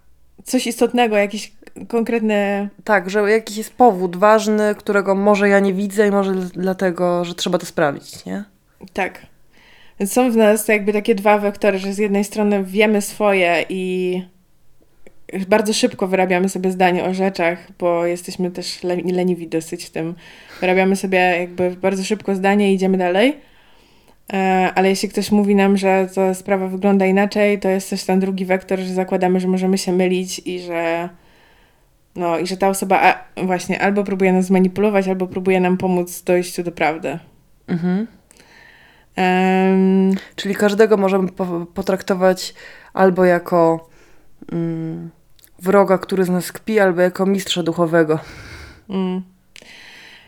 coś 0.44 0.66
istotnego, 0.66 1.16
jakiś 1.16 1.52
konkretny... 1.88 2.68
Tak, 2.84 3.10
że 3.10 3.30
jakiś 3.30 3.56
jest 3.56 3.74
powód 3.74 4.16
ważny, 4.16 4.74
którego 4.74 5.14
może 5.14 5.48
ja 5.48 5.60
nie 5.60 5.74
widzę 5.74 6.08
i 6.08 6.10
może 6.10 6.34
dlatego, 6.34 7.24
że 7.24 7.34
trzeba 7.34 7.58
to 7.58 7.66
sprawdzić, 7.66 8.24
nie? 8.24 8.44
Tak. 8.92 9.26
Więc 10.00 10.12
są 10.12 10.30
w 10.30 10.36
nas 10.36 10.68
jakby 10.68 10.92
takie 10.92 11.14
dwa 11.14 11.38
wektory, 11.38 11.78
że 11.78 11.92
z 11.92 11.98
jednej 11.98 12.24
strony 12.24 12.64
wiemy 12.64 13.02
swoje 13.02 13.64
i 13.68 14.22
bardzo 15.48 15.72
szybko 15.72 16.06
wyrabiamy 16.06 16.48
sobie 16.48 16.70
zdanie 16.70 17.04
o 17.04 17.14
rzeczach, 17.14 17.72
bo 17.78 18.06
jesteśmy 18.06 18.50
też 18.50 18.82
leniwi 19.12 19.48
dosyć 19.48 19.84
w 19.84 19.90
tym. 19.90 20.14
Wyrabiamy 20.60 20.96
sobie 20.96 21.18
jakby 21.18 21.70
bardzo 21.70 22.04
szybko 22.04 22.34
zdanie 22.34 22.72
i 22.72 22.74
idziemy 22.74 22.98
dalej. 22.98 23.36
E, 24.32 24.72
ale 24.74 24.88
jeśli 24.88 25.08
ktoś 25.08 25.30
mówi 25.30 25.54
nam, 25.54 25.76
że 25.76 26.08
ta 26.14 26.34
sprawa 26.34 26.68
wygląda 26.68 27.06
inaczej, 27.06 27.58
to 27.58 27.68
jest 27.68 27.90
też 27.90 28.04
ten 28.04 28.20
drugi 28.20 28.44
wektor, 28.44 28.78
że 28.78 28.94
zakładamy, 28.94 29.40
że 29.40 29.48
możemy 29.48 29.78
się 29.78 29.92
mylić 29.92 30.42
i 30.44 30.60
że 30.60 31.08
no 32.16 32.38
i 32.38 32.46
że 32.46 32.56
ta 32.56 32.68
osoba 32.68 33.24
właśnie 33.36 33.82
albo 33.82 34.04
próbuje 34.04 34.32
nas 34.32 34.44
zmanipulować, 34.44 35.08
albo 35.08 35.26
próbuje 35.26 35.60
nam 35.60 35.76
pomóc 35.76 36.22
dojściu 36.22 36.62
do 36.62 36.72
prawdy. 36.72 37.18
Mhm. 37.68 38.06
Um, 39.18 40.14
Czyli 40.36 40.54
każdego 40.54 40.96
możemy 40.96 41.28
potraktować 41.74 42.54
albo 42.92 43.24
jako 43.24 43.88
mm, 44.52 45.10
wroga, 45.58 45.98
który 45.98 46.24
z 46.24 46.28
nas 46.28 46.52
kpi, 46.52 46.80
albo 46.80 47.00
jako 47.00 47.26
mistrza 47.26 47.62
duchowego. 47.62 48.18
Mm. 48.90 49.22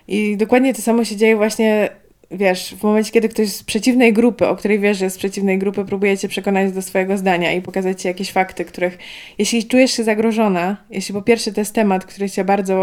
I 0.08 0.36
dokładnie 0.36 0.74
to 0.74 0.82
samo 0.82 1.04
się 1.04 1.16
dzieje 1.16 1.36
właśnie, 1.36 1.88
wiesz, 2.30 2.74
w 2.78 2.82
momencie, 2.82 3.12
kiedy 3.12 3.28
ktoś 3.28 3.48
z 3.48 3.62
przeciwnej 3.62 4.12
grupy, 4.12 4.46
o 4.46 4.56
której 4.56 4.78
wiesz, 4.78 4.98
że 4.98 5.10
z 5.10 5.18
przeciwnej 5.18 5.58
grupy 5.58 5.84
próbuje 5.84 6.18
cię 6.18 6.28
przekonać 6.28 6.72
do 6.72 6.82
swojego 6.82 7.18
zdania 7.18 7.52
i 7.52 7.62
pokazać 7.62 8.02
ci 8.02 8.08
jakieś 8.08 8.32
fakty, 8.32 8.64
których, 8.64 8.98
jeśli 9.38 9.64
czujesz 9.64 9.90
się 9.90 10.04
zagrożona, 10.04 10.76
jeśli 10.90 11.14
po 11.14 11.22
pierwsze 11.22 11.52
to 11.52 11.60
jest 11.60 11.74
temat, 11.74 12.04
który 12.04 12.30
cię 12.30 12.44
bardzo 12.44 12.74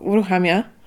uruchamia, 0.00 0.77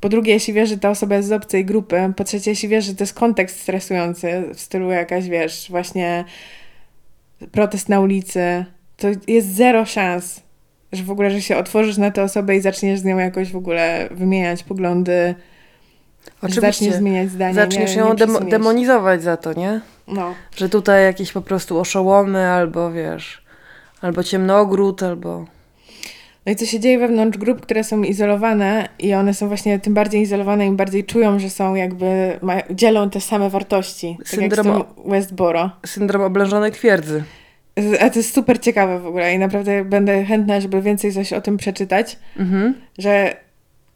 po 0.00 0.08
drugie, 0.08 0.32
jeśli 0.32 0.54
wiesz, 0.54 0.68
że 0.68 0.78
ta 0.78 0.90
osoba 0.90 1.14
jest 1.16 1.28
z 1.28 1.32
obcej 1.32 1.64
grupy. 1.64 2.12
Po 2.16 2.24
trzecie, 2.24 2.50
jeśli 2.50 2.68
wiesz, 2.68 2.84
że 2.84 2.94
to 2.94 3.02
jest 3.02 3.14
kontekst 3.14 3.60
stresujący, 3.60 4.44
w 4.54 4.60
stylu 4.60 4.90
jakaś, 4.90 5.28
wiesz, 5.28 5.66
właśnie 5.70 6.24
protest 7.52 7.88
na 7.88 8.00
ulicy, 8.00 8.64
to 8.96 9.08
jest 9.26 9.54
zero 9.54 9.84
szans, 9.84 10.40
że 10.92 11.02
w 11.02 11.10
ogóle, 11.10 11.30
że 11.30 11.42
się 11.42 11.56
otworzysz 11.56 11.96
na 11.96 12.10
tę 12.10 12.22
osobę 12.22 12.56
i 12.56 12.60
zaczniesz 12.60 13.00
z 13.00 13.04
nią 13.04 13.18
jakoś 13.18 13.52
w 13.52 13.56
ogóle 13.56 14.08
wymieniać 14.10 14.62
poglądy. 14.62 15.34
Oczywiście. 16.42 16.60
Zaczniesz 16.60 16.94
zmieniać 16.94 17.30
zdanie. 17.30 17.54
Zaczniesz 17.54 17.96
nie, 17.96 18.00
ją 18.00 18.14
nie 18.14 18.50
demonizować 18.50 19.22
za 19.22 19.36
to, 19.36 19.52
nie? 19.52 19.80
No. 20.08 20.34
Że 20.56 20.68
tutaj 20.68 21.04
jakieś 21.04 21.32
po 21.32 21.40
prostu 21.40 21.80
oszołomy, 21.80 22.46
albo 22.46 22.92
wiesz, 22.92 23.42
albo 24.00 24.24
ciemnogród, 24.24 25.02
albo... 25.02 25.44
No 26.48 26.52
i 26.52 26.56
co 26.56 26.66
się 26.66 26.80
dzieje 26.80 26.98
wewnątrz 26.98 27.38
grup, 27.38 27.60
które 27.60 27.84
są 27.84 28.02
izolowane 28.02 28.88
i 28.98 29.14
one 29.14 29.34
są 29.34 29.48
właśnie 29.48 29.78
tym 29.78 29.94
bardziej 29.94 30.22
izolowane, 30.22 30.66
im 30.66 30.76
bardziej 30.76 31.04
czują, 31.04 31.38
że 31.38 31.50
są 31.50 31.74
jakby, 31.74 32.38
ma, 32.42 32.56
dzielą 32.70 33.10
te 33.10 33.20
same 33.20 33.50
wartości. 33.50 34.18
Syndrom 34.24 34.66
tak 34.66 34.86
Westboro. 35.06 35.70
Syndrom 35.86 36.22
oblężonej 36.22 36.72
twierdzy. 36.72 37.24
A 38.00 38.10
to 38.10 38.18
jest 38.18 38.34
super 38.34 38.60
ciekawe 38.60 39.00
w 39.00 39.06
ogóle 39.06 39.34
i 39.34 39.38
naprawdę 39.38 39.84
będę 39.84 40.24
chętna, 40.24 40.60
żeby 40.60 40.82
więcej 40.82 41.12
coś 41.12 41.32
o 41.32 41.40
tym 41.40 41.56
przeczytać, 41.56 42.18
mhm. 42.36 42.74
że 42.98 43.36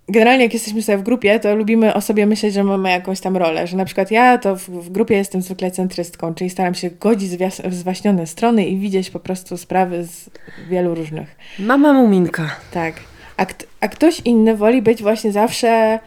generalnie 0.08 0.44
jak 0.44 0.54
jesteśmy 0.54 0.82
sobie 0.82 0.98
w 0.98 1.02
grupie, 1.02 1.40
to 1.40 1.56
lubimy 1.56 1.94
o 1.94 2.00
sobie 2.00 2.26
myśleć, 2.26 2.54
że 2.54 2.64
mamy 2.64 2.90
jakąś 2.90 3.20
tam 3.20 3.36
rolę, 3.36 3.66
że 3.66 3.76
na 3.76 3.84
przykład 3.84 4.10
ja 4.10 4.38
to 4.38 4.56
w, 4.56 4.68
w 4.68 4.90
grupie 4.90 5.16
jestem 5.16 5.42
zwykle 5.42 5.70
centrystką, 5.70 6.34
czyli 6.34 6.50
staram 6.50 6.74
się 6.74 6.90
godzić 6.90 7.30
w 7.64 7.74
zwaśnione 7.74 8.26
strony 8.26 8.66
i 8.66 8.78
widzieć 8.78 9.10
po 9.10 9.20
prostu 9.20 9.56
sprawy 9.56 10.04
z 10.04 10.30
wielu 10.70 10.94
różnych. 10.94 11.36
Mama 11.58 11.92
muminka. 11.92 12.56
Tak. 12.72 12.94
A, 13.36 13.46
a 13.80 13.88
ktoś 13.88 14.20
inny 14.24 14.56
woli 14.56 14.82
być 14.82 15.02
właśnie 15.02 15.32
zawsze 15.32 15.98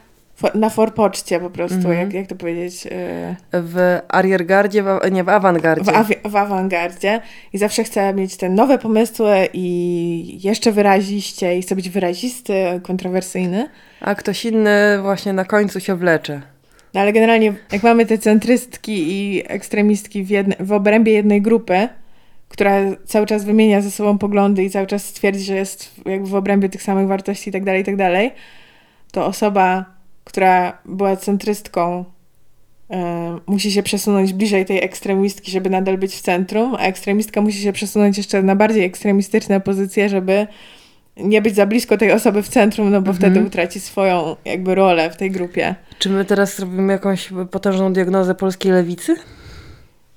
na 0.55 0.69
forpoczcie 0.69 1.39
po 1.39 1.49
prostu, 1.49 1.77
-hmm. 1.77 1.91
jak, 1.91 2.13
jak 2.13 2.27
to 2.27 2.35
powiedzieć? 2.35 2.85
Y, 2.85 2.89
w 3.53 3.99
ariergardzie, 4.07 4.83
w, 4.83 5.11
nie, 5.11 5.23
w 5.23 5.29
awangardzie. 5.29 5.91
W, 5.91 6.31
w 6.31 6.35
awangardzie 6.35 7.21
i 7.53 7.57
zawsze 7.57 7.83
chcę 7.83 8.13
mieć 8.13 8.37
te 8.37 8.49
nowe 8.49 8.77
pomysły 8.77 9.47
i 9.53 10.39
jeszcze 10.43 10.71
wyraziście 10.71 11.57
i 11.57 11.61
chcę 11.61 11.75
być 11.75 11.89
wyrazisty, 11.89 12.53
kontrowersyjny. 12.83 13.69
A 14.01 14.15
ktoś 14.15 14.45
inny 14.45 14.99
właśnie 15.01 15.33
na 15.33 15.45
końcu 15.45 15.79
się 15.79 15.95
wlecze. 15.95 16.41
No 16.93 17.01
ale 17.01 17.13
generalnie 17.13 17.53
jak 17.71 17.83
mamy 17.83 18.05
te 18.05 18.17
centrystki 18.17 19.11
i 19.11 19.43
ekstremistki 19.47 20.23
w, 20.23 20.29
jedne, 20.29 20.55
w 20.59 20.71
obrębie 20.71 21.13
jednej 21.13 21.41
grupy, 21.41 21.87
która 22.49 22.79
cały 23.05 23.25
czas 23.25 23.45
wymienia 23.45 23.81
ze 23.81 23.91
sobą 23.91 24.17
poglądy 24.17 24.63
i 24.63 24.69
cały 24.69 24.87
czas 24.87 25.13
twierdzi, 25.13 25.43
że 25.43 25.55
jest 25.55 25.91
jakby 26.05 26.27
w 26.27 26.35
obrębie 26.35 26.69
tych 26.69 26.83
samych 26.83 27.07
wartości 27.07 27.49
i 27.49 27.53
tak 27.53 27.63
dalej, 27.63 27.81
i 27.81 27.85
tak 27.85 27.95
dalej, 27.95 28.31
to 29.11 29.25
osoba 29.25 29.94
która 30.25 30.77
była 30.85 31.15
centrystką 31.17 32.05
e, 32.91 33.39
musi 33.47 33.71
się 33.71 33.83
przesunąć 33.83 34.33
bliżej 34.33 34.65
tej 34.65 34.83
ekstremistki, 34.83 35.51
żeby 35.51 35.69
nadal 35.69 35.97
być 35.97 36.15
w 36.15 36.21
centrum, 36.21 36.75
a 36.75 36.79
ekstremistka 36.79 37.41
musi 37.41 37.61
się 37.61 37.73
przesunąć 37.73 38.17
jeszcze 38.17 38.43
na 38.43 38.55
bardziej 38.55 38.83
ekstremistyczne 38.85 39.61
pozycje, 39.61 40.09
żeby 40.09 40.47
nie 41.17 41.41
być 41.41 41.55
za 41.55 41.65
blisko 41.65 41.97
tej 41.97 42.11
osoby 42.11 42.43
w 42.43 42.49
centrum, 42.49 42.91
no 42.91 43.01
bo 43.01 43.11
Mhm. 43.11 43.17
wtedy 43.17 43.47
utraci 43.47 43.79
swoją 43.79 44.35
jakby 44.45 44.75
rolę 44.75 45.09
w 45.09 45.17
tej 45.17 45.31
grupie. 45.31 45.75
Czy 45.99 46.09
my 46.09 46.25
teraz 46.25 46.59
robimy 46.59 46.93
jakąś 46.93 47.29
potężną 47.51 47.93
diagnozę 47.93 48.35
polskiej 48.35 48.71
lewicy? 48.71 49.15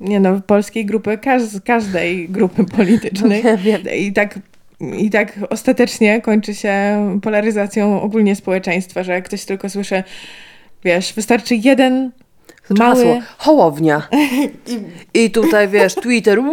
Nie 0.00 0.20
no, 0.20 0.40
polskiej 0.40 0.86
grupy, 0.86 1.18
każ, 1.18 1.42
każdej 1.64 2.28
grupy 2.28 2.64
politycznej. 2.76 3.44
No 3.44 3.58
wiem. 3.58 3.82
I 3.96 4.12
tak, 4.12 4.38
I 4.80 5.10
tak 5.10 5.38
ostatecznie 5.50 6.20
kończy 6.20 6.54
się 6.54 6.98
polaryzacją 7.22 8.02
ogólnie 8.02 8.36
społeczeństwa, 8.36 9.02
że 9.02 9.12
jak 9.12 9.24
ktoś 9.24 9.44
tylko 9.44 9.70
słyszy, 9.70 10.02
wiesz, 10.84 11.12
wystarczy 11.12 11.54
jeden 11.54 12.10
Znaczy 12.66 12.82
mały... 12.82 13.04
hasło 13.04 13.22
Hołownia. 13.38 14.08
I 15.14 15.30
tutaj 15.30 15.68
wiesz, 15.68 15.94
Twitter. 15.94 16.38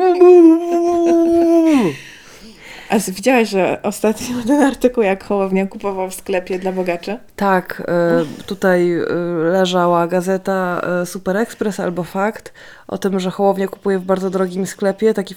A 2.89 2.99
widziałaś, 2.99 3.49
że 3.49 3.79
ostatnio 3.83 4.27
ten 4.47 4.63
artykuł, 4.63 5.03
jak 5.03 5.23
Hołownia 5.23 5.67
kupował 5.67 6.09
w 6.09 6.13
sklepie 6.13 6.59
dla 6.59 6.71
bogaczy? 6.71 7.17
Tak, 7.35 7.83
e, 7.87 8.43
tutaj 8.45 8.93
e, 8.93 9.05
leżała 9.51 10.07
gazeta 10.07 10.81
e, 11.01 11.05
Super 11.05 11.37
Express 11.37 11.79
albo 11.79 12.03
Fakt 12.03 12.53
o 12.87 12.97
tym, 12.97 13.19
że 13.19 13.31
Hołownia 13.31 13.67
kupuje 13.67 13.99
w 13.99 14.03
bardzo 14.03 14.29
drogim 14.29 14.65
sklepie. 14.65 15.13
Taki, 15.13 15.35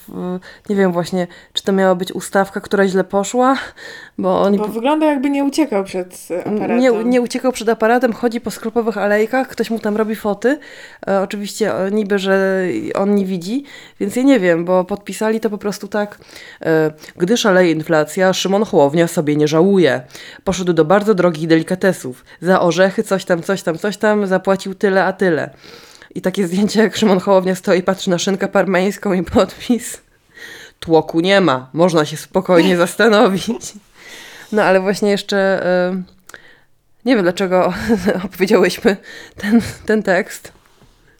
nie 0.68 0.76
wiem 0.76 0.92
właśnie, 0.92 1.26
czy 1.52 1.62
to 1.62 1.72
miała 1.72 1.94
być 1.94 2.12
ustawka, 2.12 2.60
która 2.60 2.88
źle 2.88 3.04
poszła, 3.04 3.56
bo 4.18 4.42
oni 4.42 4.58
Bo 4.58 4.68
wygląda 4.68 5.06
jakby 5.06 5.30
nie 5.30 5.44
uciekał 5.44 5.84
przed 5.84 6.28
aparatem. 6.40 6.78
nie, 6.78 6.90
nie 7.04 7.20
uciekał 7.20 7.52
przed 7.52 7.68
aparatem, 7.68 8.12
chodzi 8.12 8.40
po 8.40 8.50
sklepowych 8.50 8.98
alejkach, 8.98 9.48
ktoś 9.48 9.70
mu 9.70 9.78
tam 9.78 9.96
robi 9.96 10.16
foty. 10.16 10.58
E, 11.08 11.20
oczywiście 11.20 11.74
e, 11.74 11.90
niby, 11.90 12.18
że 12.18 12.62
on 12.94 13.14
nie 13.14 13.24
widzi, 13.24 13.64
więc 14.00 14.16
ja 14.16 14.22
nie 14.22 14.40
wiem, 14.40 14.64
bo 14.64 14.84
podpisali 14.84 15.40
to 15.40 15.50
po 15.50 15.58
prostu 15.58 15.88
tak. 15.88 16.18
E, 16.62 16.90
gdy 17.16 17.36
szaleje 17.36 17.72
inflacja, 17.72 18.32
Szymon 18.32 18.64
Hołownia 18.64 19.08
sobie 19.08 19.36
nie 19.36 19.48
żałuje. 19.48 20.00
Poszedł 20.44 20.72
do 20.72 20.84
bardzo 20.84 21.14
drogich 21.14 21.46
delikatesów. 21.46 22.24
Za 22.40 22.60
orzechy 22.60 23.02
coś 23.02 23.24
tam, 23.24 23.42
coś 23.42 23.62
tam, 23.62 23.78
coś 23.78 23.96
tam, 23.96 24.26
zapłacił 24.26 24.74
tyle, 24.74 25.04
a 25.04 25.12
tyle. 25.12 25.50
I 26.14 26.20
takie 26.20 26.46
zdjęcie, 26.46 26.82
jak 26.82 26.96
Szymon 26.96 27.20
Hołownia 27.20 27.54
stoi, 27.54 27.82
patrzy 27.82 28.10
na 28.10 28.18
szynkę 28.18 28.48
parmeńską 28.48 29.12
i 29.12 29.22
podpis. 29.22 30.00
Tłoku 30.80 31.20
nie 31.20 31.40
ma, 31.40 31.70
można 31.72 32.04
się 32.04 32.16
spokojnie 32.16 32.76
zastanowić. 32.86 33.72
No 34.52 34.62
ale 34.62 34.80
właśnie 34.80 35.10
jeszcze 35.10 35.66
e, 35.66 36.02
nie 37.04 37.14
wiem 37.14 37.22
dlaczego 37.22 37.74
opowiedziałyśmy 38.24 38.96
ten, 39.36 39.60
ten 39.86 40.02
tekst 40.02 40.57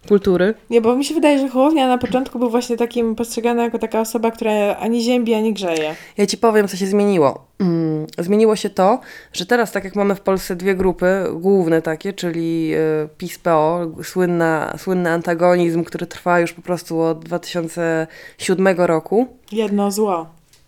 kultury. 0.09 0.55
Nie, 0.71 0.81
bo 0.81 0.97
mi 0.97 1.05
się 1.05 1.15
wydaje, 1.15 1.39
że 1.39 1.49
Hołownia 1.49 1.89
na 1.89 1.99
początku 1.99 2.39
był 2.39 2.51
właśnie 2.51 2.77
takim 2.77 3.15
postrzegany 3.15 3.63
jako 3.63 3.79
taka 3.79 4.01
osoba, 4.01 4.31
która 4.31 4.77
ani 4.77 5.03
ziębi, 5.03 5.35
ani 5.35 5.55
grzeje. 5.55 5.95
Ja 6.17 6.27
ci 6.27 6.39
powiem, 6.39 6.69
co 6.69 6.77
się 6.77 6.87
zmieniło. 6.87 7.45
Mm, 7.59 8.07
zmieniło 8.19 8.57
się 8.57 8.71
to, 8.71 9.01
że 9.33 9.47
teraz, 9.47 9.73
tak 9.73 9.85
jak 9.85 9.97
mamy 9.97 10.15
w 10.15 10.21
Polsce 10.21 10.57
dwie 10.57 10.75
grupy 10.75 11.25
główne 11.33 11.83
takie, 11.83 12.13
czyli 12.13 12.75
y, 12.75 13.09
PiS-PO, 13.19 13.87
słynna, 14.03 14.75
słynny 14.79 15.11
antagonizm, 15.11 15.85
który 15.85 16.07
trwa 16.07 16.41
już 16.41 16.53
po 16.53 16.63
prostu 16.63 17.01
od 17.01 17.25
2007 17.25 18.69
roku. 18.77 19.27
Jedno 19.53 19.91
zło. 19.91 20.27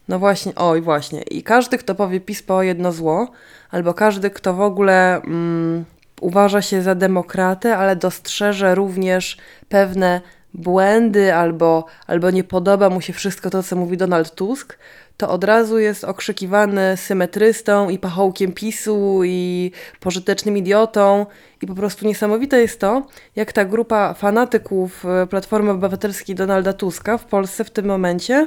No 0.09 0.19
właśnie, 0.19 0.53
oj 0.55 0.81
właśnie. 0.81 1.23
I 1.23 1.43
każdy, 1.43 1.79
kto 1.79 1.95
powie 1.95 2.21
PiS-PO 2.21 2.63
jedno 2.63 2.93
zło, 2.93 3.29
albo 3.71 3.95
każdy, 3.95 4.31
kto 4.31 4.55
w 4.55 4.61
ogóle 4.61 5.23
mm, 5.23 5.85
uważa 6.21 6.63
się 6.63 6.83
za 6.83 6.95
demokratę, 6.95 7.77
ale 7.77 7.97
dostrzeże 7.97 8.75
również 8.75 9.37
pewne 9.69 10.21
błędy 10.55 11.35
albo, 11.35 11.85
albo 12.07 12.31
nie 12.31 12.45
podoba 12.45 12.91
mu 12.91 13.01
się 13.01 13.13
wszystko 13.13 13.51
to, 13.51 13.63
co 13.63 13.77
mówi 13.77 13.97
Donald 13.97 14.35
Tusk, 14.35 14.79
to 15.17 15.31
od 15.31 15.45
razu 15.45 15.79
jest 15.79 16.05
okrzykiwany 16.05 16.97
symetrystą 16.97 17.89
i 17.89 17.99
pachołkiem 17.99 18.53
PiSu 18.53 19.21
i 19.25 19.73
pożytecznym 20.01 20.57
idiotą. 20.57 21.27
I 21.63 21.67
po 21.67 21.75
prostu 21.75 22.07
niesamowite 22.07 22.61
jest 22.61 22.81
to, 22.81 23.07
jak 23.37 23.53
ta 23.53 23.65
grupa 23.65 24.15
fanatyków 24.15 25.05
e, 25.05 25.27
Platformy 25.27 25.71
Obywatelskiej 25.71 26.35
Donalda 26.37 26.73
Tuska 26.73 27.19
w 27.19 27.25
Polsce 27.25 27.65
w 27.65 27.71
tym 27.71 27.87
momencie 27.87 28.47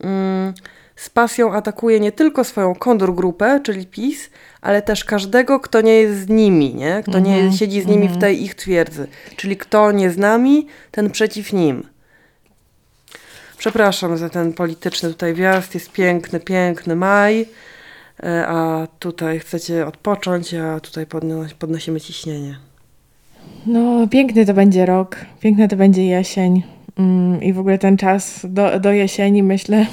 mm, 0.00 0.54
z 0.96 1.10
pasją 1.10 1.52
atakuje 1.52 2.00
nie 2.00 2.12
tylko 2.12 2.44
swoją 2.44 2.74
kontrgrupę, 2.74 3.60
czyli 3.64 3.86
PiS, 3.86 4.30
ale 4.60 4.82
też 4.82 5.04
każdego, 5.04 5.60
kto 5.60 5.80
nie 5.80 5.92
jest 5.92 6.20
z 6.20 6.28
nimi, 6.28 6.74
nie? 6.74 7.02
kto 7.08 7.18
nie 7.18 7.52
siedzi 7.52 7.82
z 7.82 7.86
nimi 7.86 8.08
w 8.08 8.18
tej 8.18 8.42
ich 8.42 8.54
twierdzy. 8.54 9.06
Czyli 9.36 9.56
kto 9.56 9.92
nie 9.92 10.10
z 10.10 10.18
nami, 10.18 10.66
ten 10.90 11.10
przeciw 11.10 11.52
nim. 11.52 11.82
Przepraszam 13.58 14.16
za 14.16 14.28
ten 14.28 14.52
polityczny 14.52 15.08
tutaj 15.08 15.34
wjazd. 15.34 15.74
Jest 15.74 15.92
piękny, 15.92 16.40
piękny 16.40 16.96
maj, 16.96 17.46
e, 18.22 18.46
a 18.46 18.86
tutaj 18.98 19.38
chcecie 19.38 19.86
odpocząć, 19.86 20.54
a 20.54 20.80
tutaj 20.80 21.06
podnos- 21.06 21.54
podnosimy 21.54 22.00
ciśnienie. 22.00 22.58
No, 23.66 24.08
piękny 24.08 24.46
to 24.46 24.54
będzie 24.54 24.86
rok, 24.86 25.16
piękna 25.40 25.68
to 25.68 25.76
będzie 25.76 26.06
jesień. 26.06 26.62
Mm, 26.98 27.42
I 27.42 27.52
w 27.52 27.58
ogóle 27.58 27.78
ten 27.78 27.96
czas 27.96 28.40
do, 28.44 28.80
do 28.80 28.92
jesieni, 28.92 29.42
myślę, 29.42 29.86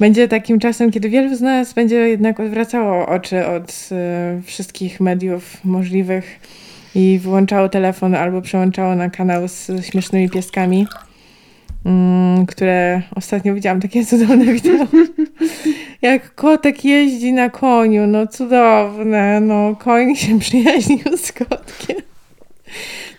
będzie 0.00 0.28
takim 0.28 0.58
czasem, 0.58 0.90
kiedy 0.90 1.08
wielu 1.08 1.36
z 1.36 1.40
nas 1.40 1.72
będzie 1.72 1.96
jednak 1.96 2.40
odwracało 2.40 3.06
oczy 3.06 3.46
od 3.46 3.88
e, 3.92 4.40
wszystkich 4.44 5.00
mediów 5.00 5.64
możliwych 5.64 6.40
i 6.94 7.18
wyłączało 7.22 7.68
telefon 7.68 8.14
albo 8.14 8.42
przełączało 8.42 8.94
na 8.94 9.10
kanał 9.10 9.48
z 9.48 9.70
śmiesznymi 9.86 10.30
pieskami, 10.30 10.86
mm, 11.84 12.46
które 12.46 13.02
ostatnio 13.14 13.54
widziałam 13.54 13.80
takie 13.80 14.04
cudowne 14.06 14.44
wideo. 14.44 14.86
Jak 16.02 16.34
kotek 16.34 16.84
jeździ 16.84 17.32
na 17.32 17.50
koniu, 17.50 18.06
no 18.06 18.26
cudowne, 18.26 19.40
no 19.40 19.76
koń 19.76 20.16
się 20.16 20.38
przyjaźnił 20.44 21.16
z 21.16 21.32
kotkiem. 21.32 21.96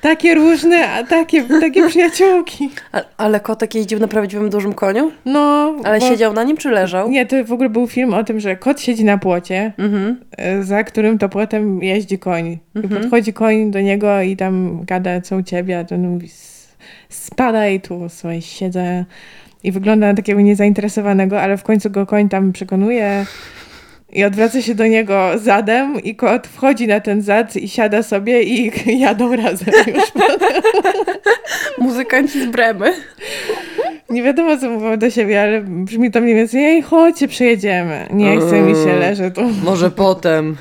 Takie 0.08 0.36
różne, 0.36 0.90
a 0.90 1.04
takie, 1.04 1.44
takie 1.44 1.88
przyjaciółki. 1.90 2.70
A, 2.92 3.02
ale 3.18 3.40
kotek 3.40 3.76
jeździł 3.76 4.00
na 4.00 4.08
prawdziwym 4.08 4.50
dużym 4.50 4.74
koniu? 4.74 5.12
No, 5.26 5.76
Ale 5.84 6.00
bo- 6.00 6.08
siedział 6.08 6.34
na 6.34 6.44
nim 6.44 6.58
czy 6.58 6.70
leżał? 6.70 7.10
Nie, 7.10 7.26
to 7.26 7.44
w 7.46 7.52
ogóle 7.52 7.70
był 7.70 7.88
film 7.88 8.14
o 8.14 8.24
tym, 8.24 8.40
że 8.40 8.56
kot 8.56 8.82
siedzi 8.82 9.04
na 9.06 9.18
płocie, 9.18 9.74
Mhm. 9.78 10.20
e, 10.38 10.64
za 10.64 10.84
którym 10.84 11.18
to 11.18 11.30
płotem 11.30 11.84
jeździ 11.84 12.20
koń. 12.20 12.48
I 12.48 12.60
Mhm. 12.76 13.02
podchodzi 13.02 13.34
koń 13.34 13.72
do 13.72 13.82
niego 13.82 14.22
i 14.22 14.36
tam 14.38 14.80
gada, 14.86 15.22
co 15.22 15.36
u 15.38 15.44
ciebie, 15.44 15.80
a 15.80 15.84
ten 15.84 16.08
mówi, 16.10 16.26
"S- 16.28 16.68
spadaj 17.10 17.82
tu, 17.82 18.02
słuchaj, 18.10 18.42
siedzę. 18.42 19.06
I 19.64 19.72
wygląda 19.72 20.08
na 20.08 20.14
takiego 20.14 20.42
niezainteresowanego, 20.42 21.42
ale 21.42 21.58
w 21.58 21.64
końcu 21.64 21.90
go 21.90 22.06
koń 22.06 22.30
tam 22.30 22.52
przekonuje 22.54 23.26
i 24.10 24.24
odwraca 24.24 24.62
się 24.62 24.76
do 24.76 24.88
niego 24.88 25.32
zadem 25.36 26.04
i 26.04 26.16
kot 26.16 26.48
wchodzi 26.48 26.88
na 26.88 27.00
ten 27.00 27.22
zad 27.22 27.56
i 27.56 27.70
siada 27.70 28.04
sobie 28.04 28.44
i 28.44 28.72
jadą 29.00 29.36
razem 29.36 29.74
już. 29.88 30.04
Muzykanci 31.88 32.42
z 32.42 32.46
Bremy. 32.46 32.94
Nie 34.10 34.24
wiadomo, 34.24 34.58
co 34.58 34.70
mówią 34.70 34.98
do 34.98 35.10
siebie, 35.10 35.42
ale 35.42 35.62
brzmi 35.62 36.12
to 36.12 36.22
mniej 36.22 36.36
więcej, 36.36 36.66
ej, 36.66 36.82
chodźcie, 36.82 37.28
przejedziemy. 37.28 38.08
Nie 38.14 38.38
chce 38.38 38.62
mi 38.62 38.74
się, 38.74 38.96
leżę 39.00 39.32
tu. 39.32 39.42
Może 39.64 39.92
potem. 39.92 40.58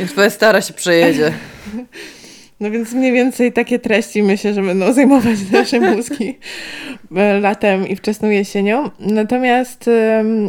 Niech 0.00 0.10
twoja 0.10 0.30
stara 0.30 0.60
się 0.60 0.74
przejedzie. 0.74 1.32
No 2.60 2.70
więc 2.70 2.92
mniej 2.92 3.12
więcej 3.12 3.52
takie 3.52 3.78
treści 3.78 4.22
myślę, 4.22 4.54
że 4.54 4.62
będą 4.62 4.92
zajmować 4.92 5.50
nasze 5.52 5.80
mózgi 5.90 6.38
e, 7.16 7.40
latem 7.40 7.88
i 7.88 7.96
wczesną 7.96 8.28
jesienią. 8.28 8.90
Natomiast 8.98 9.90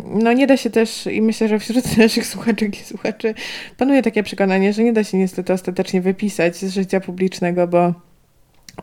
no 0.05 0.33
nie 0.33 0.47
da 0.47 0.57
się 0.57 0.69
też 0.69 1.07
i 1.07 1.21
myślę, 1.21 1.47
że 1.47 1.59
wśród 1.59 1.97
naszych 1.97 2.27
słuchaczek 2.27 2.81
i 2.81 2.83
słuchaczy 2.83 3.33
panuje 3.77 4.01
takie 4.01 4.23
przekonanie, 4.23 4.73
że 4.73 4.83
nie 4.83 4.93
da 4.93 5.03
się 5.03 5.17
niestety 5.17 5.53
ostatecznie 5.53 6.01
wypisać 6.01 6.55
z 6.55 6.73
życia 6.73 6.99
publicznego, 6.99 7.67
bo 7.67 7.93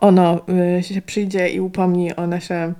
ono 0.01 0.41
y, 0.79 0.83
się 0.83 1.03
przyjdzie 1.03 1.49
i 1.49 1.61
upomni 1.61 2.17
o 2.17 2.27
nasze 2.27 2.73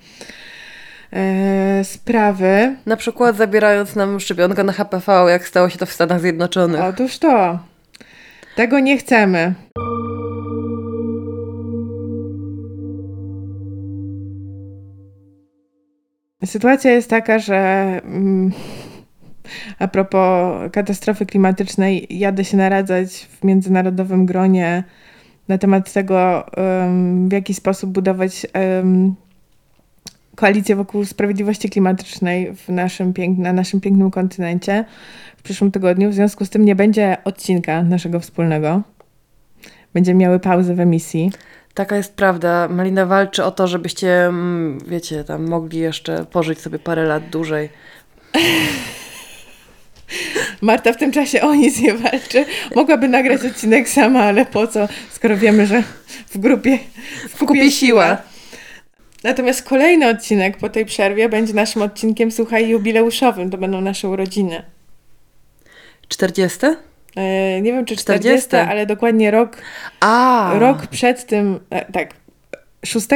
e, 1.13 1.85
sprawy. 1.85 2.77
Na 2.87 2.97
przykład 2.97 3.37
zabierając 3.37 3.97
nam 3.97 4.21
szczepionkę 4.21 4.65
na 4.65 4.73
HPV, 4.73 5.27
jak 5.29 5.49
stało 5.49 5.69
się 5.69 5.79
to 5.79 5.87
w 5.87 5.93
Stanach 5.93 6.21
Zjednoczonych. 6.21 6.81
Otóż 6.81 7.19
to. 7.19 7.59
Tego 8.57 8.81
nie 8.81 8.99
chcemy. 8.99 9.55
Sytuacja 16.45 16.91
jest 16.91 17.11
taka, 17.11 17.39
że 17.39 17.57
mm, 18.05 18.53
a 19.79 19.89
propos 19.89 20.73
katastrofy 20.73 21.27
klimatycznej, 21.27 22.07
jadę 22.11 22.45
się 22.45 22.57
naradzać 22.57 23.29
w 23.41 23.45
międzynarodowym 23.45 24.27
gronie 24.27 24.85
na 25.49 25.59
temat 25.59 25.93
tego, 25.93 26.47
w 27.29 27.33
jaki 27.33 27.55
sposób 27.55 27.91
budować 27.91 28.47
koalicję 30.35 30.77
wokół 30.77 31.05
sprawiedliwości 31.05 31.71
klimatycznej 31.71 32.55
w 32.55 32.69
naszym 32.69 33.13
pięk- 33.13 33.39
na 33.39 33.53
naszym 33.53 33.81
pięknym 33.81 34.11
kontynencie 34.11 34.85
w 35.37 35.43
przyszłym 35.43 35.71
tygodniu. 35.71 36.11
W 36.11 36.15
związku 36.15 36.45
z 36.45 36.51
tym 36.51 36.65
nie 36.65 36.75
będzie 36.77 37.17
odcinka 37.25 37.83
naszego 37.83 38.21
wspólnego. 38.21 38.83
będziemy 39.95 40.21
miały 40.21 40.41
pauzę 40.41 40.75
w 40.75 40.81
emisji. 40.81 41.31
Taka 41.75 41.97
jest 41.97 42.15
prawda. 42.15 42.69
Malina 42.69 43.07
walczy 43.07 43.45
o 43.45 43.51
to, 43.51 43.67
żebyście, 43.67 44.27
mm, 44.27 44.79
wiecie, 44.87 45.25
tam 45.25 45.49
mogli 45.49 45.79
jeszcze 45.79 46.25
pożyć 46.25 46.61
sobie 46.61 46.79
parę 46.79 47.05
lat 47.05 47.31
dłużej. 47.31 47.69
Marta 50.61 50.93
w 50.93 50.97
tym 50.97 51.13
czasie 51.13 51.41
o 51.41 51.55
nic 51.55 51.81
nie 51.81 51.95
walczy. 51.95 52.45
Mogłaby 52.75 53.09
nagrać 53.09 53.45
odcinek 53.45 53.89
sama, 53.89 54.23
ale 54.23 54.47
po 54.47 54.67
co, 54.67 54.89
skoro 55.11 55.37
wiemy, 55.37 55.67
że 55.67 55.83
w 56.29 56.39
grupie 56.39 56.79
w 57.29 57.39
kupie 57.39 57.71
siła. 57.71 58.17
Natomiast 59.25 59.63
kolejny 59.63 60.09
odcinek 60.09 60.57
po 60.57 60.69
tej 60.69 60.87
przerwie 60.87 61.29
będzie 61.29 61.55
naszym 61.55 61.83
odcinkiem, 61.83 62.33
słuchaj, 62.33 62.69
jubileuszowym. 62.69 63.51
To 63.51 63.59
będą 63.59 63.81
nasze 63.81 64.09
urodziny. 64.09 64.63
40? 66.09 66.59
E, 67.19 67.61
nie 67.61 67.73
wiem, 67.73 67.85
czy 67.85 67.97
40, 67.97 68.49
40, 68.49 68.71
ale 68.71 68.87
dokładnie 68.87 69.31
rok, 69.31 69.57
A. 70.01 70.53
rok 70.59 70.87
przed 70.87 71.27
tym, 71.27 71.61
e, 71.71 71.93
tak, 71.93 72.15
6 72.85 73.07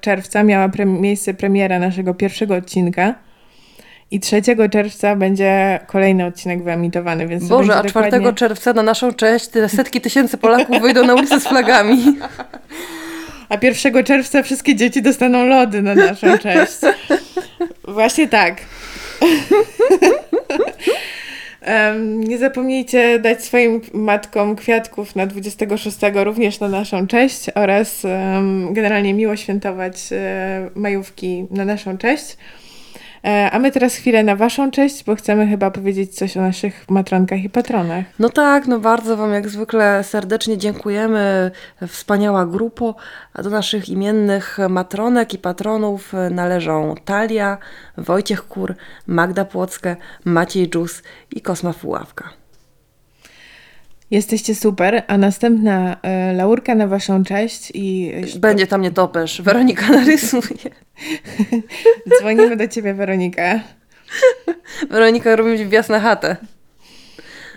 czerwca 0.00 0.42
miała 0.42 0.68
pre 0.68 0.86
miejsce 0.86 1.34
premiera 1.34 1.78
naszego 1.78 2.14
pierwszego 2.14 2.54
odcinka. 2.54 3.14
I 4.10 4.20
3 4.20 4.42
czerwca 4.70 5.16
będzie 5.16 5.80
kolejny 5.86 6.26
odcinek 6.26 6.62
wyemitowany, 6.62 7.26
więc 7.26 7.48
Boże, 7.48 7.76
a 7.76 7.84
4 7.84 8.10
dokładnie... 8.10 8.32
czerwca 8.32 8.72
na 8.72 8.82
naszą 8.82 9.12
cześć 9.12 9.50
setki 9.68 10.00
tysięcy 10.00 10.38
Polaków 10.38 10.80
wyjdą 10.80 11.06
na 11.06 11.14
ulicę 11.14 11.40
z 11.40 11.48
flagami. 11.48 12.16
A 13.48 13.56
1 13.62 14.04
czerwca 14.04 14.42
wszystkie 14.42 14.76
dzieci 14.76 15.02
dostaną 15.02 15.46
lody 15.46 15.82
na 15.82 15.94
naszą 15.94 16.38
cześć. 16.38 16.78
Właśnie 17.88 18.28
tak. 18.28 18.56
Um, 21.66 22.24
nie 22.24 22.38
zapomnijcie 22.38 23.18
dać 23.18 23.44
swoim 23.44 23.80
matkom 23.92 24.56
kwiatków 24.56 25.16
na 25.16 25.26
26 25.26 25.98
również 26.14 26.60
na 26.60 26.68
naszą 26.68 27.06
cześć 27.06 27.46
oraz 27.54 28.04
um, 28.04 28.74
generalnie 28.74 29.14
miło 29.14 29.36
świętować 29.36 29.94
um, 30.10 30.70
majówki 30.74 31.46
na 31.50 31.64
naszą 31.64 31.98
cześć. 31.98 32.36
E, 33.24 33.50
a 33.50 33.58
my 33.58 33.72
teraz 33.72 33.94
chwilę 33.94 34.22
na 34.22 34.36
Waszą 34.36 34.70
cześć, 34.70 35.04
bo 35.04 35.16
chcemy 35.16 35.46
chyba 35.46 35.70
powiedzieć 35.70 36.14
coś 36.14 36.36
o 36.36 36.40
naszych 36.40 36.90
matronkach 36.90 37.44
i 37.44 37.50
patronach. 37.50 38.04
No 38.18 38.28
tak, 38.28 38.66
no 38.66 38.78
bardzo 38.78 39.16
Wam 39.16 39.32
jak 39.32 39.48
zwykle 39.48 40.04
serdecznie 40.04 40.58
dziękujemy. 40.58 41.50
Wspaniała 41.88 42.46
grupo. 42.46 42.94
A 43.34 43.42
do 43.42 43.50
naszych 43.50 43.88
imiennych 43.88 44.58
matronek 44.68 45.34
i 45.34 45.38
patronów 45.38 46.12
należą 46.30 46.94
Talia, 47.04 47.58
Wojciech 47.96 48.48
Kur, 48.48 48.74
Magda 49.06 49.44
Płockę, 49.44 49.96
Maciej 50.24 50.70
Dżus 50.70 51.02
i 51.30 51.40
Kosma 51.40 51.72
Fuławka. 51.72 52.47
Jesteście 54.10 54.54
super, 54.54 55.02
a 55.06 55.18
następna 55.18 55.96
y, 56.30 56.36
laurka 56.36 56.74
na 56.74 56.86
waszą 56.86 57.24
cześć 57.24 57.72
i... 57.74 58.12
Będzie 58.38 58.66
tam 58.66 58.82
nie 58.82 58.90
topesz. 58.90 59.42
Weronika 59.42 59.88
narysuje. 59.88 60.70
Dzwonimy 62.18 62.56
do 62.56 62.68
ciebie, 62.68 62.94
Weronika. 62.94 63.60
Weronika 64.90 65.36
robi 65.36 65.66
wjazd 65.66 65.90
na 65.90 66.00
chatę. 66.00 66.36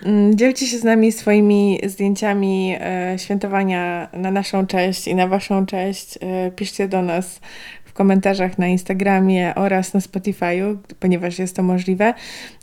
Mm, 0.06 0.38
dzielcie 0.38 0.68
się 0.68 0.78
z 0.78 0.84
nami 0.84 1.12
swoimi 1.12 1.80
zdjęciami 1.88 2.76
e, 2.80 3.20
świętowania 3.20 4.10
na 4.14 4.32
naszą 4.32 4.68
cześć 4.68 5.08
i 5.08 5.16
na 5.16 5.28
waszą 5.28 5.66
cześć. 5.66 6.18
E, 6.22 6.52
piszcie 6.52 6.88
do 6.88 7.02
nas 7.02 7.40
w 7.86 7.94
komentarzach 7.94 8.58
na 8.58 8.68
Instagramie 8.68 9.56
oraz 9.56 9.94
na 9.94 10.00
Spotify'u, 10.00 10.78
ponieważ 11.00 11.40
jest 11.40 11.56
to 11.56 11.64
możliwe. 11.64 12.14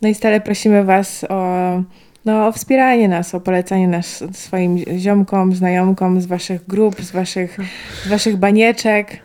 No 0.02 0.08
i 0.08 0.14
stale 0.14 0.40
prosimy 0.40 0.84
was 0.84 1.24
o 1.28 1.82
no, 2.24 2.46
o 2.46 2.52
wspieranie 2.52 3.08
nas, 3.08 3.34
o 3.34 3.40
polecanie 3.40 3.88
nas 3.88 4.24
swoim 4.32 4.78
ziomkom, 4.98 5.54
znajomkom 5.54 6.20
z 6.20 6.26
waszych 6.26 6.66
grup, 6.66 7.00
z 7.00 7.10
waszych, 7.10 7.58
z 8.04 8.08
waszych 8.08 8.36
banieczek. 8.36 9.20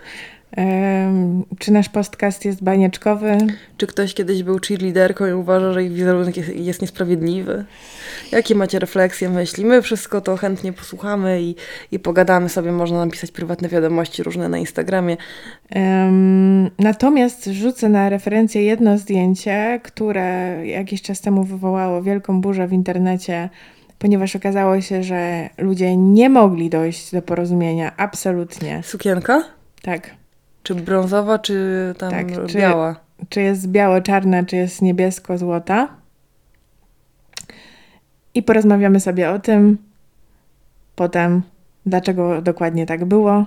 Czy 1.59 1.71
nasz 1.71 1.89
podcast 1.89 2.45
jest 2.45 2.63
banieczkowy? 2.63 3.37
Czy 3.77 3.87
ktoś 3.87 4.13
kiedyś 4.13 4.43
był 4.43 4.59
cheerleaderką 4.67 5.25
i 5.25 5.33
uważa, 5.33 5.73
że 5.73 5.83
ich 5.83 5.93
wizerunek 5.93 6.37
jest, 6.37 6.55
jest 6.55 6.81
niesprawiedliwy? 6.81 7.65
Jakie 8.31 8.55
macie 8.55 8.79
refleksje, 8.79 9.29
myśli? 9.29 9.65
My 9.65 9.81
wszystko 9.81 10.21
to 10.21 10.37
chętnie 10.37 10.73
posłuchamy 10.73 11.41
i, 11.41 11.55
i 11.91 11.99
pogadamy 11.99 12.49
sobie. 12.49 12.71
Można 12.71 13.05
napisać 13.05 13.31
prywatne 13.31 13.69
wiadomości 13.69 14.23
różne 14.23 14.49
na 14.49 14.57
Instagramie. 14.57 15.17
Um, 15.75 16.69
natomiast 16.79 17.45
rzucę 17.45 17.89
na 17.89 18.09
referencję 18.09 18.63
jedno 18.63 18.97
zdjęcie, 18.97 19.79
które 19.83 20.59
jakiś 20.67 21.01
czas 21.01 21.21
temu 21.21 21.43
wywołało 21.43 22.03
wielką 22.03 22.41
burzę 22.41 22.67
w 22.67 22.73
internecie, 22.73 23.49
ponieważ 23.99 24.35
okazało 24.35 24.81
się, 24.81 25.03
że 25.03 25.49
ludzie 25.57 25.97
nie 25.97 26.29
mogli 26.29 26.69
dojść 26.69 27.11
do 27.11 27.21
porozumienia. 27.21 27.91
Absolutnie. 27.97 28.81
Sukienka? 28.83 29.43
Tak. 29.81 30.22
Czy 30.63 30.75
brązowa, 30.75 31.39
czy 31.39 31.95
tam 31.97 32.11
tak, 32.11 32.47
biała? 32.47 32.95
Czy, 33.19 33.25
czy 33.29 33.41
jest 33.41 33.67
biało-czarna, 33.67 34.43
czy 34.43 34.55
jest 34.55 34.81
niebiesko-złota? 34.81 35.87
I 38.33 38.43
porozmawiamy 38.43 38.99
sobie 38.99 39.31
o 39.31 39.39
tym 39.39 39.77
potem, 40.95 41.41
dlaczego 41.85 42.41
dokładnie 42.41 42.85
tak 42.85 43.05
było, 43.05 43.45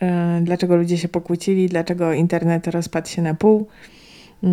yy, 0.00 0.08
dlaczego 0.42 0.76
ludzie 0.76 0.98
się 0.98 1.08
pokłócili, 1.08 1.68
dlaczego 1.68 2.12
internet 2.12 2.66
rozpadł 2.66 3.08
się 3.08 3.22
na 3.22 3.34
pół. 3.34 3.68
Yy, 4.42 4.48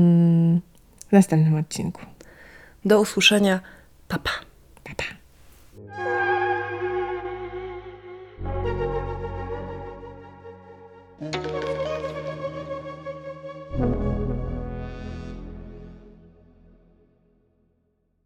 w 1.08 1.12
następnym 1.12 1.56
odcinku. 1.56 2.02
Do 2.86 3.02
usłyszenia. 3.02 3.60
Papa. 4.08 4.32
Papa. 4.84 5.04
Pa. 5.88 6.35